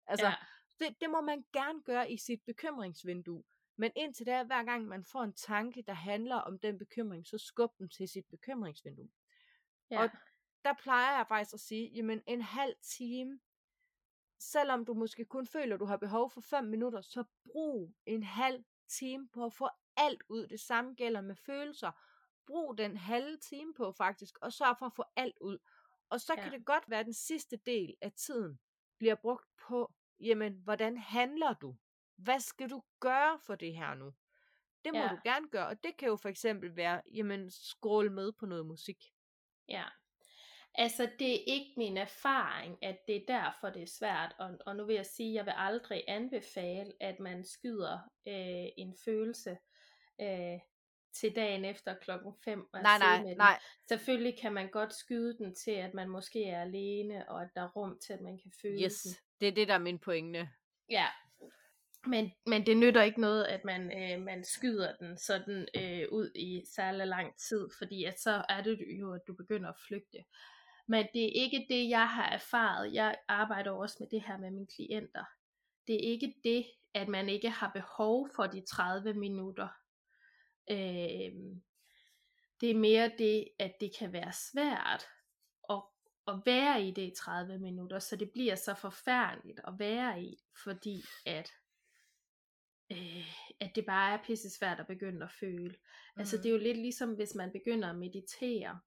Altså, 0.07 0.25
Ja. 0.25 0.33
det, 0.79 1.01
det 1.01 1.09
må 1.09 1.21
man 1.21 1.45
gerne 1.53 1.83
gøre 1.83 2.11
i 2.11 2.17
sit 2.17 2.41
bekymringsvindue. 2.45 3.43
Men 3.75 3.91
indtil 3.95 4.25
da, 4.25 4.43
hver 4.43 4.63
gang 4.63 4.87
man 4.87 5.05
får 5.05 5.23
en 5.23 5.33
tanke, 5.33 5.81
der 5.87 5.93
handler 5.93 6.35
om 6.35 6.59
den 6.59 6.77
bekymring, 6.77 7.27
så 7.27 7.37
skub 7.37 7.77
den 7.77 7.89
til 7.89 8.07
sit 8.07 8.25
bekymringsvindue. 8.29 9.09
Ja. 9.91 10.03
Og 10.03 10.09
der 10.65 10.73
plejer 10.73 11.17
jeg 11.17 11.27
faktisk 11.27 11.53
at 11.53 11.59
sige, 11.59 11.87
jamen 11.87 12.21
en 12.27 12.41
halv 12.41 12.75
time, 12.83 13.39
selvom 14.39 14.85
du 14.85 14.93
måske 14.93 15.25
kun 15.25 15.47
føler, 15.47 15.77
du 15.77 15.85
har 15.85 15.97
behov 15.97 16.29
for 16.29 16.41
5 16.41 16.63
minutter, 16.63 17.01
så 17.01 17.23
brug 17.51 17.93
en 18.05 18.23
halv 18.23 18.63
time 18.87 19.29
på 19.29 19.45
at 19.45 19.53
få 19.53 19.69
alt 20.07 20.23
ud. 20.29 20.47
Det 20.47 20.59
samme 20.59 20.93
gælder 20.93 21.21
med 21.21 21.35
følelser. 21.35 21.91
Brug 22.47 22.77
den 22.77 22.97
halve 22.97 23.37
time 23.37 23.73
på 23.73 23.91
faktisk, 23.91 24.37
og 24.41 24.53
sørg 24.53 24.75
for 24.79 24.85
at 24.85 24.93
få 24.95 25.03
alt 25.15 25.37
ud. 25.41 25.57
Og 26.09 26.21
så 26.21 26.33
Ja. 26.37 26.43
kan 26.43 26.51
det 26.51 26.65
godt 26.65 26.89
være, 26.89 26.99
at 26.99 27.05
den 27.05 27.13
sidste 27.13 27.57
del 27.65 27.95
af 28.01 28.11
tiden 28.11 28.59
bliver 28.97 29.15
brugt 29.15 29.45
på, 29.67 29.91
jamen, 30.19 30.53
hvordan 30.63 30.97
handler 30.97 31.53
du? 31.53 31.75
Hvad 32.15 32.39
skal 32.39 32.69
du 32.69 32.83
gøre 32.99 33.39
for 33.39 33.55
det 33.55 33.75
her 33.75 33.93
nu? 33.95 34.13
Det 34.85 34.93
må 34.93 34.99
Ja. 34.99 35.07
du 35.07 35.17
gerne 35.23 35.47
gøre, 35.49 35.67
og 35.67 35.83
det 35.83 35.97
kan 35.97 36.07
jo 36.07 36.15
for 36.15 36.29
eksempel 36.29 36.75
være, 36.75 37.01
jamen, 37.13 37.51
scroll 37.51 38.11
med 38.11 38.31
på 38.31 38.45
noget 38.45 38.65
musik. 38.65 39.13
Ja. 39.69 39.83
Altså, 40.75 41.09
det 41.19 41.33
er 41.33 41.43
ikke 41.47 41.73
min 41.77 41.97
erfaring, 41.97 42.83
at 42.83 42.97
det 43.07 43.15
er 43.15 43.25
derfor, 43.27 43.69
det 43.69 43.81
er 43.81 43.87
svært. 43.87 44.35
Og, 44.39 44.57
og 44.65 44.75
nu 44.75 44.85
vil 44.85 44.95
jeg 44.95 45.05
sige, 45.05 45.29
at 45.29 45.35
jeg 45.35 45.45
vil 45.45 45.53
aldrig 45.57 46.03
anbefale, 46.07 46.93
at 46.99 47.19
man 47.19 47.43
skyder 47.43 47.99
øh, 48.27 48.69
en 48.77 48.95
følelse 49.05 49.57
øh, 50.21 50.59
til 51.13 51.35
dagen 51.35 51.65
efter 51.65 51.95
klokken 52.01 52.33
5. 52.45 52.69
Og 52.73 52.81
Nej, 52.81 52.97
nej, 52.99 53.21
med 53.21 53.29
den. 53.29 53.37
nej. 53.37 53.59
Selvfølgelig 53.87 54.39
kan 54.39 54.53
man 54.53 54.69
godt 54.69 54.93
skyde 54.93 55.37
den 55.37 55.55
til, 55.55 55.71
at 55.71 55.93
man 55.93 56.09
måske 56.09 56.45
er 56.45 56.61
alene, 56.61 57.29
og 57.29 57.41
at 57.41 57.49
der 57.55 57.61
er 57.61 57.71
rum 57.71 57.99
til, 58.05 58.13
at 58.13 58.21
man 58.21 58.37
kan 58.37 58.51
føle 58.61 58.75
den. 58.75 58.83
Yes, 58.83 59.07
det 59.41 59.47
er 59.47 59.51
det, 59.51 59.67
der 59.67 59.73
er 59.73 59.79
min 59.79 59.99
pointe. 59.99 60.49
Ja, 60.89 61.07
men, 62.05 62.31
men 62.45 62.65
det 62.65 62.77
nytter 62.77 63.01
ikke 63.01 63.21
noget, 63.21 63.43
at 63.43 63.65
man, 63.65 63.91
øh, 64.01 64.21
man 64.21 64.43
skyder 64.43 64.95
den 64.95 65.17
sådan 65.17 65.67
øh, 65.75 66.07
ud 66.11 66.31
i 66.35 66.63
særlig 66.75 67.07
lang 67.07 67.35
tid, 67.49 67.69
fordi 67.77 68.03
at 68.03 68.19
så 68.19 68.45
er 68.49 68.61
det 68.61 68.79
jo, 68.99 69.13
at 69.13 69.21
du 69.27 69.33
begynder 69.33 69.69
at 69.69 69.79
flygte. 69.87 70.17
Men 70.87 71.07
det 71.13 71.23
er 71.23 71.43
ikke 71.43 71.65
det, 71.69 71.89
jeg 71.89 72.07
har 72.09 72.29
erfaret. 72.29 72.93
Jeg 72.93 73.15
arbejder 73.27 73.71
også 73.71 73.97
med 73.99 74.07
det 74.07 74.23
her 74.27 74.37
med 74.37 74.51
mine 74.51 74.67
klienter. 74.75 75.25
Det 75.87 75.95
er 75.95 76.11
ikke 76.11 76.35
det, 76.43 76.65
at 76.93 77.07
man 77.07 77.29
ikke 77.29 77.49
har 77.49 77.71
behov 77.73 78.29
for 78.35 78.43
de 78.43 78.61
30 78.61 79.13
minutter. 79.13 79.67
Øh, 80.71 81.61
det 82.61 82.71
er 82.71 82.75
mere 82.75 83.11
det, 83.17 83.47
at 83.59 83.73
det 83.79 83.91
kan 83.99 84.13
være 84.13 84.33
svært 84.33 85.05
at, 85.69 85.81
at 86.27 86.35
være 86.45 86.83
i 86.83 86.91
det 86.91 87.01
i 87.01 87.13
30 87.17 87.57
minutter, 87.59 87.99
så 87.99 88.15
det 88.15 88.31
bliver 88.31 88.55
så 88.55 88.73
forfærdeligt 88.73 89.59
at 89.67 89.73
være 89.79 90.23
i, 90.23 90.37
fordi 90.63 91.01
at, 91.25 91.51
øh, 92.91 93.27
at 93.59 93.71
det 93.75 93.85
bare 93.85 94.13
er 94.13 94.23
pisse 94.23 94.49
svært 94.49 94.79
at 94.79 94.87
begynde 94.87 95.23
at 95.25 95.31
føle. 95.39 95.69
Mm. 96.15 96.19
Altså 96.19 96.37
det 96.37 96.45
er 96.45 96.49
jo 96.49 96.57
lidt 96.57 96.77
ligesom, 96.77 97.13
hvis 97.13 97.35
man 97.35 97.51
begynder 97.51 97.89
at 97.89 97.97
meditere, 97.97 98.79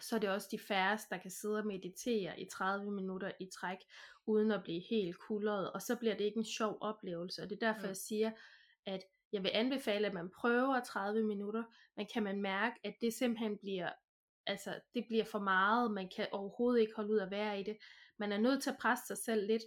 så 0.00 0.16
er 0.16 0.20
det 0.20 0.30
også 0.30 0.48
de 0.52 0.58
færreste, 0.58 1.14
der 1.14 1.18
kan 1.20 1.30
sidde 1.30 1.58
og 1.58 1.66
meditere 1.66 2.40
i 2.40 2.48
30 2.52 2.90
minutter 2.92 3.32
i 3.40 3.48
træk, 3.60 3.78
uden 4.26 4.50
at 4.50 4.62
blive 4.62 4.82
helt 4.90 5.18
kuldret, 5.18 5.72
og 5.72 5.82
så 5.82 5.96
bliver 5.96 6.16
det 6.16 6.24
ikke 6.24 6.38
en 6.38 6.44
sjov 6.44 6.78
oplevelse, 6.80 7.42
og 7.42 7.50
det 7.50 7.62
er 7.62 7.66
derfor, 7.72 7.82
Mm. 7.86 7.88
jeg 7.88 7.96
siger, 7.96 8.32
at 8.86 9.02
jeg 9.32 9.42
vil 9.42 9.50
anbefale, 9.54 10.06
at 10.06 10.14
man 10.14 10.30
prøver 10.30 10.80
30 10.80 11.22
minutter, 11.26 11.64
men 11.96 12.06
kan 12.14 12.22
man 12.22 12.42
mærke, 12.42 12.76
at 12.84 12.94
det 13.00 13.14
simpelthen 13.14 13.58
bliver, 13.58 13.92
altså 14.46 14.80
det 14.94 15.04
bliver 15.08 15.24
for 15.24 15.38
meget, 15.38 15.90
man 15.90 16.10
kan 16.16 16.26
overhovedet 16.32 16.80
ikke 16.80 16.92
holde 16.96 17.10
ud 17.12 17.18
at 17.18 17.30
være 17.30 17.60
i 17.60 17.62
det, 17.62 17.76
man 18.18 18.32
er 18.32 18.38
nødt 18.38 18.62
til 18.62 18.70
at 18.70 18.76
presse 18.80 19.06
sig 19.06 19.18
selv 19.18 19.46
lidt, 19.46 19.62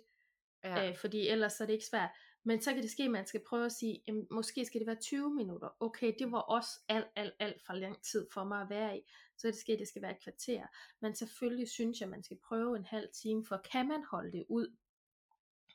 Ja. 0.64 0.90
øh, 0.90 0.98
fordi 0.98 1.28
ellers 1.28 1.54
så 1.54 1.64
er 1.64 1.66
det 1.66 1.74
ikke 1.74 1.86
svært. 1.86 2.10
Men 2.44 2.62
så 2.62 2.74
kan 2.74 2.82
det 2.84 2.92
ske, 2.92 3.04
at 3.04 3.12
man 3.12 3.26
skal 3.26 3.42
prøve 3.48 3.66
at 3.66 3.72
sige, 3.72 4.04
jamen, 4.08 4.28
måske 4.32 4.66
skal 4.66 4.80
det 4.80 4.88
være 4.88 4.96
20 5.02 5.34
minutter. 5.36 5.70
Okay, 5.80 6.14
det 6.20 6.32
var 6.32 6.40
også 6.40 6.70
alt, 6.88 7.06
alt, 7.16 7.34
alt 7.40 7.62
for 7.66 7.74
lang 7.74 8.04
tid 8.04 8.28
for 8.34 8.44
mig 8.44 8.62
at 8.62 8.70
være 8.70 8.98
i. 8.98 9.02
Så 9.38 9.48
det 9.48 9.56
ske, 9.56 9.74
at 9.74 9.80
det 9.80 9.88
skal 9.88 10.02
være 10.02 10.12
et 10.12 10.24
kvarter. 10.24 10.68
Men 11.02 11.16
selvfølgelig 11.16 11.70
synes 11.70 12.00
jeg, 12.00 12.06
at 12.06 12.12
man 12.12 12.24
skal 12.24 12.38
prøve 12.48 12.78
en 12.78 12.86
halv 12.86 13.08
time, 13.22 13.46
for 13.46 13.62
kan 13.72 13.88
man 13.88 14.04
holde 14.12 14.32
det 14.32 14.46
ud, 14.50 14.76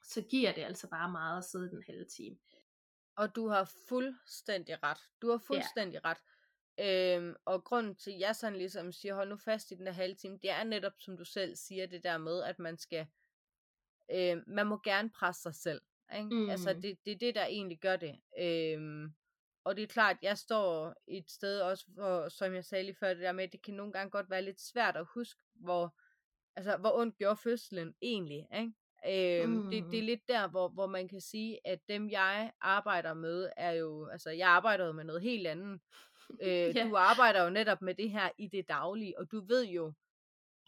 så 0.04 0.22
giver 0.22 0.52
det 0.52 0.62
altså 0.62 0.88
bare 0.90 1.10
meget 1.12 1.38
at 1.38 1.44
sidde 1.44 1.70
den 1.70 1.82
halve 1.86 2.04
time. 2.16 2.36
Og 3.18 3.36
du 3.36 3.48
har 3.48 3.72
fuldstændig 3.88 4.82
ret. 4.82 4.98
Du 5.22 5.30
har 5.30 5.38
fuldstændig 5.38 6.00
ret. 6.04 6.18
Øhm, 6.80 7.34
og 7.44 7.64
grunden 7.64 7.96
til, 7.96 8.10
at 8.10 8.20
jeg 8.20 8.36
sådan 8.36 8.58
ligesom 8.58 8.92
siger, 8.92 9.14
hold 9.14 9.28
nu 9.28 9.36
fast 9.36 9.70
i 9.70 9.74
den 9.74 9.86
der 9.86 9.92
halve 9.92 10.14
time, 10.14 10.38
det 10.42 10.50
er 10.50 10.64
netop, 10.64 10.92
som 10.98 11.16
du 11.16 11.24
selv 11.24 11.56
siger, 11.56 11.86
det 11.86 12.02
der 12.02 12.18
med, 12.18 12.42
at 12.42 12.58
man 12.58 12.78
skal, 12.78 13.06
øhm, 14.10 14.44
man 14.46 14.66
må 14.66 14.80
gerne 14.84 15.10
presse 15.10 15.42
sig 15.42 15.54
selv. 15.54 15.80
Ikke? 16.16 16.34
Mm. 16.34 16.50
Altså, 16.50 16.72
det, 16.72 16.98
det 17.04 17.12
er 17.12 17.18
det, 17.18 17.34
der 17.34 17.44
egentlig 17.44 17.80
gør 17.80 17.96
det. 17.96 18.20
Øhm, 18.38 19.14
og 19.64 19.76
det 19.76 19.82
er 19.82 19.86
klart, 19.86 20.16
jeg 20.22 20.38
står 20.38 20.94
et 21.06 21.30
sted 21.30 21.60
også, 21.60 21.84
hvor, 21.88 22.28
som 22.28 22.54
jeg 22.54 22.64
sagde 22.64 22.84
lige 22.84 22.96
før, 22.96 23.14
det 23.14 23.22
der 23.22 23.32
med, 23.32 23.44
at 23.44 23.52
det 23.52 23.62
kan 23.62 23.74
nogle 23.74 23.92
gange 23.92 24.10
godt 24.10 24.30
være 24.30 24.42
lidt 24.42 24.60
svært 24.60 24.96
at 24.96 25.06
huske, 25.14 25.40
hvor, 25.54 25.96
altså, 26.56 26.76
hvor 26.76 26.92
ondt 26.92 27.16
gjorde 27.16 27.36
fødslen 27.36 27.94
egentlig. 28.02 28.48
Ikke? 28.54 28.72
Øhm, 29.06 29.50
mm. 29.50 29.70
det, 29.70 29.84
det 29.90 29.98
er 29.98 30.02
lidt 30.02 30.28
der, 30.28 30.48
hvor, 30.48 30.68
hvor 30.68 30.86
man 30.86 31.08
kan 31.08 31.20
sige, 31.20 31.58
at 31.64 31.78
dem 31.88 32.10
jeg 32.10 32.52
arbejder 32.60 33.14
med, 33.14 33.48
er 33.56 33.72
jo, 33.72 34.06
altså 34.06 34.30
jeg 34.30 34.48
arbejder 34.48 34.86
jo 34.86 34.92
med 34.92 35.04
noget 35.04 35.22
helt 35.22 35.46
andet. 35.46 35.80
Øh, 36.42 36.48
Ja. 36.76 36.88
Du 36.88 36.96
arbejder 36.96 37.44
jo 37.44 37.50
netop 37.50 37.82
med 37.82 37.94
det 37.94 38.10
her 38.10 38.30
i 38.38 38.48
det 38.48 38.68
daglige, 38.68 39.18
og 39.18 39.30
du 39.30 39.44
ved 39.46 39.66
jo 39.66 39.92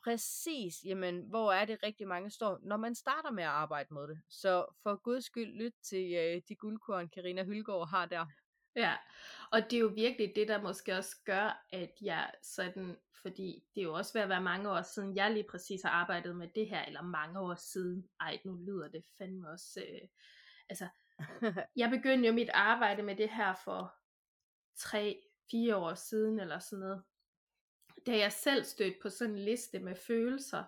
præcis, 0.05 0.75
jamen, 0.85 1.25
hvor 1.29 1.53
er 1.53 1.65
det 1.65 1.83
rigtig 1.83 2.09
mange 2.09 2.31
står, 2.31 2.59
når 2.63 2.77
man 2.77 2.95
starter 2.95 3.31
med 3.31 3.43
at 3.43 3.51
arbejde 3.51 3.95
med 3.95 4.09
det. 4.09 4.21
Så 4.29 4.67
for 4.83 4.97
guds 4.97 5.25
skyld, 5.25 5.53
lyt 5.55 5.75
til 5.83 6.15
øh, 6.15 6.43
de 6.49 6.57
guldkorn, 6.57 7.09
Karina 7.09 7.45
Hylgaard 7.45 7.89
har 7.89 8.07
der. 8.07 8.27
Ja, 8.77 8.97
og 9.53 9.63
det 9.71 9.73
er 9.73 9.81
jo 9.81 9.93
virkelig 9.95 10.33
det, 10.37 10.49
der 10.49 10.63
måske 10.63 10.97
også 10.97 11.17
gør, 11.25 11.67
at 11.71 11.93
jeg 12.01 12.33
sådan, 12.43 12.97
fordi 13.23 13.65
det 13.75 13.81
er 13.81 13.85
jo 13.85 13.95
også 13.95 14.13
ved 14.13 14.23
at 14.23 14.29
være 14.29 14.43
mange 14.43 14.71
år 14.71 14.83
siden, 14.83 15.17
jeg 15.17 15.31
lige 15.31 15.47
præcis 15.51 15.83
har 15.83 15.91
arbejdet 15.91 16.37
med 16.37 16.49
det 16.55 16.69
her, 16.69 16.85
eller 16.85 17.03
mange 17.03 17.41
år 17.41 17.55
siden. 17.55 18.09
Ej, 18.21 18.41
nu 18.45 18.55
lyder 18.55 18.89
det 18.89 19.05
fandme 19.19 19.51
også, 19.51 19.81
øh, 19.81 20.09
altså, 20.69 20.89
jeg 21.77 21.91
begyndte 21.91 22.29
jo 22.29 22.35
mit 22.35 22.51
arbejde 22.55 23.03
med 23.03 23.17
det 23.17 23.31
her 23.31 23.55
for 23.65 23.95
3-4 24.79 25.75
år 25.75 25.95
siden, 25.95 26.41
eller 26.41 26.59
sådan 26.59 26.79
noget. 26.79 27.03
Da 28.07 28.19
jeg 28.19 28.33
selv 28.33 28.65
stødte 28.65 28.97
på 29.03 29.09
sådan 29.09 29.35
en 29.35 29.45
liste 29.45 29.79
med 29.79 29.97
følelser, 29.97 30.65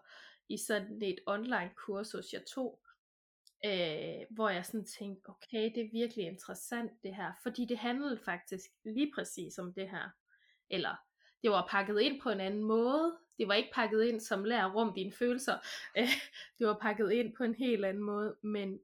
i 0.48 0.56
sådan 0.56 1.02
et 1.02 1.18
online 1.26 1.70
kursus, 1.76 2.32
jeg 2.32 2.42
tog, 2.46 2.86
øh, 3.64 4.26
hvor 4.30 4.48
jeg 4.48 4.66
sådan 4.66 4.84
tænkte, 4.84 5.28
okay, 5.28 5.72
det 5.74 5.84
er 5.84 5.90
virkelig 5.92 6.26
interessant 6.26 6.92
det 7.02 7.14
her, 7.14 7.32
fordi 7.42 7.64
det 7.64 7.78
handlede 7.78 8.18
faktisk 8.24 8.70
lige 8.84 9.12
præcis 9.14 9.58
om 9.58 9.74
det 9.74 9.90
her. 9.90 10.10
Eller 10.70 10.96
det 11.42 11.50
var 11.50 11.66
pakket 11.70 12.00
ind 12.00 12.20
på 12.20 12.30
en 12.30 12.40
anden 12.40 12.64
måde. 12.64 13.18
Det 13.38 13.48
var 13.48 13.54
ikke 13.54 13.72
pakket 13.74 14.04
ind 14.04 14.20
som 14.20 14.44
lær 14.44 14.72
rum 14.72 14.94
dine 14.94 15.12
følelser. 15.12 15.58
Øh, 15.98 16.08
det 16.58 16.66
var 16.66 16.78
pakket 16.82 17.12
ind 17.12 17.36
på 17.36 17.44
en 17.44 17.54
helt 17.54 17.84
anden 17.84 18.02
måde, 18.02 18.36
men 18.42 18.80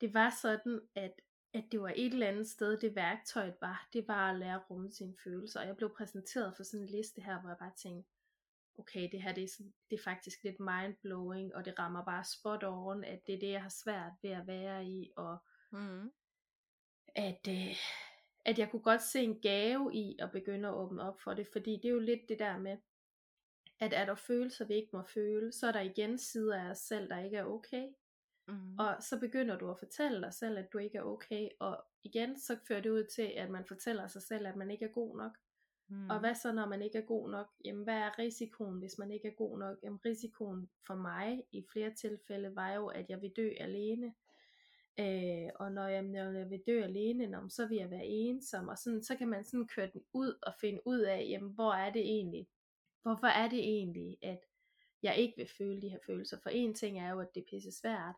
det 0.00 0.14
var 0.14 0.30
sådan, 0.42 0.80
at, 0.94 1.12
at 1.54 1.64
det 1.72 1.80
var 1.80 1.92
et 1.96 2.12
eller 2.12 2.28
andet 2.28 2.48
sted, 2.48 2.80
det 2.80 2.94
værktøjet 2.94 3.54
var, 3.60 3.88
det 3.92 4.08
var 4.08 4.30
at 4.30 4.38
lære 4.38 4.54
at 4.54 4.70
rumme 4.70 4.92
sine 4.92 5.14
følelser. 5.24 5.60
Og 5.60 5.66
jeg 5.66 5.76
blev 5.76 5.94
præsenteret 5.96 6.56
for 6.56 6.62
sådan 6.62 6.80
en 6.80 6.90
liste 6.90 7.22
her, 7.22 7.40
hvor 7.40 7.50
jeg 7.50 7.58
bare 7.58 7.72
tænkte, 7.82 8.10
okay, 8.78 9.08
det 9.12 9.22
her 9.22 9.34
det 9.34 9.44
er, 9.44 9.48
sådan, 9.48 9.72
det 9.90 9.98
er 9.98 10.02
faktisk 10.04 10.44
lidt 10.44 10.60
mindblowing, 10.60 11.54
og 11.54 11.64
det 11.64 11.78
rammer 11.78 12.04
bare 12.04 12.24
spot 12.24 12.64
on, 12.64 13.04
at 13.04 13.26
det 13.26 13.34
er 13.34 13.38
det, 13.38 13.50
jeg 13.50 13.62
har 13.62 13.74
svært 13.84 14.12
ved 14.22 14.30
at 14.30 14.46
være 14.46 14.86
i, 14.86 15.12
og 15.16 15.38
mm. 15.72 16.10
at, 17.14 17.48
øh, 17.48 17.76
at 18.44 18.58
jeg 18.58 18.70
kunne 18.70 18.82
godt 18.82 19.02
se 19.02 19.20
en 19.20 19.40
gave 19.40 19.94
i 19.94 20.16
at 20.18 20.32
begynde 20.32 20.68
at 20.68 20.74
åbne 20.74 21.02
op 21.02 21.20
for 21.20 21.34
det, 21.34 21.48
fordi 21.52 21.70
det 21.70 21.84
er 21.84 21.92
jo 21.92 22.00
lidt 22.00 22.28
det 22.28 22.38
der 22.38 22.58
med, 22.58 22.76
at 23.80 23.92
er 23.92 24.04
der 24.04 24.14
følelser, 24.14 24.66
vi 24.66 24.74
ikke 24.74 24.90
må 24.92 25.02
føle, 25.14 25.52
så 25.52 25.66
er 25.66 25.72
der 25.72 25.80
igen 25.80 26.18
sider 26.18 26.62
af 26.62 26.70
os 26.70 26.78
selv, 26.78 27.08
der 27.08 27.24
ikke 27.24 27.36
er 27.36 27.44
okay, 27.44 27.88
Mm. 28.48 28.78
og 28.78 28.96
så 29.00 29.20
begynder 29.20 29.58
du 29.58 29.70
at 29.70 29.78
fortælle 29.78 30.22
dig 30.22 30.34
selv, 30.34 30.58
at 30.58 30.72
du 30.72 30.78
ikke 30.78 30.98
er 30.98 31.02
okay, 31.02 31.48
og 31.60 31.84
igen 32.02 32.40
så 32.40 32.58
fører 32.68 32.80
det 32.80 32.90
ud 32.90 33.04
til, 33.04 33.32
at 33.36 33.50
man 33.50 33.64
fortæller 33.68 34.06
sig 34.06 34.22
selv, 34.22 34.46
at 34.46 34.56
man 34.56 34.70
ikke 34.70 34.84
er 34.84 34.92
god 34.92 35.16
nok, 35.16 35.38
Mm. 35.92 36.10
Og 36.10 36.20
hvad 36.20 36.34
så, 36.34 36.52
når 36.52 36.66
man 36.66 36.82
ikke 36.82 36.98
er 36.98 37.06
god 37.06 37.30
nok? 37.30 37.46
Jamen, 37.64 37.84
hvad 37.84 37.94
er 37.94 38.18
risikoen, 38.18 38.78
hvis 38.78 38.98
man 38.98 39.10
ikke 39.10 39.28
er 39.28 39.32
god 39.32 39.58
nok? 39.58 39.78
Jamen, 39.82 39.98
risikoen 40.04 40.70
for 40.86 40.94
mig 40.94 41.44
i 41.52 41.64
flere 41.72 41.94
tilfælde 41.94 42.56
var 42.56 42.72
jo, 42.72 42.86
at 42.86 43.06
jeg 43.08 43.22
vil 43.22 43.32
dø 43.36 43.50
alene. 43.60 44.14
Øh, 45.00 45.50
og 45.54 45.72
når 45.72 45.86
jeg, 45.86 46.02
når 46.02 46.38
jeg 46.38 46.50
vil 46.50 46.62
dø 46.66 46.82
alene, 46.82 47.26
når, 47.26 47.48
så 47.48 47.66
vil 47.66 47.76
jeg 47.76 47.90
være 47.90 48.06
ensom. 48.06 48.68
Og 48.68 48.78
sådan, 48.78 49.02
så 49.02 49.16
kan 49.16 49.28
man 49.28 49.44
sådan 49.44 49.68
køre 49.68 49.90
den 49.92 50.02
ud 50.12 50.38
og 50.42 50.54
finde 50.60 50.80
ud 50.86 51.00
af, 51.00 51.26
jamen, 51.28 51.52
hvor 51.52 51.72
er 51.72 51.92
det 51.92 52.02
egentlig? 52.02 52.48
Hvorfor 53.02 53.26
er 53.26 53.48
det 53.48 53.58
egentlig, 53.58 54.16
at 54.22 54.40
jeg 55.02 55.16
ikke 55.16 55.34
vil 55.36 55.48
føle 55.58 55.82
de 55.82 55.88
her 55.88 55.98
følelser? 56.06 56.38
For 56.42 56.50
en 56.50 56.74
ting 56.74 57.00
er 57.00 57.10
jo, 57.10 57.20
at 57.20 57.34
det 57.34 57.40
er 57.40 57.50
pisse 57.50 57.72
svært. 57.72 58.14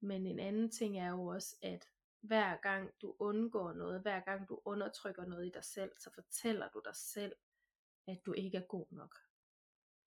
Men 0.00 0.26
en 0.26 0.38
anden 0.38 0.70
ting 0.70 0.98
er 0.98 1.10
jo 1.10 1.26
også, 1.26 1.56
at 1.62 1.88
hver 2.20 2.56
gang 2.56 2.90
du 3.02 3.16
undgår 3.18 3.72
noget, 3.72 4.02
hver 4.02 4.20
gang 4.20 4.48
du 4.48 4.60
undertrykker 4.64 5.24
noget 5.24 5.46
i 5.46 5.50
dig 5.54 5.64
selv, 5.64 5.92
så 5.98 6.10
fortæller 6.14 6.68
du 6.68 6.82
dig 6.84 6.96
selv, 6.96 7.32
at 8.08 8.18
du 8.26 8.32
ikke 8.32 8.58
er 8.58 8.66
god 8.68 8.86
nok. 8.90 9.14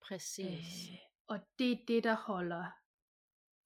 Præcis. 0.00 0.90
Øh, 0.90 0.98
og 1.26 1.40
det 1.58 1.72
er 1.72 1.84
det, 1.88 2.04
der 2.04 2.14
holder 2.14 2.64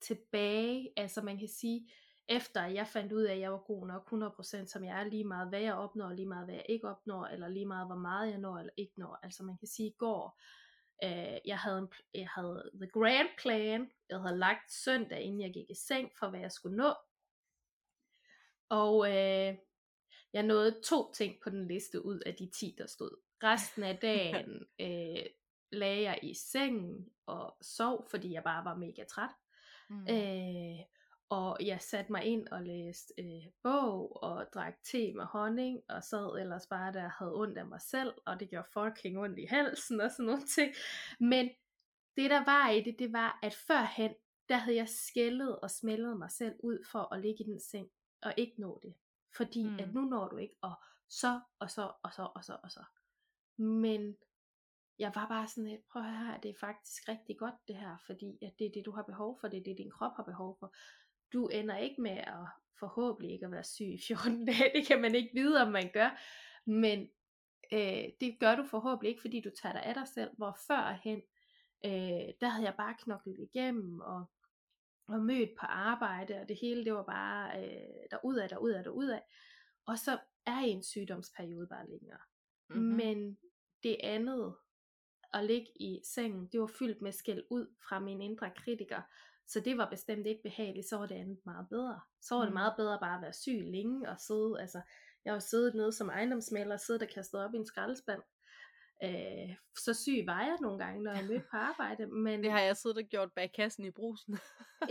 tilbage. 0.01 0.93
Altså 0.97 1.23
man 1.23 1.39
kan 1.39 1.49
sige, 1.49 1.91
efter 2.29 2.67
jeg 2.67 2.87
fandt 2.87 3.13
ud 3.13 3.23
af, 3.23 3.35
at 3.35 3.41
jeg 3.41 3.53
var 3.53 3.59
god 3.59 3.87
nok 3.87 4.13
100%, 4.13 4.67
som 4.67 4.85
jeg 4.85 5.01
er 5.01 5.05
lige 5.05 5.25
meget, 5.25 5.49
hvad 5.49 5.61
jeg 5.61 5.75
opnår, 5.75 6.13
lige 6.13 6.29
meget, 6.29 6.45
hvad 6.45 6.55
jeg 6.55 6.67
ikke 6.69 6.89
opnår, 6.89 7.27
eller 7.27 7.49
lige 7.49 7.67
meget, 7.67 7.87
hvor 7.87 7.97
meget 7.97 8.31
jeg 8.31 8.39
når 8.39 8.59
eller 8.59 8.73
ikke 8.77 8.93
når. 8.97 9.19
Altså 9.23 9.45
man 9.45 9.59
kan 9.59 9.69
sige, 9.69 9.89
i 9.89 9.97
går, 9.99 10.41
øh, 11.05 11.39
jeg, 11.45 11.59
havde 11.59 11.79
en, 11.79 11.89
jeg 12.15 12.29
havde 12.29 12.71
the 12.75 12.91
grand 12.91 13.29
plan, 13.39 13.91
jeg 14.09 14.21
havde 14.21 14.39
lagt 14.39 14.73
søndag, 14.73 15.21
inden 15.21 15.41
jeg 15.41 15.53
gik 15.53 15.71
i 15.71 15.75
seng, 15.75 16.11
for 16.19 16.31
hvad 16.31 16.41
jeg 16.41 16.53
skulle 16.53 16.77
nå. 16.77 16.95
Og 18.69 19.09
øh, 19.09 19.57
jeg 20.33 20.43
nåede 20.43 20.81
to 20.85 21.13
ting 21.13 21.37
på 21.43 21.51
den 21.51 21.69
liste 21.69 22.05
ud 22.05 22.21
af 22.27 22.35
de 22.35 22.51
10, 22.51 22.75
der 22.79 22.87
stod. 22.87 23.11
Resten 23.43 23.83
af 23.83 23.97
dagen 23.97 24.67
øh, 24.87 25.27
lagde 25.73 26.03
jeg 26.03 26.19
i 26.23 26.35
sengen 26.35 27.09
og 27.27 27.57
sov, 27.63 28.09
fordi 28.11 28.33
jeg 28.33 28.43
bare 28.43 28.65
var 28.65 28.77
mega 28.77 29.05
træt. 29.05 29.31
Mm. 29.91 30.07
Øh, 30.11 30.79
og 31.31 31.57
jeg 31.61 31.81
satte 31.81 32.13
mig 32.13 32.25
ind 32.25 32.49
og 32.49 32.63
læste 32.63 33.15
øh, 33.19 33.53
bog 33.63 34.23
og 34.23 34.47
drak 34.55 34.75
te 34.85 35.13
med 35.13 35.25
honning 35.25 35.81
og 35.89 36.05
sad 36.05 36.41
ellers 36.41 36.67
bare 36.67 36.93
der 36.93 37.09
havde 37.19 37.35
ondt 37.35 37.59
af 37.59 37.67
mig 37.67 37.81
selv, 37.81 38.15
og 38.27 38.41
det 38.41 38.51
gjorde 38.51 38.69
fucking 38.73 39.19
ondt 39.19 39.39
i 39.39 39.45
halsen 39.45 40.01
og 40.01 40.11
sådan 40.11 40.27
nogle 40.27 40.47
ting. 40.47 40.75
Men 41.21 41.51
det 42.17 42.31
der 42.31 42.45
var 42.45 42.71
i 42.71 42.83
det, 42.83 42.99
det 42.99 43.13
var, 43.13 43.39
at 43.43 43.55
førhen, 43.55 44.15
der 44.49 44.57
havde 44.57 44.77
jeg 44.77 44.89
skældet 44.89 45.59
og 45.59 45.71
smældet 45.71 46.19
mig 46.19 46.31
selv 46.31 46.55
ud 46.63 46.85
for 46.93 47.15
at 47.15 47.21
ligge 47.21 47.45
i 47.45 47.47
den 47.47 47.61
seng 47.61 47.89
og 48.23 48.35
ikke 48.37 48.61
nå 48.61 48.81
det. 48.83 48.95
Fordi 49.37 49.69
mm. 49.69 49.79
at 49.79 49.95
nu 49.95 50.01
når 50.01 50.29
du 50.29 50.37
ikke, 50.37 50.57
og 50.61 50.75
så, 51.09 51.41
og 51.59 51.71
så, 51.71 51.93
og 52.03 52.13
så, 52.13 52.29
og 52.35 52.45
så, 52.45 52.57
og 52.63 52.71
så. 52.71 52.85
Men 53.57 54.17
jeg 54.99 55.13
var 55.15 55.29
bare 55.29 55.49
sådan 55.49 55.71
lidt, 55.71 55.89
prøv 55.93 56.03
at 56.03 56.17
høre, 56.17 56.39
det 56.43 56.49
er 56.49 56.59
faktisk 56.61 57.09
rigtig 57.09 57.39
godt 57.39 57.55
det 57.69 57.77
her, 57.77 57.97
fordi 58.07 58.39
at 58.43 58.53
det 58.59 58.67
er 58.67 58.71
det, 58.75 58.85
du 58.87 58.93
har 58.93 59.03
behov 59.03 59.39
for, 59.41 59.49
det 59.49 59.59
er 59.59 59.65
det, 59.65 59.79
din 59.79 59.91
krop 59.91 60.13
har 60.17 60.23
behov 60.23 60.57
for. 60.59 60.75
Du 61.33 61.47
ender 61.47 61.77
ikke 61.77 62.03
med 62.03 62.19
at 62.19 62.47
forhåbentlig 62.79 63.33
ikke 63.33 63.47
at 63.47 63.53
være 63.53 63.65
syg 63.65 63.87
i 63.87 64.01
14 64.09 64.47
dage, 64.47 64.73
det 64.75 64.87
kan 64.87 65.01
man 65.01 65.15
ikke 65.15 65.31
vide, 65.35 65.63
om 65.63 65.73
man 65.73 65.91
gør, 65.93 66.21
men 66.67 67.09
øh, 67.73 68.05
det 68.21 68.37
gør 68.41 68.55
du 68.57 68.65
forhåbentlig 68.65 69.09
ikke, 69.09 69.21
fordi 69.21 69.41
du 69.41 69.51
tager 69.63 69.73
dig 69.73 69.83
af 69.83 69.95
dig 69.95 70.09
selv, 70.09 70.31
hvor 70.37 70.59
førhen, 70.67 71.23
øh, 71.85 72.35
der 72.41 72.49
havde 72.49 72.67
jeg 72.67 72.75
bare 72.77 72.95
knoklet 72.99 73.39
igennem, 73.39 74.01
og 74.01 74.25
og 75.09 75.21
mødt 75.21 75.51
på 75.61 75.67
arbejde, 75.67 76.35
og 76.41 76.49
det 76.49 76.59
hele, 76.61 76.85
det 76.85 76.95
var 76.95 77.03
bare 77.03 77.65
øh, 77.65 78.09
derudad, 78.11 78.49
derudad, 78.49 78.85
derudad. 78.85 79.21
Og 79.87 79.99
så 79.99 80.19
er 80.47 80.59
en 80.59 80.83
sygdomsperiode 80.83 81.67
bare 81.67 81.91
længere. 81.91 82.21
Mm-hmm. 82.71 82.97
Men 82.97 83.39
det 83.83 83.97
andet, 84.03 84.55
at 85.35 85.45
ligge 85.45 85.83
i 85.83 86.01
sengen, 86.05 86.49
det 86.53 86.61
var 86.61 86.71
fyldt 86.79 87.03
med 87.03 87.13
skæld 87.13 87.45
ud 87.51 87.75
fra 87.89 88.01
min 88.01 88.23
indre 88.23 88.51
kritiker. 88.57 89.03
Så 89.47 89.61
det 89.61 89.79
var 89.79 89.91
bestemt 89.91 90.27
ikke 90.27 90.43
behageligt, 90.43 90.89
så 90.89 90.97
var 90.97 91.07
det 91.07 91.15
andet 91.15 91.39
meget 91.45 91.67
bedre. 91.69 92.01
Så 92.21 92.35
var 92.35 92.43
det 92.43 92.51
mm. 92.51 92.55
meget 92.55 92.75
bedre 92.77 92.99
bare 93.01 93.17
at 93.17 93.23
være 93.23 93.33
syg 93.33 93.61
længe 93.65 94.09
og 94.09 94.21
sidde, 94.21 94.61
altså 94.61 94.81
jeg 95.25 95.33
var 95.33 95.39
siddet 95.39 95.75
nede 95.75 95.93
som 95.93 96.09
ejendomsmaler, 96.09 96.77
siddet 96.77 97.03
og 97.03 97.09
kastet 97.09 97.45
op 97.45 97.55
i 97.55 97.57
en 97.57 97.67
skraldespand, 97.67 98.23
Øh, 99.05 99.55
så 99.79 99.95
syg 99.95 100.23
var 100.27 100.43
jeg 100.43 100.57
nogle 100.61 100.85
gange, 100.85 101.03
når 101.03 101.13
jeg 101.13 101.25
mødte 101.25 101.47
på 101.51 101.57
arbejde. 101.57 102.07
Men... 102.07 102.43
Det 102.43 102.51
har 102.51 102.61
jeg 102.61 102.77
siddet 102.77 102.99
og 102.99 103.05
gjort 103.05 103.33
bag 103.33 103.53
kassen 103.53 103.85
i 103.85 103.91
brusen. 103.91 104.39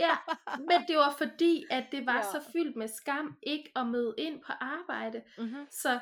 ja, 0.06 0.16
men 0.58 0.88
det 0.88 0.96
var 0.96 1.14
fordi, 1.18 1.64
at 1.70 1.86
det 1.92 2.06
var 2.06 2.16
ja. 2.16 2.22
så 2.22 2.50
fyldt 2.52 2.76
med 2.76 2.88
skam, 2.88 3.38
ikke 3.42 3.72
at 3.76 3.86
møde 3.86 4.14
ind 4.18 4.42
på 4.42 4.52
arbejde. 4.60 5.22
Mm-hmm. 5.38 5.66
Så, 5.70 6.00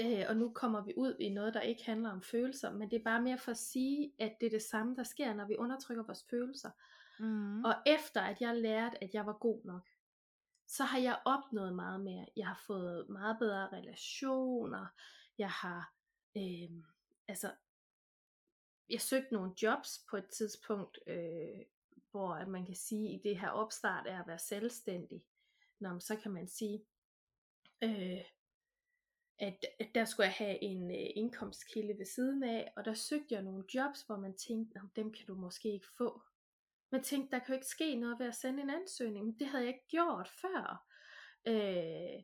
øh, 0.00 0.24
og 0.28 0.36
nu 0.36 0.52
kommer 0.52 0.84
vi 0.84 0.92
ud 0.96 1.16
i 1.20 1.28
noget, 1.28 1.54
der 1.54 1.60
ikke 1.60 1.84
handler 1.84 2.10
om 2.10 2.22
følelser, 2.22 2.72
men 2.72 2.90
det 2.90 3.00
er 3.00 3.04
bare 3.04 3.22
mere 3.22 3.38
for 3.38 3.50
at 3.50 3.58
sige, 3.58 4.12
at 4.18 4.32
det 4.40 4.46
er 4.46 4.50
det 4.50 4.62
samme, 4.62 4.96
der 4.96 5.04
sker, 5.04 5.34
når 5.34 5.46
vi 5.46 5.56
undertrykker 5.56 6.04
vores 6.04 6.24
følelser. 6.30 6.70
Mm. 7.18 7.64
Og 7.64 7.74
efter 7.86 8.20
at 8.20 8.40
jeg 8.40 8.56
lærte, 8.56 9.04
at 9.04 9.10
jeg 9.14 9.26
var 9.26 9.38
god 9.38 9.64
nok, 9.64 9.88
så 10.66 10.84
har 10.84 10.98
jeg 10.98 11.18
opnået 11.24 11.74
meget 11.74 12.00
mere. 12.00 12.26
Jeg 12.36 12.46
har 12.46 12.60
fået 12.66 13.08
meget 13.08 13.38
bedre 13.38 13.68
relationer. 13.72 14.86
Jeg 15.38 15.50
har 15.50 15.93
øh, 16.36 16.70
altså, 17.28 17.52
jeg 18.88 19.00
søgte 19.00 19.34
nogle 19.34 19.52
jobs 19.62 20.04
på 20.10 20.16
et 20.16 20.26
tidspunkt, 20.26 20.98
øh, 21.06 21.60
hvor 22.10 22.34
at 22.34 22.48
man 22.48 22.66
kan 22.66 22.76
sige, 22.76 23.14
i 23.14 23.20
det 23.24 23.38
her 23.40 23.48
opstart 23.48 24.06
er 24.06 24.20
at 24.20 24.26
være 24.26 24.38
selvstændig. 24.38 25.24
Nå, 25.78 26.00
så 26.00 26.16
kan 26.16 26.32
man 26.32 26.48
sige, 26.48 26.84
øh, 27.82 28.24
at, 29.38 29.66
at 29.78 29.88
der 29.94 30.04
skulle 30.04 30.26
jeg 30.26 30.34
have 30.34 30.62
en 30.62 30.90
øh, 30.90 31.06
indkomstkilde 31.14 31.98
ved 31.98 32.06
siden 32.06 32.42
af, 32.42 32.72
og 32.76 32.84
der 32.84 32.94
søgte 32.94 33.34
jeg 33.34 33.42
nogle 33.42 33.64
jobs, 33.74 34.02
hvor 34.02 34.16
man 34.16 34.36
tænkte, 34.36 34.80
dem 34.96 35.12
kan 35.12 35.26
du 35.26 35.34
måske 35.34 35.72
ikke 35.72 35.86
få. 35.98 36.22
Man 36.90 37.02
tænkte, 37.02 37.30
der 37.30 37.38
kan 37.38 37.48
jo 37.48 37.54
ikke 37.54 37.66
ske 37.66 37.94
noget 37.94 38.18
ved 38.18 38.26
at 38.26 38.34
sende 38.34 38.62
en 38.62 38.70
ansøgning, 38.70 39.26
men 39.26 39.38
det 39.38 39.46
havde 39.46 39.64
jeg 39.64 39.74
ikke 39.74 39.88
gjort 39.88 40.28
før. 40.28 40.86
Øh, 41.46 42.22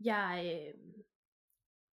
jeg, 0.00 0.62
øh, 0.74 1.04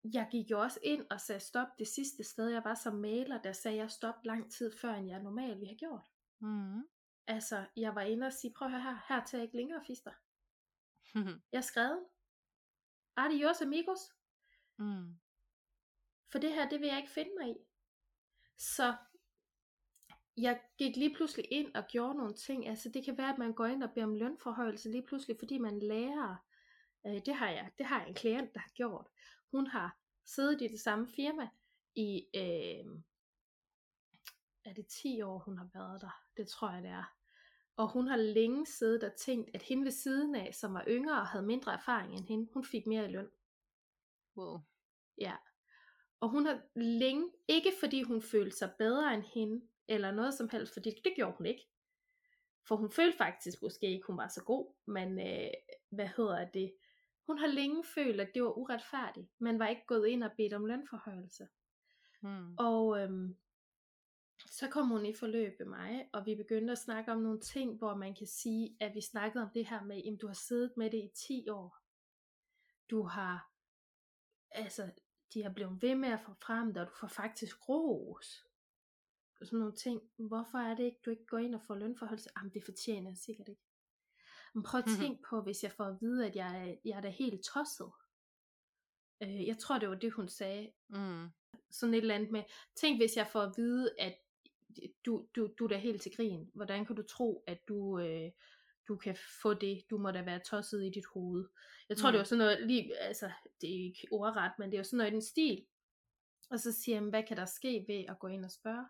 jeg 0.04 0.28
gik 0.32 0.52
jo 0.52 0.60
også 0.60 0.80
ind 0.84 1.06
og 1.10 1.22
sagde 1.22 1.40
stop 1.40 1.68
det 1.80 1.88
sidste 1.88 2.24
sted, 2.24 2.48
jeg 2.50 2.64
var 2.64 2.76
som 2.76 2.96
maler, 2.96 3.42
der 3.42 3.54
sagde 3.54 3.78
jeg 3.78 3.92
stop 3.92 4.16
lang 4.26 4.52
tid 4.52 4.72
før, 4.78 4.94
end 4.94 5.08
jeg 5.08 5.24
normalt 5.24 5.60
ville 5.60 5.68
have 5.68 5.78
gjort. 5.78 6.08
Mm. 6.40 6.84
Altså, 7.28 7.66
jeg 7.76 7.96
var 7.96 8.02
inde 8.02 8.28
og 8.28 8.34
sige, 8.34 8.54
prøv 8.54 8.66
at 8.66 8.72
høre 8.72 8.82
her, 8.82 9.00
her 9.08 9.26
til 9.26 9.38
jeg 9.38 9.44
ikke 9.44 9.58
længere 9.58 9.84
fister. 9.88 10.12
jeg 11.56 11.64
skrev 11.64 12.08
Adios 13.18 13.62
amigos. 13.62 14.00
Mm. 14.80 15.20
For 16.32 16.40
det 16.40 16.54
her, 16.54 16.70
det 16.70 16.80
vil 16.80 16.88
jeg 16.88 16.98
ikke 16.98 17.12
finde 17.12 17.32
mig 17.40 17.50
i. 17.50 17.56
Så 18.58 18.96
jeg 20.38 20.62
gik 20.78 20.96
lige 20.96 21.16
pludselig 21.16 21.46
ind 21.52 21.76
og 21.76 21.88
gjorde 21.88 22.18
nogle 22.18 22.34
ting. 22.34 22.68
Altså 22.68 22.90
det 22.90 23.06
kan 23.06 23.18
være, 23.18 23.30
at 23.30 23.38
man 23.38 23.54
går 23.54 23.66
ind 23.66 23.84
og 23.84 23.92
beder 23.94 24.06
om 24.06 24.16
lønforhøjelse 24.16 24.92
lige 24.92 25.06
pludselig, 25.08 25.36
fordi 25.40 25.58
man 25.58 25.80
lærer. 25.80 26.36
Øh, 27.08 27.22
det 27.26 27.36
har 27.36 27.50
jeg, 27.50 27.72
det 27.78 27.86
har 27.86 28.00
jeg 28.00 28.08
en 28.08 28.16
klient, 28.16 28.54
der 28.54 28.60
har 28.60 28.72
gjort. 28.76 29.08
Hun 29.54 29.68
har 29.68 29.98
siddet 30.26 30.62
i 30.62 30.68
det 30.68 30.80
samme 30.80 31.08
firma 31.08 31.50
i, 31.96 32.28
øh, 32.36 32.86
er 34.66 34.74
det 34.74 34.88
10 34.88 35.22
år, 35.22 35.40
hun 35.40 35.58
har 35.58 35.70
været 35.74 36.02
der? 36.02 36.24
Det 36.38 36.48
tror 36.48 36.72
jeg, 36.72 36.84
det 36.84 36.92
er. 36.92 37.14
Og 37.76 37.92
hun 37.92 38.08
har 38.08 38.16
længe 38.16 38.66
siddet 38.66 39.04
og 39.04 39.16
tænkt, 39.16 39.50
at 39.54 39.62
hende 39.62 39.84
ved 39.84 39.92
siden 39.92 40.36
af, 40.36 40.56
som 40.56 40.74
var 40.74 40.86
yngre 40.88 41.20
og 41.20 41.28
havde 41.28 41.46
mindre 41.46 41.74
erfaring 41.74 42.14
end 42.14 42.28
hende, 42.28 42.50
hun 42.54 42.66
fik 42.66 42.88
mere 42.88 43.06
i 43.06 43.12
løn. 43.12 43.30
Wow. 44.38 44.60
Ja. 45.18 45.36
Og 46.20 46.30
hun 46.30 46.46
har 46.46 46.62
længe, 46.76 47.32
ikke 47.48 47.74
fordi 47.80 48.02
hun 48.04 48.22
følte 48.22 48.58
sig 48.58 48.74
bedre 48.78 49.14
end 49.14 49.24
hende, 49.24 49.68
eller 49.88 50.12
noget 50.12 50.34
som 50.34 50.50
helst, 50.50 50.74
fordi 50.74 50.90
det 51.04 51.14
gjorde 51.16 51.38
hun 51.38 51.46
ikke. 51.46 51.68
For 52.68 52.76
hun 52.76 52.92
følte 52.92 53.18
faktisk 53.18 53.62
måske 53.62 53.86
ikke, 53.86 54.08
hun 54.08 54.18
var 54.18 54.28
så 54.28 54.44
god, 54.44 54.74
men 54.86 55.20
øh, 55.20 55.50
hvad 55.90 56.08
hedder 56.08 56.52
det? 56.52 56.74
Hun 57.28 57.38
har 57.38 57.48
længe 57.48 57.84
følt, 57.84 58.22
at 58.22 58.32
det 58.34 58.44
var 58.44 58.58
uretfærdigt, 58.58 59.28
men 59.40 59.60
var 59.60 59.68
ikke 59.68 59.86
gået 59.88 60.08
ind 60.08 60.24
og 60.24 60.32
bedt 60.38 60.54
om 60.54 60.66
lønforhøjelse. 60.66 61.48
Hmm. 62.22 62.56
Og 62.58 63.00
øhm, 63.00 63.38
så 64.50 64.70
kom 64.70 64.88
hun 64.88 65.06
i 65.06 65.14
forløb 65.14 65.60
med 65.60 65.68
mig, 65.68 66.10
og 66.14 66.26
vi 66.26 66.36
begyndte 66.36 66.72
at 66.72 66.78
snakke 66.78 67.12
om 67.12 67.22
nogle 67.22 67.40
ting, 67.40 67.78
hvor 67.78 67.96
man 67.96 68.16
kan 68.16 68.28
sige, 68.28 68.78
at 68.80 68.96
vi 68.96 69.02
snakkede 69.02 69.44
om 69.44 69.50
det 69.54 69.68
her 69.68 69.84
med, 69.84 69.98
at 69.98 70.22
du 70.22 70.28
har 70.28 70.34
siddet 70.34 70.74
med 70.78 70.92
det 70.92 70.98
i 70.98 71.12
10 71.16 71.50
år. 71.50 71.78
Du 72.90 73.04
har, 73.04 73.52
altså, 74.52 74.92
de 75.34 75.44
har 75.44 75.54
blevet 75.54 75.82
ved 75.82 75.96
med 75.96 76.10
at 76.10 76.22
få 76.26 76.34
frem 76.34 76.74
det, 76.74 76.82
og 76.82 76.88
du 76.88 76.94
får 77.00 77.08
faktisk 77.08 77.70
ros. 77.70 78.48
Sådan 79.42 79.60
nogle 79.60 79.76
ting. 79.76 80.02
Hvorfor 80.18 80.58
er 80.58 80.76
det 80.76 80.84
ikke, 80.84 81.00
du 81.06 81.10
ikke 81.10 81.26
går 81.26 81.38
ind 81.38 81.56
og 81.56 81.62
får 81.62 81.76
lønforholdelse? 81.76 82.30
Jamen, 82.38 82.54
det 82.54 82.64
fortjener 82.66 83.10
jeg 83.10 83.18
sikkert 83.18 83.50
ikke. 83.50 83.62
Men 84.54 84.64
prøv 84.64 84.80
at 84.80 84.88
mhm. 84.88 84.96
tænke 84.96 85.24
på, 85.30 85.42
hvis 85.42 85.64
jeg 85.64 85.72
får 85.72 85.84
at 85.84 85.98
vide, 86.02 86.28
at 86.28 86.36
jeg, 86.36 86.70
er, 86.70 86.76
jeg 86.86 86.98
er 86.98 87.02
da 87.02 87.10
helt 87.10 87.44
tosset. 87.44 87.92
Øh, 89.24 89.48
jeg 89.48 89.58
tror, 89.58 89.80
det 89.80 89.90
var 89.90 89.96
det, 89.96 90.14
hun 90.14 90.28
sagde. 90.28 90.72
Mm. 90.90 91.28
Sådan 91.70 91.94
et 91.94 91.98
eller 91.98 92.16
andet 92.16 92.32
med, 92.32 92.44
tænk 92.76 93.00
hvis 93.00 93.18
jeg 93.18 93.28
får 93.28 93.42
at 93.42 93.54
vide, 93.58 93.90
at 94.00 94.16
du, 95.06 95.28
du, 95.36 95.50
du 95.60 95.64
er 95.64 95.68
da 95.68 95.78
helt 95.78 96.02
til 96.02 96.16
grin. 96.16 96.52
Hvordan 96.54 96.86
kan 96.86 96.96
du 96.96 97.04
tro, 97.04 97.44
at 97.48 97.68
du, 97.68 98.00
øh, 98.00 98.32
du 98.88 98.98
kan 98.98 99.18
få 99.42 99.54
det? 99.54 99.84
Du 99.90 99.98
må 99.98 100.12
da 100.12 100.22
være 100.22 100.40
tosset 100.40 100.84
i 100.86 100.90
dit 100.90 101.06
hoved. 101.14 101.46
Jeg 101.90 101.98
tror, 101.98 102.10
mm. 102.10 102.12
det 102.12 102.18
var 102.18 102.26
sådan 102.26 102.38
noget, 102.38 102.68
lige, 102.68 102.98
altså, 102.98 103.32
det 103.62 103.70
er 103.70 103.84
ikke 103.86 104.08
ordret, 104.12 104.52
men 104.60 104.72
det 104.72 104.78
er 104.78 104.80
jo 104.80 104.84
sådan 104.84 104.98
noget 104.98 105.12
i 105.12 105.14
den 105.14 105.22
stil. 105.22 105.66
Og 106.50 106.60
så 106.60 106.72
siger 106.72 106.96
jeg, 106.96 107.10
hvad 107.10 107.24
kan 107.24 107.38
der 107.38 107.46
ske 107.46 107.86
ved 107.88 108.06
at 108.10 108.20
gå 108.20 108.28
ind 108.28 108.46
og 108.46 108.52
spørge? 108.52 108.86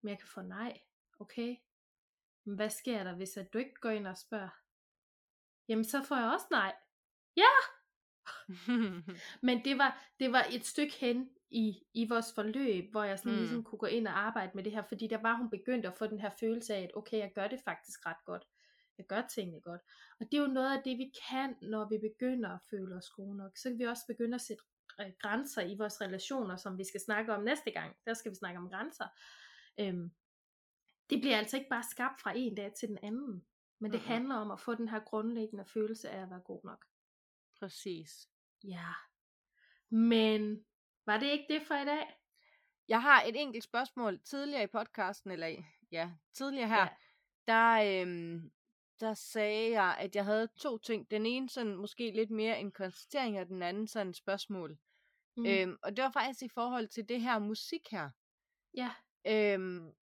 Men 0.00 0.10
jeg 0.10 0.18
kan 0.18 0.28
få 0.28 0.42
nej. 0.42 0.80
Okay. 1.20 1.56
Hvad 2.44 2.70
sker 2.70 3.04
der, 3.04 3.14
hvis 3.16 3.36
at 3.36 3.52
du 3.52 3.58
ikke 3.58 3.74
går 3.80 3.90
ind 3.90 4.06
og 4.06 4.18
spørger? 4.18 4.56
Jamen 5.68 5.84
så 5.84 6.02
får 6.02 6.16
jeg 6.16 6.32
også 6.32 6.46
nej. 6.50 6.74
Ja! 7.36 7.52
Men 9.46 9.64
det 9.64 9.78
var, 9.78 10.04
det 10.20 10.32
var 10.32 10.46
et 10.50 10.66
stykke 10.66 10.94
hen 10.94 11.30
i, 11.50 11.82
i 11.94 12.08
vores 12.08 12.32
forløb, 12.34 12.90
hvor 12.90 13.02
jeg 13.02 13.18
sådan 13.18 13.32
mm. 13.32 13.38
ligesom 13.38 13.64
kunne 13.64 13.78
gå 13.78 13.86
ind 13.86 14.06
og 14.06 14.18
arbejde 14.18 14.52
med 14.54 14.64
det 14.64 14.72
her, 14.72 14.82
fordi 14.88 15.06
der 15.06 15.22
var 15.22 15.36
hun 15.36 15.50
begyndt 15.50 15.86
at 15.86 15.96
få 15.98 16.06
den 16.06 16.20
her 16.20 16.30
følelse 16.40 16.74
af, 16.74 16.82
at 16.82 16.90
okay, 16.96 17.18
jeg 17.18 17.32
gør 17.34 17.48
det 17.48 17.60
faktisk 17.64 18.06
ret 18.06 18.24
godt. 18.24 18.44
Jeg 18.98 19.06
gør 19.06 19.22
tingene 19.34 19.60
godt. 19.60 19.80
Og 20.20 20.26
det 20.26 20.38
er 20.38 20.42
jo 20.42 20.48
noget 20.48 20.76
af 20.76 20.82
det, 20.84 20.98
vi 20.98 21.12
kan, 21.30 21.56
når 21.62 21.88
vi 21.88 21.98
begynder 21.98 22.50
at 22.50 22.60
føle 22.70 22.96
os 22.96 23.10
gode 23.10 23.36
nok. 23.36 23.56
Så 23.56 23.68
kan 23.68 23.78
vi 23.78 23.84
også 23.84 24.02
begynde 24.08 24.34
at 24.34 24.40
sætte 24.40 24.62
øh, 25.00 25.12
grænser 25.18 25.62
i 25.62 25.76
vores 25.78 26.00
relationer, 26.00 26.56
som 26.56 26.78
vi 26.78 26.84
skal 26.84 27.00
snakke 27.00 27.34
om 27.34 27.42
næste 27.42 27.70
gang. 27.70 27.96
Der 28.06 28.14
skal 28.14 28.30
vi 28.30 28.36
snakke 28.36 28.58
om 28.58 28.70
grænser. 28.70 29.08
Øhm, 29.80 30.10
det 31.12 31.20
bliver 31.20 31.38
altså 31.38 31.56
ikke 31.56 31.68
bare 31.68 31.82
skabt 31.82 32.20
fra 32.20 32.32
en 32.36 32.54
dag 32.54 32.72
til 32.74 32.88
den 32.88 32.98
anden. 33.02 33.46
Men 33.78 33.92
det 33.92 34.00
mm-hmm. 34.00 34.12
handler 34.12 34.34
om 34.34 34.50
at 34.50 34.60
få 34.60 34.74
den 34.74 34.88
her 34.88 35.00
grundlæggende 35.00 35.64
følelse 35.64 36.10
af 36.10 36.22
at 36.22 36.30
være 36.30 36.40
god 36.40 36.60
nok. 36.64 36.86
Præcis. 37.58 38.28
Ja. 38.64 38.88
Men 39.90 40.64
var 41.06 41.18
det 41.18 41.26
ikke 41.26 41.54
det 41.54 41.66
for 41.66 41.74
i 41.74 41.84
dag? 41.84 42.18
Jeg 42.88 43.02
har 43.02 43.22
et 43.22 43.40
enkelt 43.40 43.64
spørgsmål. 43.64 44.20
Tidligere 44.24 44.64
i 44.64 44.66
podcasten, 44.66 45.30
eller 45.30 45.64
ja, 45.92 46.10
tidligere 46.32 46.68
her, 46.68 46.80
ja. 46.80 46.88
der, 47.46 48.00
øhm, 48.02 48.52
der 49.00 49.14
sagde 49.14 49.70
jeg, 49.70 49.96
at 49.98 50.16
jeg 50.16 50.24
havde 50.24 50.48
to 50.56 50.78
ting. 50.78 51.10
Den 51.10 51.26
ene 51.26 51.48
sådan 51.48 51.76
måske 51.76 52.10
lidt 52.10 52.30
mere 52.30 52.60
en 52.60 52.72
konstatering, 52.72 53.40
og 53.40 53.46
den 53.48 53.62
anden 53.62 53.86
sådan 53.86 54.10
et 54.10 54.16
spørgsmål. 54.16 54.78
Mm. 55.36 55.46
Øhm, 55.46 55.76
og 55.82 55.96
det 55.96 56.02
var 56.02 56.10
faktisk 56.10 56.42
i 56.42 56.48
forhold 56.48 56.88
til 56.88 57.08
det 57.08 57.20
her 57.20 57.38
musik 57.38 57.90
her. 57.90 58.10
Ja. 58.74 58.90
Øhm, 59.26 59.92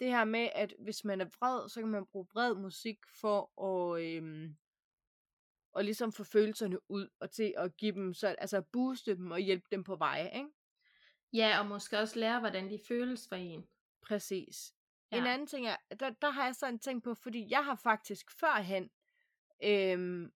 det 0.00 0.08
her 0.08 0.24
med, 0.24 0.48
at 0.54 0.74
hvis 0.78 1.04
man 1.04 1.20
er 1.20 1.24
vred, 1.24 1.68
så 1.68 1.80
kan 1.80 1.88
man 1.88 2.06
bruge 2.06 2.26
vred 2.32 2.54
musik 2.54 2.98
for 3.20 3.62
at, 3.64 4.02
øhm, 4.02 4.56
og 5.72 5.84
ligesom 5.84 6.12
få 6.12 6.24
følelserne 6.24 6.90
ud, 6.90 7.08
og 7.20 7.30
til 7.30 7.54
at 7.56 7.76
give 7.76 7.92
dem, 7.92 8.14
så, 8.14 8.28
altså 8.28 8.62
booste 8.62 9.16
dem 9.16 9.30
og 9.30 9.38
hjælpe 9.38 9.66
dem 9.70 9.84
på 9.84 9.96
vej, 9.96 10.30
ikke? 10.34 10.48
Ja, 11.32 11.58
og 11.58 11.66
måske 11.66 11.98
også 11.98 12.18
lære, 12.18 12.40
hvordan 12.40 12.70
de 12.70 12.78
føles 12.88 13.28
for 13.28 13.36
en. 13.36 13.68
Præcis. 14.02 14.74
Ja. 15.12 15.18
En 15.18 15.26
anden 15.26 15.46
ting 15.46 15.66
er, 15.66 15.76
der, 16.00 16.10
der 16.10 16.30
har 16.30 16.44
jeg 16.44 16.54
sådan 16.54 16.78
tænkt 16.78 17.04
på, 17.04 17.14
fordi 17.14 17.46
jeg 17.50 17.64
har 17.64 17.74
faktisk 17.74 18.30
førhen, 18.30 18.90
øhm, 19.62 20.32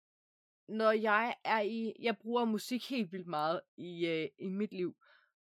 når 0.68 0.90
jeg 0.90 1.34
er 1.44 1.60
i, 1.60 1.92
jeg 1.98 2.18
bruger 2.18 2.44
musik 2.44 2.90
helt 2.90 3.12
vildt 3.12 3.26
meget 3.26 3.60
i, 3.76 4.06
øh, 4.06 4.28
i 4.38 4.48
mit 4.48 4.72
liv, 4.72 4.96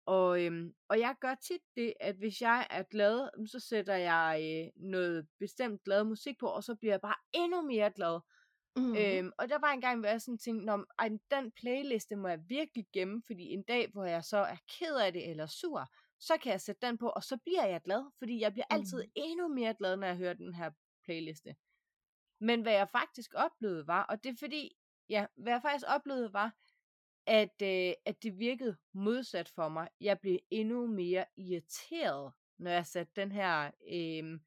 og, 0.10 0.45
øhm, 0.45 0.74
og 0.89 0.99
jeg 0.99 1.16
gør 1.22 1.36
tit 1.36 1.62
det, 1.76 1.93
at 1.99 2.16
hvis 2.16 2.41
jeg 2.41 2.68
er 2.70 2.84
glad, 2.84 3.47
så 3.47 3.60
sætter 3.60 3.95
jeg 3.95 4.32
øh, 4.43 4.84
noget 4.84 5.28
bestemt 5.39 5.84
glad 5.84 6.03
musik 6.03 6.39
på, 6.39 6.47
og 6.47 6.64
så 6.64 6.76
bliver 6.76 6.93
jeg 6.93 7.01
bare 7.01 7.16
endnu 7.34 7.62
mere 7.62 7.91
glad. 7.91 8.20
Mm. 8.76 8.95
Øhm, 8.97 9.32
og 9.38 9.49
der 9.49 9.60
var 9.60 9.72
en 9.72 9.82
gang, 9.82 9.99
hvor 9.99 10.10
jeg 10.10 10.22
sådan 10.22 10.38
tænkte, 10.38 10.74
ej, 10.99 11.10
den 11.32 11.51
playliste 11.51 12.16
må 12.16 12.28
jeg 12.28 12.39
virkelig 12.47 12.86
gemme, 12.93 13.22
fordi 13.28 13.43
en 13.43 13.64
dag, 13.64 13.89
hvor 13.93 14.05
jeg 14.05 14.24
så 14.24 14.38
er 14.38 14.57
ked 14.80 14.95
af 14.95 15.14
det 15.14 15.30
eller 15.30 15.45
sur, 15.45 15.86
så 16.20 16.38
kan 16.38 16.51
jeg 16.51 16.62
sætte 16.62 16.88
den 16.88 16.97
på, 16.97 17.10
og 17.10 17.24
så 17.24 17.38
bliver 17.38 17.66
jeg 17.66 17.82
glad, 17.82 18.03
fordi 18.20 18.39
jeg 18.39 18.53
bliver 18.53 18.66
altid 18.70 19.03
mm. 19.03 19.12
endnu 19.16 19.47
mere 19.47 19.74
glad, 19.74 19.97
når 19.97 20.07
jeg 20.07 20.18
hører 20.18 20.34
den 20.34 20.53
her 20.53 20.72
playliste. 21.05 21.55
Men 22.39 22.62
hvad 22.62 22.74
jeg 22.74 22.89
faktisk 22.89 23.34
oplevede 23.36 23.88
var, 23.88 24.03
og 24.03 24.24
det 24.24 24.30
er 24.30 24.38
fordi, 24.39 24.78
ja, 25.10 25.26
hvad 25.38 25.53
jeg 25.53 25.62
faktisk 25.62 25.86
oplevede 25.88 26.34
var, 26.34 26.53
at, 27.30 27.62
øh, 27.62 27.94
at 28.06 28.24
det 28.24 28.40
virkede 28.40 28.78
modsat 28.94 29.50
for 29.50 29.70
mig. 29.70 29.90
Jeg 30.02 30.20
blev 30.20 30.40
endnu 30.50 30.88
mere 30.88 31.26
irriteret, 31.38 32.34
når 32.58 32.72
jeg 32.72 32.86
satte 32.86 33.14
den 33.16 33.32
her 33.32 33.72
øh, 33.92 34.40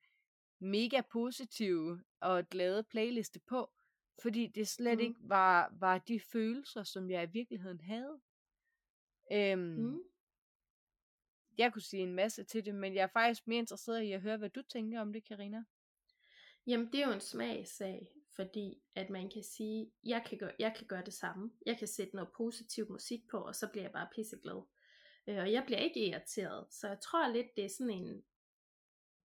mega 0.59 1.01
positive 1.11 2.03
og 2.21 2.49
glade 2.49 2.83
playliste 2.83 3.41
på, 3.41 3.71
fordi 4.23 4.47
det 4.47 4.69
slet 4.69 4.99
mm. 4.99 5.05
ikke 5.05 5.21
var, 5.21 5.75
var 5.79 5.99
de 5.99 6.21
følelser, 6.21 6.83
som 6.83 7.11
jeg 7.11 7.23
i 7.23 7.33
virkeligheden 7.33 7.81
havde. 7.81 8.21
Øhm, 9.33 9.61
mm. 9.61 10.03
Jeg 11.59 11.73
kunne 11.73 11.83
sige 11.83 12.03
en 12.03 12.15
masse 12.15 12.45
til 12.45 12.65
det, 12.65 12.75
men 12.75 12.95
jeg 12.95 13.03
er 13.03 13.07
faktisk 13.07 13.47
mere 13.47 13.59
interesseret 13.59 14.03
i 14.03 14.13
at 14.13 14.21
høre, 14.21 14.37
hvad 14.37 14.51
du 14.51 14.63
tænker 14.63 15.01
om 15.01 15.13
det, 15.13 15.25
Karina. 15.25 15.65
Jamen, 16.67 16.93
det 16.93 17.03
er 17.03 17.07
jo 17.07 17.13
en 17.13 17.21
smagssag, 17.21 18.22
fordi 18.37 18.83
at 18.95 19.11
man 19.11 19.31
kan 19.31 19.43
sige, 19.43 19.91
jeg 20.05 20.25
kan, 20.27 20.39
gøre, 20.39 20.53
jeg 20.59 20.75
kan 20.77 20.87
gøre 20.87 21.03
det 21.05 21.15
samme. 21.15 21.53
Jeg 21.67 21.79
kan 21.79 21.89
sætte 21.89 22.17
noget 22.17 22.33
positiv 22.37 22.91
musik 22.91 23.21
på, 23.31 23.39
og 23.39 23.55
så 23.55 23.69
bliver 23.69 23.85
jeg 23.85 23.93
bare 23.93 24.09
pisseglad. 24.15 24.63
Øh, 25.27 25.39
og 25.39 25.53
jeg 25.53 25.63
bliver 25.67 25.79
ikke 25.79 26.07
irriteret. 26.07 26.67
Så 26.71 26.89
jeg 26.89 27.01
tror 27.01 27.29
lidt, 27.29 27.57
det 27.57 27.65
er 27.65 27.69
sådan 27.69 27.91
en, 27.91 28.25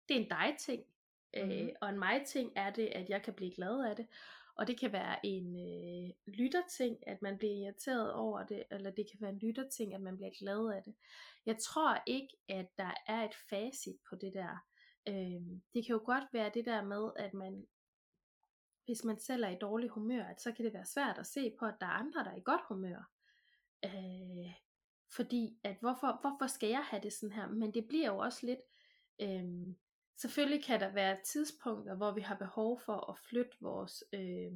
det 0.07 0.17
er 0.17 0.21
en 0.21 0.29
dig-ting. 0.29 0.83
Mm. 1.33 1.51
Øh, 1.51 1.69
og 1.81 1.89
en 1.89 1.99
mig-ting 1.99 2.51
er 2.55 2.69
det, 2.69 2.85
at 2.85 3.09
jeg 3.09 3.23
kan 3.23 3.33
blive 3.33 3.55
glad 3.55 3.89
af 3.89 3.95
det. 3.95 4.07
Og 4.55 4.67
det 4.67 4.79
kan 4.79 4.91
være 4.91 5.25
en 5.25 5.55
øh, 5.55 6.09
lytterting, 6.27 7.07
at 7.07 7.21
man 7.21 7.37
bliver 7.37 7.53
irriteret 7.53 8.13
over 8.13 8.45
det, 8.45 8.63
eller 8.71 8.91
det 8.91 9.07
kan 9.11 9.21
være 9.21 9.29
en 9.29 9.39
lytterting, 9.39 9.93
at 9.93 10.01
man 10.01 10.17
bliver 10.17 10.31
glad 10.39 10.75
af 10.75 10.83
det. 10.83 10.95
Jeg 11.45 11.57
tror 11.57 12.03
ikke, 12.05 12.37
at 12.49 12.77
der 12.77 12.91
er 13.07 13.23
et 13.23 13.35
facit 13.49 13.95
på 14.09 14.15
det 14.15 14.33
der. 14.33 14.65
Øh, 15.07 15.41
det 15.73 15.85
kan 15.85 15.93
jo 15.93 16.01
godt 16.05 16.23
være 16.33 16.51
det 16.53 16.65
der 16.65 16.83
med, 16.83 17.11
at 17.15 17.33
man, 17.33 17.67
hvis 18.87 19.03
man 19.03 19.19
selv 19.19 19.43
er 19.43 19.49
i 19.49 19.57
dårlig 19.61 19.89
humør, 19.89 20.23
at 20.23 20.41
så 20.41 20.51
kan 20.51 20.65
det 20.65 20.73
være 20.73 20.85
svært 20.85 21.17
at 21.17 21.27
se 21.27 21.53
på, 21.59 21.65
at 21.65 21.75
der 21.79 21.85
er 21.85 21.91
andre, 21.91 22.23
der 22.23 22.31
er 22.31 22.35
i 22.35 22.41
godt 22.45 22.61
humør. 22.67 23.11
Øh, 23.85 24.51
fordi, 25.15 25.59
at 25.63 25.77
hvorfor, 25.79 26.19
hvorfor 26.21 26.47
skal 26.47 26.69
jeg 26.69 26.83
have 26.83 27.03
det 27.03 27.13
sådan 27.13 27.35
her? 27.35 27.47
Men 27.47 27.73
det 27.73 27.87
bliver 27.87 28.07
jo 28.07 28.17
også 28.17 28.45
lidt, 28.45 28.59
øh, 29.21 29.75
Selvfølgelig 30.17 30.63
kan 30.63 30.79
der 30.79 30.89
være 30.89 31.17
tidspunkter, 31.23 31.95
hvor 31.95 32.11
vi 32.11 32.21
har 32.21 32.35
behov 32.35 32.79
for 32.79 33.09
at 33.11 33.17
flytte 33.17 33.57
vores, 33.61 34.03
øh, 34.13 34.51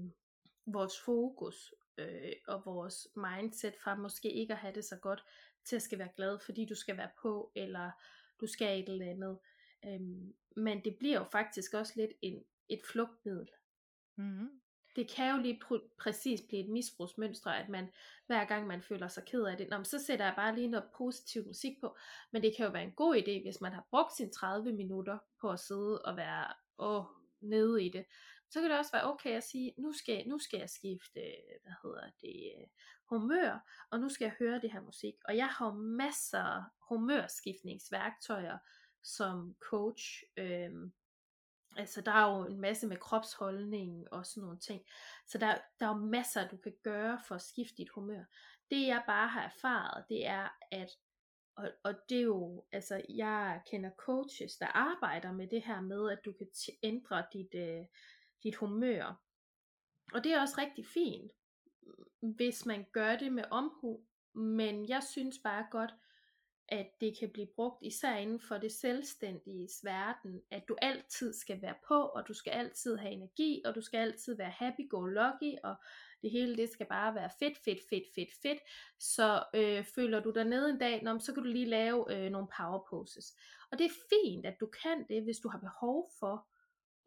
vores 0.66 1.00
fokus 1.00 1.74
øh, 1.98 2.34
og 2.48 2.62
vores 2.66 3.08
mindset 3.16 3.76
fra 3.84 3.96
måske 3.96 4.32
ikke 4.32 4.54
at 4.54 4.60
have 4.60 4.74
det 4.74 4.86
så 4.86 4.96
godt, 4.96 5.24
til 5.66 5.76
at 5.76 5.82
skal 5.82 6.00
være 6.00 6.12
glad, 6.16 6.40
fordi 6.40 6.66
du 6.66 6.76
skal 6.76 6.98
være 6.98 7.10
på, 7.22 7.52
eller 7.56 7.92
du 8.42 8.48
skal 8.48 8.80
et 8.80 8.90
eller 8.90 9.10
andet. 9.10 9.40
Øh, 9.86 10.02
men 10.56 10.84
det 10.86 10.96
bliver 11.00 11.18
jo 11.18 11.24
faktisk 11.24 11.74
også 11.74 11.94
lidt 11.96 12.12
en, 12.22 12.44
et 12.70 12.82
flugtmiddel. 12.92 13.50
Mm-hmm. 14.22 14.62
Det 14.96 15.10
kan 15.10 15.36
jo 15.36 15.42
lige 15.42 15.62
pr- 15.66 15.96
præcis 16.00 16.42
blive 16.48 16.64
et 16.64 16.70
misbrugsmønster, 16.70 17.52
at 17.52 17.70
man 17.70 17.92
hver 18.28 18.46
gang 18.46 18.68
man 18.68 18.82
føler 18.82 19.08
sig 19.08 19.24
ked 19.26 19.44
af 19.44 19.58
det, 19.58 19.70
Nå, 19.70 19.84
så 19.84 20.04
sætter 20.06 20.26
jeg 20.26 20.34
bare 20.36 20.56
lige 20.56 20.68
noget 20.68 20.90
positiv 20.98 21.46
musik 21.46 21.80
på, 21.82 21.98
men 22.32 22.44
det 22.44 22.56
kan 22.56 22.66
jo 22.66 22.72
være 22.72 22.84
en 22.84 22.92
god 22.92 23.16
idé, 23.16 23.42
hvis 23.42 23.62
man 23.62 23.74
har 23.74 23.88
brugt 23.90 24.16
sine 24.16 24.32
30 24.32 24.74
minutter 24.74 25.18
på 25.42 25.50
at 25.50 25.60
sidde 25.60 26.02
og 26.02 26.18
være 26.18 26.54
åh, 26.78 27.06
nede 27.42 27.86
i 27.86 27.90
det, 27.90 28.06
så 28.50 28.62
kan 28.62 28.70
det 28.70 28.80
også 28.80 28.92
være 28.92 29.14
okay 29.14 29.38
at 29.38 29.44
sige, 29.44 29.74
nu 29.78 29.94
skal, 29.94 30.28
nu 30.28 30.40
skal 30.40 30.60
jeg 30.60 30.70
skifte, 30.70 31.22
hvad 31.64 31.74
hedder 31.84 32.10
det, 32.22 32.66
humør, 33.10 33.86
og 33.92 34.00
nu 34.00 34.10
skal 34.10 34.26
jeg 34.26 34.36
høre 34.40 34.62
det 34.62 34.72
her 34.72 34.82
musik, 34.82 35.14
og 35.26 35.38
jeg 35.38 35.48
har 35.48 35.72
masser 35.74 36.64
humørskiftningsværktøjer 36.90 38.58
som 39.04 39.56
coach, 39.70 40.24
øhm, 40.38 40.94
Altså 41.78 42.02
der 42.02 42.12
er 42.12 42.38
jo 42.38 42.46
en 42.46 42.62
masse 42.62 42.88
med 42.88 42.98
kropsholdning 42.98 44.14
og 44.14 44.26
sådan 44.26 44.44
nogle 44.44 44.60
ting. 44.60 44.82
Så 45.28 45.38
der, 45.38 45.58
der 45.80 45.86
er 45.86 45.90
jo 45.96 46.06
masser, 46.06 46.48
du 46.48 46.58
kan 46.58 46.74
gøre 46.84 47.20
for 47.28 47.36
at 47.36 47.42
skifte 47.42 47.76
dit 47.78 47.90
humør. 47.90 48.24
Det 48.72 48.88
jeg 48.88 49.04
bare 49.08 49.28
har 49.28 49.42
erfaret, 49.44 50.06
det 50.10 50.28
er, 50.28 50.48
at 50.72 50.90
og, 51.56 51.72
og 51.84 51.94
det 52.10 52.18
er 52.18 52.24
jo, 52.24 52.66
altså 52.72 53.02
jeg 53.10 53.62
kender 53.72 53.90
coaches, 53.98 54.58
der 54.58 54.68
arbejder 54.68 55.32
med 55.32 55.48
det 55.48 55.64
her 55.64 55.82
med, 55.82 56.12
at 56.12 56.20
du 56.26 56.32
kan 56.32 56.48
ændre 56.84 57.24
dit, 57.34 57.56
øh, 57.56 57.86
dit 58.44 58.56
humør. 58.56 59.22
Og 60.14 60.24
det 60.24 60.34
er 60.34 60.42
også 60.42 60.56
rigtig 60.58 60.86
fint, 60.86 61.32
hvis 62.22 62.66
man 62.66 62.86
gør 62.94 63.16
det 63.16 63.34
med 63.34 63.44
omhu. 63.52 64.06
Men 64.34 64.90
jeg 64.90 65.04
synes 65.04 65.40
bare 65.44 65.66
godt, 65.72 65.94
at 66.72 66.88
det 67.02 67.18
kan 67.20 67.30
blive 67.30 67.48
brugt 67.56 67.86
især 67.86 68.16
inden 68.16 68.40
for 68.40 68.58
det 68.58 68.72
selvstændige 68.72 69.70
verden, 69.84 70.42
at 70.52 70.64
du 70.68 70.76
altid 70.82 71.34
skal 71.34 71.62
være 71.62 71.76
på, 71.88 71.96
og 71.96 72.28
du 72.28 72.34
skal 72.34 72.52
altid 72.52 72.98
have 72.98 73.12
energi, 73.12 73.62
og 73.66 73.76
du 73.76 73.82
skal 73.82 73.98
altid 73.98 74.38
være 74.38 74.50
happy-go-lucky, 74.50 75.56
og 75.64 75.76
det 76.22 76.32
hele 76.32 76.58
det 76.58 76.70
skal 76.70 76.86
bare 76.86 77.16
være 77.16 77.30
fedt, 77.40 77.58
fedt, 77.58 77.80
fedt, 77.90 78.06
fedt, 78.16 78.30
fedt. 78.42 78.60
Så 79.00 79.44
øh, 79.56 79.86
føler 79.96 80.20
du 80.20 80.32
dig 80.32 80.46
nede 80.46 80.70
en 80.70 80.80
dag, 80.80 81.04
nå, 81.04 81.20
så 81.20 81.34
kan 81.34 81.44
du 81.44 81.50
lige 81.50 81.66
lave 81.66 82.16
øh, 82.16 82.32
nogle 82.32 82.48
power 82.58 82.86
poses. 82.90 83.36
Og 83.72 83.78
det 83.78 83.86
er 83.86 83.96
fint, 84.10 84.46
at 84.46 84.60
du 84.60 84.70
kan 84.84 85.06
det, 85.10 85.24
hvis 85.24 85.40
du 85.40 85.50
har 85.50 85.60
behov 85.60 86.12
for 86.20 86.48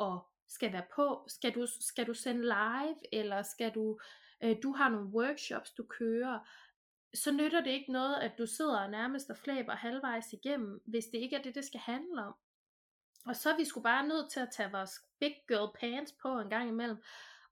at 0.00 0.20
skal 0.48 0.72
være 0.72 0.86
på. 0.96 1.24
Skal 1.28 1.54
du, 1.54 1.66
skal 1.80 2.06
du 2.06 2.14
sende 2.14 2.42
live, 2.42 2.96
eller 3.12 3.42
skal 3.42 3.70
du, 3.74 3.98
øh, 4.42 4.56
du 4.62 4.72
har 4.72 4.88
nogle 4.88 5.08
workshops, 5.08 5.70
du 5.70 5.84
kører, 5.84 6.38
så 7.14 7.32
nytter 7.32 7.60
det 7.60 7.70
ikke 7.70 7.92
noget, 7.92 8.16
at 8.16 8.38
du 8.38 8.46
sidder 8.46 8.88
nærmest 8.88 9.30
og 9.30 9.36
flæber 9.36 9.74
halvvejs 9.74 10.32
igennem, 10.32 10.82
hvis 10.86 11.04
det 11.04 11.18
ikke 11.18 11.36
er 11.36 11.42
det, 11.42 11.54
det 11.54 11.64
skal 11.64 11.80
handle 11.80 12.22
om. 12.22 12.34
Og 13.26 13.36
så 13.36 13.50
er 13.50 13.56
vi 13.56 13.64
sgu 13.64 13.80
bare 13.80 14.08
nødt 14.08 14.30
til 14.30 14.40
at 14.40 14.48
tage 14.52 14.70
vores 14.70 15.00
big 15.20 15.36
girl 15.48 15.78
pants 15.80 16.12
på 16.22 16.40
en 16.40 16.50
gang 16.50 16.68
imellem, 16.68 17.02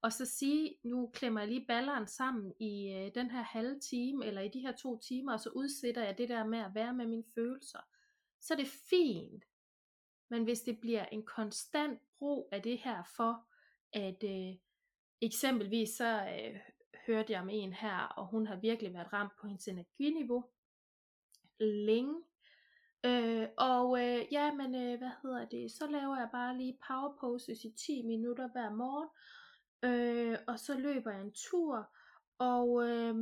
og 0.03 0.13
så 0.13 0.27
sige, 0.27 0.75
nu 0.83 1.11
klemmer 1.15 1.41
jeg 1.41 1.49
lige 1.49 1.67
balleren 1.67 2.07
sammen 2.07 2.53
i 2.61 2.93
øh, 2.93 3.15
den 3.15 3.31
her 3.31 3.43
halve 3.43 3.81
time, 3.81 4.27
eller 4.27 4.41
i 4.43 4.49
de 4.49 4.61
her 4.61 4.73
to 4.73 4.99
timer, 4.99 5.33
og 5.33 5.41
så 5.41 5.51
udsætter 5.51 6.05
jeg 6.05 6.19
det 6.19 6.29
der 6.29 6.45
med 6.45 6.59
at 6.59 6.75
være 6.75 6.95
med 6.95 7.07
mine 7.07 7.25
følelser, 7.35 7.81
så 8.41 8.55
er 8.55 8.59
det 8.59 8.69
fint. 8.91 9.45
Men 10.29 10.45
hvis 10.45 10.61
det 10.61 10.81
bliver 10.81 11.07
en 11.07 11.23
konstant 11.23 12.01
brug 12.19 12.49
af 12.53 12.63
det 12.63 12.79
her 12.79 13.03
for, 13.17 13.47
at 13.93 14.25
øh, 14.25 14.57
eksempelvis 15.21 15.91
så 15.91 16.23
øh, 16.23 16.61
hørte 17.07 17.33
jeg 17.33 17.41
om 17.41 17.49
en 17.49 17.73
her, 17.73 17.99
og 17.99 18.27
hun 18.27 18.47
har 18.47 18.57
virkelig 18.57 18.95
været 18.95 19.13
ramt 19.13 19.33
på 19.41 19.47
hendes 19.47 19.69
energiniveau 19.69 20.45
længe. 21.61 22.23
Øh, 23.05 23.49
og 23.59 24.01
øh, 24.01 24.33
ja, 24.33 24.55
men 24.55 24.75
øh, 24.75 24.99
hvad 24.99 25.11
hedder 25.23 25.45
det, 25.45 25.71
så 25.71 25.87
laver 25.87 26.17
jeg 26.17 26.29
bare 26.33 26.57
lige 26.57 26.79
power 26.87 27.17
poses 27.21 27.65
i 27.65 27.71
10 27.87 28.03
minutter 28.03 28.49
hver 28.53 28.71
morgen, 28.71 29.09
øh, 29.83 30.39
og 30.47 30.59
så 30.59 30.79
løber 30.79 31.11
jeg 31.11 31.21
en 31.21 31.33
tur, 31.33 31.91
og 32.39 32.89
øh, 32.89 33.15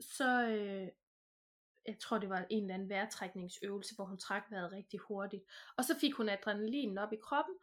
så, 0.00 0.46
øh, 0.46 0.88
jeg 1.86 1.98
tror 2.00 2.18
det 2.18 2.28
var 2.28 2.46
en 2.50 2.62
eller 2.62 2.74
anden 2.74 2.88
vejrtrækningsøvelse, 2.88 3.94
hvor 3.94 4.04
hun 4.04 4.18
trak 4.18 4.50
vejret 4.50 4.72
rigtig 4.72 5.00
hurtigt, 5.00 5.44
og 5.76 5.84
så 5.84 5.98
fik 5.98 6.14
hun 6.14 6.28
adrenalinen 6.28 6.98
op 6.98 7.12
i 7.12 7.22
kroppen, 7.22 7.54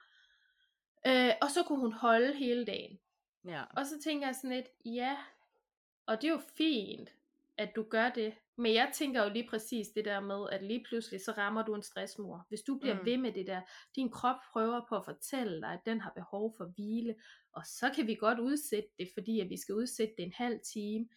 øh, 1.08 1.32
og 1.42 1.50
så 1.52 1.64
kunne 1.68 1.80
hun 1.80 1.94
holde 1.94 2.34
hele 2.34 2.66
dagen. 2.66 3.00
Ja. 3.46 3.64
Og 3.78 3.86
så 3.86 4.02
tænker 4.04 4.28
jeg 4.28 4.36
sådan 4.36 4.56
lidt, 4.56 4.68
ja, 4.86 5.18
og 6.06 6.22
det 6.22 6.28
er 6.28 6.32
jo 6.32 6.42
fint, 6.58 7.10
at 7.58 7.76
du 7.76 7.84
gør 7.84 8.10
det. 8.10 8.34
Men 8.56 8.74
jeg 8.74 8.92
tænker 8.94 9.24
jo 9.24 9.30
lige 9.30 9.48
præcis 9.50 9.88
det 9.88 10.06
der 10.06 10.20
med, 10.20 10.48
at 10.52 10.64
lige 10.64 10.86
pludselig 10.88 11.22
så 11.22 11.32
rammer 11.32 11.66
du 11.66 11.76
en 11.76 11.84
stressmur. 11.84 12.46
Hvis 12.50 12.62
du 12.62 12.78
bliver 12.78 13.00
mm. 13.00 13.06
ved 13.06 13.18
med 13.18 13.32
det 13.32 13.48
der, 13.48 13.62
din 13.96 14.10
krop 14.10 14.36
prøver 14.52 14.82
på 14.90 14.96
at 14.96 15.06
fortælle 15.06 15.62
dig, 15.62 15.74
at 15.74 15.80
den 15.86 16.02
har 16.02 16.12
behov 16.16 16.54
for 16.58 16.66
hvile, 16.66 17.16
og 17.52 17.66
så 17.66 17.92
kan 17.96 18.08
vi 18.08 18.16
godt 18.16 18.40
udsætte 18.40 18.90
det, 19.00 19.10
fordi 19.14 19.40
at 19.40 19.50
vi 19.50 19.58
skal 19.58 19.76
udsætte 19.76 20.14
det 20.18 20.24
en 20.24 20.34
halv 20.36 20.60
time 20.60 21.08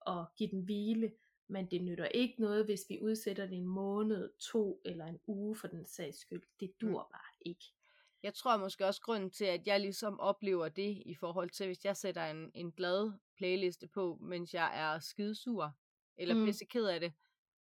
og 0.00 0.26
give 0.36 0.50
den 0.50 0.60
hvile. 0.60 1.12
Men 1.48 1.66
det 1.70 1.82
nytter 1.82 2.06
ikke 2.06 2.34
noget, 2.38 2.64
hvis 2.64 2.80
vi 2.88 2.98
udsætter 3.02 3.46
det 3.46 3.56
en 3.56 3.66
måned, 3.66 4.30
to 4.52 4.80
eller 4.84 5.06
en 5.06 5.20
uge 5.26 5.56
for 5.56 5.68
den 5.68 5.86
sags 5.86 6.18
skyld. 6.18 6.42
Det 6.60 6.72
dur 6.80 7.02
mm. 7.02 7.12
bare 7.12 7.32
ikke. 7.40 7.64
Jeg 8.24 8.34
tror 8.34 8.56
måske 8.56 8.86
også 8.86 9.00
grunden 9.00 9.30
til, 9.30 9.44
at 9.44 9.66
jeg 9.66 9.80
ligesom 9.80 10.20
oplever 10.20 10.68
det 10.68 11.02
i 11.06 11.14
forhold 11.14 11.50
til, 11.50 11.66
hvis 11.66 11.84
jeg 11.84 11.96
sætter 11.96 12.24
en, 12.26 12.50
en 12.54 12.72
glad 12.72 13.12
playliste 13.36 13.88
på, 13.88 14.18
mens 14.20 14.54
jeg 14.54 14.70
er 14.74 14.98
skidesur, 14.98 15.72
eller 16.16 16.34
mm. 16.34 16.44
pisse 16.44 16.64
ked 16.64 16.86
af 16.86 17.00
det. 17.00 17.12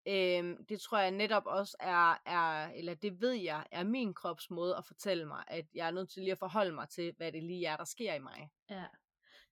Øhm, 0.07 0.65
det 0.65 0.81
tror 0.81 0.97
jeg 0.97 1.11
netop 1.11 1.43
også 1.45 1.77
er, 1.79 2.21
er, 2.25 2.71
eller 2.71 2.93
det 2.93 3.21
ved 3.21 3.31
jeg, 3.31 3.65
er 3.71 3.83
min 3.83 4.13
krops 4.13 4.49
måde 4.49 4.75
at 4.75 4.85
fortælle 4.85 5.25
mig, 5.25 5.43
at 5.47 5.65
jeg 5.73 5.87
er 5.87 5.91
nødt 5.91 6.09
til 6.09 6.23
lige 6.23 6.31
at 6.31 6.39
forholde 6.39 6.71
mig 6.71 6.89
til, 6.89 7.13
hvad 7.17 7.31
det 7.31 7.43
lige 7.43 7.65
er, 7.65 7.77
der 7.77 7.85
sker 7.85 8.13
i 8.13 8.19
mig. 8.19 8.49
Ja. 8.69 8.85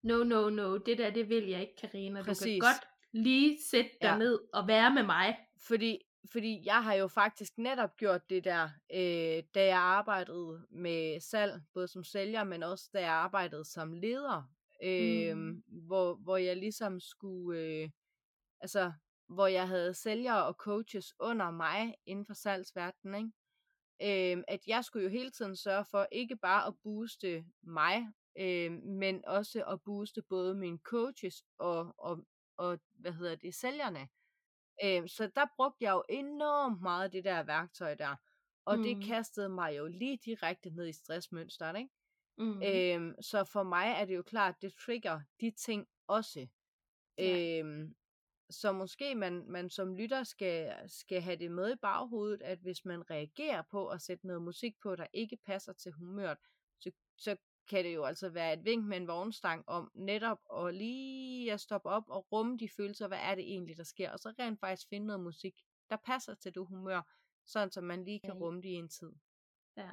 No, 0.01 0.23
no, 0.23 0.49
no, 0.49 0.77
det 0.77 0.97
der, 0.97 1.09
det 1.09 1.29
vil 1.29 1.47
jeg 1.47 1.61
ikke, 1.61 1.75
Karina. 1.81 2.19
Du 2.19 2.25
kan 2.25 2.59
godt 2.59 2.87
lige 3.11 3.57
sætte 3.71 3.91
dig 4.01 4.07
ja. 4.07 4.17
ned 4.17 4.39
og 4.53 4.67
være 4.67 4.93
med 4.93 5.03
mig. 5.03 5.37
Fordi, 5.67 6.01
fordi 6.31 6.61
jeg 6.65 6.83
har 6.83 6.93
jo 6.93 7.07
faktisk 7.07 7.57
netop 7.57 7.97
gjort 7.97 8.29
det 8.29 8.43
der, 8.43 8.69
øh, 8.93 9.43
da 9.55 9.65
jeg 9.65 9.79
arbejdede 9.79 10.67
med 10.69 11.19
salg, 11.19 11.61
både 11.73 11.87
som 11.87 12.03
sælger, 12.03 12.43
men 12.43 12.63
også 12.63 12.89
da 12.93 12.99
jeg 12.99 13.11
arbejdede 13.11 13.65
som 13.65 13.93
leder, 13.93 14.51
øh, 14.83 15.37
mm. 15.37 15.63
hvor, 15.67 16.15
hvor 16.15 16.37
jeg 16.37 16.57
ligesom 16.57 16.99
skulle, 16.99 17.61
øh, 17.61 17.89
altså, 18.61 18.91
hvor 19.27 19.47
jeg 19.47 19.67
havde 19.67 19.93
sælgere 19.93 20.45
og 20.45 20.53
coaches 20.53 21.13
under 21.19 21.51
mig 21.51 21.95
inden 22.05 22.25
for 22.25 22.33
salgsverdenen, 22.33 23.15
ikke? 23.15 23.31
Øh, 24.37 24.43
at 24.47 24.67
jeg 24.67 24.85
skulle 24.85 25.03
jo 25.03 25.09
hele 25.09 25.31
tiden 25.31 25.55
sørge 25.55 25.85
for 25.85 26.07
ikke 26.11 26.35
bare 26.35 26.67
at 26.67 26.73
booste 26.83 27.45
mig, 27.61 28.07
øh, 28.39 28.71
men 28.71 29.25
også 29.27 29.63
at 29.63 29.81
booste 29.81 30.21
både 30.21 30.55
mine 30.55 30.77
coaches 30.77 31.43
og, 31.57 31.93
og, 31.97 32.25
og 32.57 32.79
hvad 32.93 33.11
hedder 33.11 33.35
det, 33.35 33.55
sælgerne. 33.55 34.07
Øh, 34.83 35.09
så 35.09 35.31
der 35.35 35.45
brugte 35.55 35.83
jeg 35.85 35.91
jo 35.91 36.03
enormt 36.09 36.81
meget 36.81 37.13
det 37.13 37.23
der 37.23 37.43
værktøj 37.43 37.95
der, 37.95 38.15
og 38.65 38.77
mm. 38.77 38.83
det 38.83 39.03
kastede 39.03 39.49
mig 39.49 39.77
jo 39.77 39.87
lige 39.87 40.19
direkte 40.25 40.69
ned 40.69 40.87
i 40.87 40.93
stressmønstret, 40.93 41.77
ikke? 41.77 41.89
Mm. 42.37 42.63
Øhm, 42.63 43.21
så 43.21 43.43
for 43.43 43.63
mig 43.63 43.87
er 43.87 44.05
det 44.05 44.15
jo 44.15 44.21
klart, 44.21 44.61
det 44.61 44.73
trigger 44.73 45.21
de 45.41 45.51
ting 45.51 45.87
også. 46.07 46.47
Ja. 47.17 47.59
Øhm, 47.59 47.95
så 48.49 48.71
måske 48.71 49.15
man, 49.15 49.45
man 49.47 49.69
som 49.69 49.95
lytter 49.95 50.23
skal, 50.23 50.73
skal 50.89 51.21
have 51.21 51.35
det 51.35 51.51
med 51.51 51.73
i 51.73 51.75
baghovedet, 51.75 52.41
at 52.41 52.59
hvis 52.59 52.85
man 52.85 53.09
reagerer 53.09 53.61
på 53.71 53.87
at 53.87 54.01
sætte 54.01 54.27
noget 54.27 54.41
musik 54.41 54.79
på, 54.81 54.95
der 54.95 55.07
ikke 55.13 55.37
passer 55.45 55.73
til 55.73 55.91
humøret, 55.91 56.37
så, 56.79 56.91
så 57.17 57.35
kan 57.69 57.85
det 57.85 57.95
jo 57.95 58.03
altså 58.03 58.29
være 58.29 58.53
et 58.53 58.65
vink 58.65 58.85
med 58.85 58.97
en 58.97 59.07
vognstang 59.07 59.63
om 59.67 59.91
netop 59.95 60.39
at 60.57 60.75
lige 60.75 61.53
at 61.53 61.61
stoppe 61.61 61.89
op 61.89 62.03
og 62.07 62.31
rumme 62.31 62.57
de 62.57 62.69
følelser, 62.69 63.07
hvad 63.07 63.19
er 63.21 63.35
det 63.35 63.43
egentlig, 63.43 63.77
der 63.77 63.83
sker, 63.83 64.11
og 64.11 64.19
så 64.19 64.33
rent 64.39 64.59
faktisk 64.59 64.89
finde 64.89 65.07
noget 65.07 65.23
musik, 65.23 65.53
der 65.89 65.97
passer 66.05 66.35
til 66.35 66.55
det 66.55 66.67
humør, 66.67 67.01
sådan 67.45 67.71
så 67.71 67.81
man 67.81 68.03
lige 68.03 68.19
kan 68.19 68.33
rumme 68.33 68.61
det 68.61 68.69
i 68.69 68.73
en 68.73 68.89
tid. 68.89 69.11
Ja, 69.77 69.91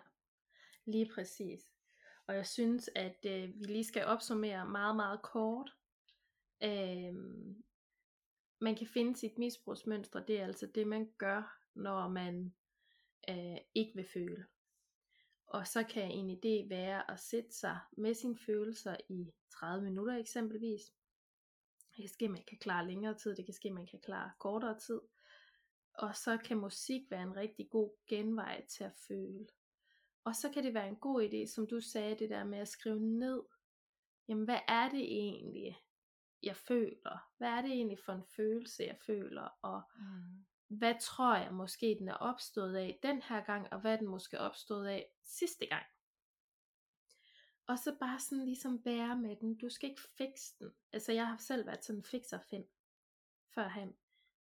lige 0.86 1.10
præcis. 1.14 1.60
Og 2.26 2.34
jeg 2.34 2.46
synes, 2.46 2.90
at 2.94 3.26
øh, 3.26 3.48
vi 3.48 3.64
lige 3.64 3.84
skal 3.84 4.04
opsummere 4.04 4.66
meget, 4.66 4.96
meget 4.96 5.22
kort. 5.22 5.70
Øh, 6.62 7.14
man 8.60 8.76
kan 8.76 8.86
finde 8.86 9.16
sit 9.16 9.38
misbrugsmønster, 9.38 10.24
det 10.24 10.40
er 10.40 10.44
altså 10.44 10.66
det, 10.66 10.86
man 10.86 11.12
gør, 11.18 11.58
når 11.74 12.08
man 12.08 12.54
øh, 13.28 13.58
ikke 13.74 13.92
vil 13.94 14.08
føle. 14.12 14.46
Og 15.54 15.66
så 15.66 15.82
kan 15.82 16.10
en 16.10 16.30
idé 16.30 16.68
være 16.68 17.10
at 17.10 17.20
sætte 17.20 17.52
sig 17.52 17.78
med 17.96 18.14
sine 18.14 18.38
følelser 18.38 18.96
i 19.08 19.32
30 19.50 19.84
minutter 19.84 20.16
eksempelvis. 20.16 20.82
Det 21.96 22.02
kan 22.02 22.08
ske, 22.08 22.24
at 22.24 22.30
man 22.30 22.44
kan 22.48 22.58
klare 22.58 22.86
længere 22.86 23.14
tid, 23.14 23.36
det 23.36 23.44
kan 23.44 23.54
ske, 23.54 23.68
at 23.68 23.74
man 23.74 23.86
kan 23.86 24.00
klare 24.00 24.32
kortere 24.38 24.78
tid. 24.78 25.00
Og 25.94 26.16
så 26.16 26.36
kan 26.36 26.56
musik 26.56 27.10
være 27.10 27.22
en 27.22 27.36
rigtig 27.36 27.70
god 27.70 27.90
genvej 28.06 28.66
til 28.66 28.84
at 28.84 28.92
føle. 29.08 29.46
Og 30.24 30.36
så 30.36 30.50
kan 30.50 30.64
det 30.64 30.74
være 30.74 30.88
en 30.88 30.96
god 30.96 31.22
idé, 31.22 31.54
som 31.54 31.66
du 31.66 31.80
sagde, 31.80 32.18
det 32.18 32.30
der 32.30 32.44
med 32.44 32.58
at 32.58 32.68
skrive 32.68 33.00
ned, 33.00 33.42
jamen 34.28 34.44
hvad 34.44 34.60
er 34.68 34.88
det 34.88 35.02
egentlig, 35.02 35.78
jeg 36.42 36.56
føler? 36.56 37.32
Hvad 37.38 37.48
er 37.48 37.62
det 37.62 37.70
egentlig 37.70 37.98
for 37.98 38.12
en 38.12 38.26
følelse, 38.36 38.82
jeg 38.82 38.96
føler? 39.06 39.48
Og 39.62 39.82
mm 39.96 40.44
hvad 40.68 40.94
tror 41.00 41.36
jeg 41.36 41.52
måske, 41.52 41.96
den 41.98 42.08
er 42.08 42.14
opstået 42.14 42.76
af 42.76 42.98
den 43.02 43.22
her 43.22 43.44
gang, 43.44 43.72
og 43.72 43.80
hvad 43.80 43.92
er 43.92 43.96
den 43.96 44.08
måske 44.08 44.38
opstået 44.38 44.86
af 44.86 45.10
sidste 45.24 45.66
gang? 45.66 45.86
Og 47.66 47.78
så 47.78 47.96
bare 48.00 48.18
sådan 48.18 48.44
ligesom 48.44 48.84
være 48.84 49.16
med 49.16 49.36
den. 49.36 49.56
Du 49.58 49.68
skal 49.68 49.90
ikke 49.90 50.02
fikse 50.18 50.54
den. 50.58 50.70
Altså 50.92 51.12
jeg 51.12 51.26
har 51.26 51.36
selv 51.36 51.66
været 51.66 51.84
sådan 51.84 51.98
en 51.98 52.04
fin 52.04 52.22
før 52.30 52.38
førhen 53.54 53.94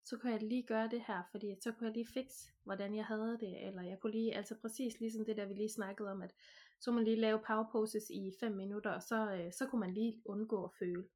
så 0.04 0.16
kunne 0.16 0.32
jeg 0.32 0.42
lige 0.42 0.62
gøre 0.62 0.88
det 0.88 1.04
her, 1.06 1.22
fordi 1.30 1.54
så 1.60 1.72
kunne 1.72 1.86
jeg 1.86 1.94
lige 1.94 2.06
fikse, 2.06 2.52
hvordan 2.64 2.94
jeg 2.94 3.04
havde 3.04 3.38
det, 3.40 3.66
eller 3.66 3.82
jeg 3.82 4.00
kunne 4.00 4.12
lige, 4.12 4.34
altså 4.34 4.54
præcis 4.60 5.00
ligesom 5.00 5.24
det 5.24 5.36
der, 5.36 5.46
vi 5.46 5.54
lige 5.54 5.72
snakkede 5.72 6.10
om, 6.10 6.22
at 6.22 6.34
så 6.80 6.92
man 6.92 7.04
lige 7.04 7.20
lave 7.20 7.42
power 7.46 7.64
poses 7.72 8.10
i 8.10 8.32
5 8.40 8.52
minutter, 8.52 8.90
og 8.90 9.02
så, 9.02 9.32
øh, 9.32 9.52
så 9.52 9.66
kunne 9.66 9.80
man 9.80 9.94
lige 9.94 10.22
undgå 10.24 10.64
at 10.64 10.70
føle. 10.78 11.08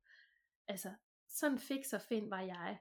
Altså, 0.69 0.93
sådan 1.29 1.59
fikser 1.59 1.99
fin 1.99 2.31
var 2.31 2.41
jeg. 2.41 2.79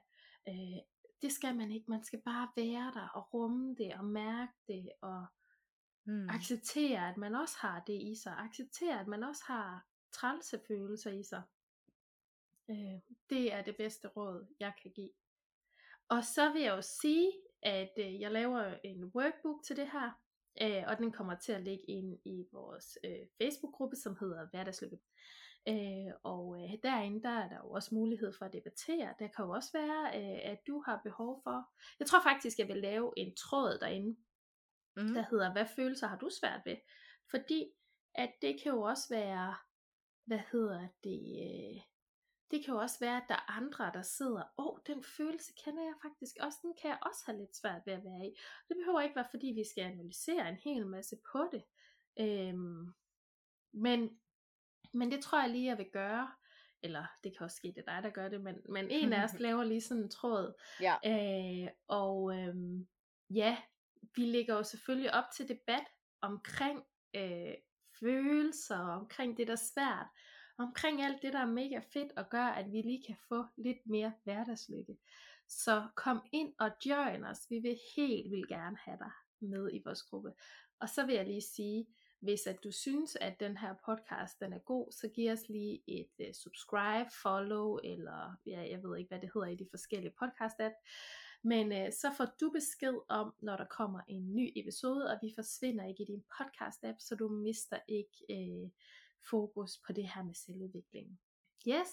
Øh, 0.48 0.78
det 1.22 1.32
skal 1.32 1.56
man 1.56 1.72
ikke, 1.72 1.90
man 1.90 2.04
skal 2.04 2.22
bare 2.24 2.48
være 2.56 2.92
der, 2.94 3.08
og 3.08 3.34
rumme 3.34 3.74
det, 3.74 3.94
og 3.94 4.04
mærke 4.04 4.52
det, 4.68 4.92
og 5.00 5.26
hmm. 6.04 6.28
acceptere, 6.28 7.08
at 7.08 7.16
man 7.16 7.34
også 7.34 7.56
har 7.60 7.82
det 7.86 8.02
i 8.02 8.14
sig, 8.22 8.36
acceptere, 8.38 9.00
at 9.00 9.06
man 9.06 9.22
også 9.22 9.42
har 9.46 9.86
trælse 10.12 10.60
følelser 10.68 11.10
i 11.12 11.22
sig. 11.22 11.42
Øh, 12.70 13.00
det 13.30 13.52
er 13.52 13.62
det 13.62 13.76
bedste 13.76 14.08
råd, 14.08 14.46
jeg 14.60 14.72
kan 14.82 14.90
give. 14.90 15.10
Og 16.08 16.24
så 16.24 16.52
vil 16.52 16.62
jeg 16.62 16.76
jo 16.76 16.82
sige, 16.82 17.32
at 17.62 17.92
øh, 17.98 18.20
jeg 18.20 18.32
laver 18.32 18.74
en 18.84 19.04
workbook 19.04 19.64
til 19.64 19.76
det 19.76 19.90
her, 19.92 20.10
øh, 20.62 20.84
og 20.86 20.98
den 20.98 21.12
kommer 21.12 21.34
til 21.34 21.52
at 21.52 21.62
ligge 21.62 21.84
ind 21.84 22.18
i 22.24 22.46
vores 22.52 22.98
øh, 23.04 23.26
Facebook-gruppe, 23.42 23.96
som 23.96 24.16
hedder 24.20 24.48
Hverdagslykke. 24.50 24.98
Øh, 25.68 26.12
og 26.22 26.56
øh, 26.62 26.70
derinde 26.82 27.22
der 27.22 27.28
er 27.28 27.48
der 27.48 27.56
jo 27.56 27.70
også 27.70 27.94
mulighed 27.94 28.32
for 28.38 28.44
at 28.44 28.52
debattere. 28.52 29.14
Der 29.18 29.28
kan 29.28 29.44
jo 29.44 29.50
også 29.50 29.70
være, 29.72 30.02
øh, 30.18 30.52
at 30.52 30.58
du 30.66 30.82
har 30.86 31.00
behov 31.04 31.40
for... 31.44 31.68
Jeg 31.98 32.06
tror 32.06 32.22
faktisk, 32.22 32.58
jeg 32.58 32.68
vil 32.68 32.76
lave 32.76 33.12
en 33.16 33.34
tråd 33.36 33.78
derinde, 33.78 34.16
mm. 34.96 35.14
der 35.14 35.24
hedder, 35.30 35.52
hvad 35.52 35.66
følelser 35.76 36.06
har 36.06 36.18
du 36.18 36.28
svært 36.40 36.60
ved? 36.64 36.76
Fordi 37.30 37.72
at 38.14 38.32
det 38.42 38.60
kan 38.62 38.72
jo 38.72 38.82
også 38.82 39.06
være, 39.10 39.54
hvad 40.24 40.40
hedder 40.52 40.88
det, 41.04 41.20
øh, 41.46 41.82
det 42.50 42.64
kan 42.64 42.74
jo 42.74 42.80
også 42.80 42.98
være, 43.00 43.16
at 43.16 43.28
der 43.28 43.34
er 43.34 43.50
andre, 43.50 43.90
der 43.94 44.02
sidder, 44.02 44.42
åh, 44.58 44.66
oh, 44.66 44.78
den 44.86 45.04
følelse 45.04 45.52
kender 45.64 45.82
jeg 45.82 45.94
faktisk 46.02 46.36
også, 46.40 46.58
den 46.62 46.74
kan 46.80 46.90
jeg 46.90 46.98
også 47.02 47.22
have 47.26 47.38
lidt 47.38 47.56
svært 47.56 47.82
ved 47.86 47.92
at 47.92 48.04
være 48.04 48.26
i. 48.26 48.32
Det 48.68 48.76
behøver 48.76 49.00
ikke 49.00 49.16
være, 49.16 49.30
fordi 49.30 49.46
vi 49.46 49.64
skal 49.70 49.82
analysere 49.82 50.48
en 50.48 50.56
hel 50.56 50.86
masse 50.86 51.16
på 51.32 51.40
det. 51.52 51.64
Øhm, 52.20 52.94
men, 53.72 54.20
men 54.92 55.10
det 55.10 55.20
tror 55.20 55.40
jeg 55.40 55.50
lige, 55.50 55.66
jeg 55.66 55.78
vil 55.78 55.90
gøre. 55.92 56.28
Eller 56.82 57.06
det 57.24 57.36
kan 57.36 57.44
også 57.44 57.56
ske, 57.56 57.68
det 57.68 57.84
er 57.86 57.94
dig, 57.94 58.02
der 58.02 58.10
gør 58.10 58.28
det, 58.28 58.40
men, 58.40 58.56
men 58.68 58.90
en 58.90 59.12
af 59.12 59.24
os 59.24 59.38
laver 59.46 59.64
lige 59.64 59.80
sådan 59.80 60.02
en 60.02 60.10
tråd. 60.10 60.54
Ja. 60.80 60.96
Øh, 61.06 61.68
og 61.88 62.36
øhm, 62.36 62.88
ja, 63.30 63.56
vi 64.16 64.24
lægger 64.24 64.54
jo 64.54 64.62
selvfølgelig 64.62 65.14
op 65.14 65.24
til 65.36 65.48
debat 65.48 65.84
omkring 66.20 66.82
øh, 67.16 67.54
følelser, 68.00 68.78
omkring 68.78 69.36
det, 69.36 69.46
der 69.46 69.52
er 69.52 69.70
svært. 69.74 70.06
omkring 70.58 71.02
alt 71.02 71.22
det, 71.22 71.32
der 71.32 71.38
er 71.38 71.46
mega 71.46 71.80
fedt 71.92 72.12
og 72.16 72.30
gør, 72.30 72.44
at 72.44 72.72
vi 72.72 72.82
lige 72.82 73.04
kan 73.06 73.16
få 73.28 73.44
lidt 73.56 73.86
mere 73.86 74.12
hverdagslykke. 74.24 74.98
Så 75.48 75.88
kom 75.94 76.20
ind 76.32 76.54
og 76.58 76.70
join 76.86 77.24
os. 77.24 77.46
Vi 77.50 77.58
vil 77.58 77.78
helt 77.96 78.30
vildt 78.30 78.48
gerne 78.48 78.76
have 78.76 78.98
dig 78.98 79.10
med 79.40 79.70
i 79.72 79.82
vores 79.84 80.02
gruppe. 80.02 80.32
Og 80.80 80.88
så 80.88 81.06
vil 81.06 81.14
jeg 81.14 81.26
lige 81.26 81.42
sige, 81.42 81.86
hvis 82.20 82.46
at 82.46 82.64
du 82.64 82.72
synes, 82.72 83.16
at 83.16 83.40
den 83.40 83.56
her 83.56 83.74
podcast 83.84 84.40
den 84.40 84.52
er 84.52 84.58
god, 84.58 84.92
så 84.92 85.08
giv 85.08 85.32
os 85.32 85.48
lige 85.48 85.82
et 85.86 86.10
uh, 86.18 86.32
subscribe, 86.32 87.10
follow, 87.22 87.78
eller 87.84 88.36
ja, 88.46 88.60
jeg 88.70 88.82
ved 88.82 88.98
ikke, 88.98 89.08
hvad 89.08 89.20
det 89.20 89.30
hedder 89.34 89.48
i 89.48 89.54
de 89.54 89.66
forskellige 89.70 90.14
podcast 90.18 90.60
app. 90.60 90.74
Men 91.42 91.72
uh, 91.72 91.92
så 91.92 92.12
får 92.16 92.26
du 92.40 92.50
besked 92.50 92.94
om, 93.08 93.34
når 93.42 93.56
der 93.56 93.64
kommer 93.64 94.00
en 94.08 94.36
ny 94.36 94.52
episode, 94.56 95.10
og 95.10 95.18
vi 95.22 95.32
forsvinder 95.34 95.86
ikke 95.86 96.02
i 96.02 96.06
din 96.06 96.24
podcast 96.38 96.84
app, 96.84 96.98
så 97.00 97.14
du 97.14 97.28
mister 97.28 97.78
ikke 97.88 98.16
uh, 98.30 98.70
fokus 99.30 99.78
på 99.86 99.92
det 99.92 100.08
her 100.08 100.22
med 100.22 100.34
selvudvikling. 100.34 101.20
Yes? 101.68 101.88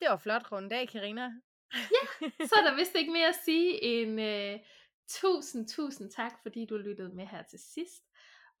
Det 0.00 0.08
var 0.08 0.16
flot 0.16 0.52
rundt 0.52 0.72
af, 0.72 0.88
Karina. 0.88 1.32
ja, 1.74 2.28
så 2.48 2.54
er 2.58 2.70
der 2.70 2.76
vist 2.76 2.94
ikke 2.94 3.12
mere 3.12 3.28
at 3.28 3.40
sige 3.44 3.82
end 3.82 4.20
uh, 4.20 4.66
tusind, 5.08 5.68
tusind 5.68 6.10
tak, 6.10 6.32
fordi 6.42 6.66
du 6.66 6.76
lyttede 6.76 7.14
med 7.14 7.26
her 7.26 7.42
til 7.42 7.58
sidst 7.58 8.09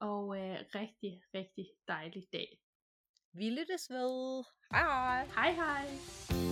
og 0.00 0.38
øh, 0.38 0.58
rigtig, 0.74 1.22
rigtig 1.34 1.66
dejlig 1.88 2.22
dag. 2.32 2.58
Vi 3.32 3.50
lyttes 3.50 3.90
ved. 3.90 4.44
Hej 4.70 4.82
hej. 4.82 5.24
Hej 5.24 5.52
hej. 5.52 6.49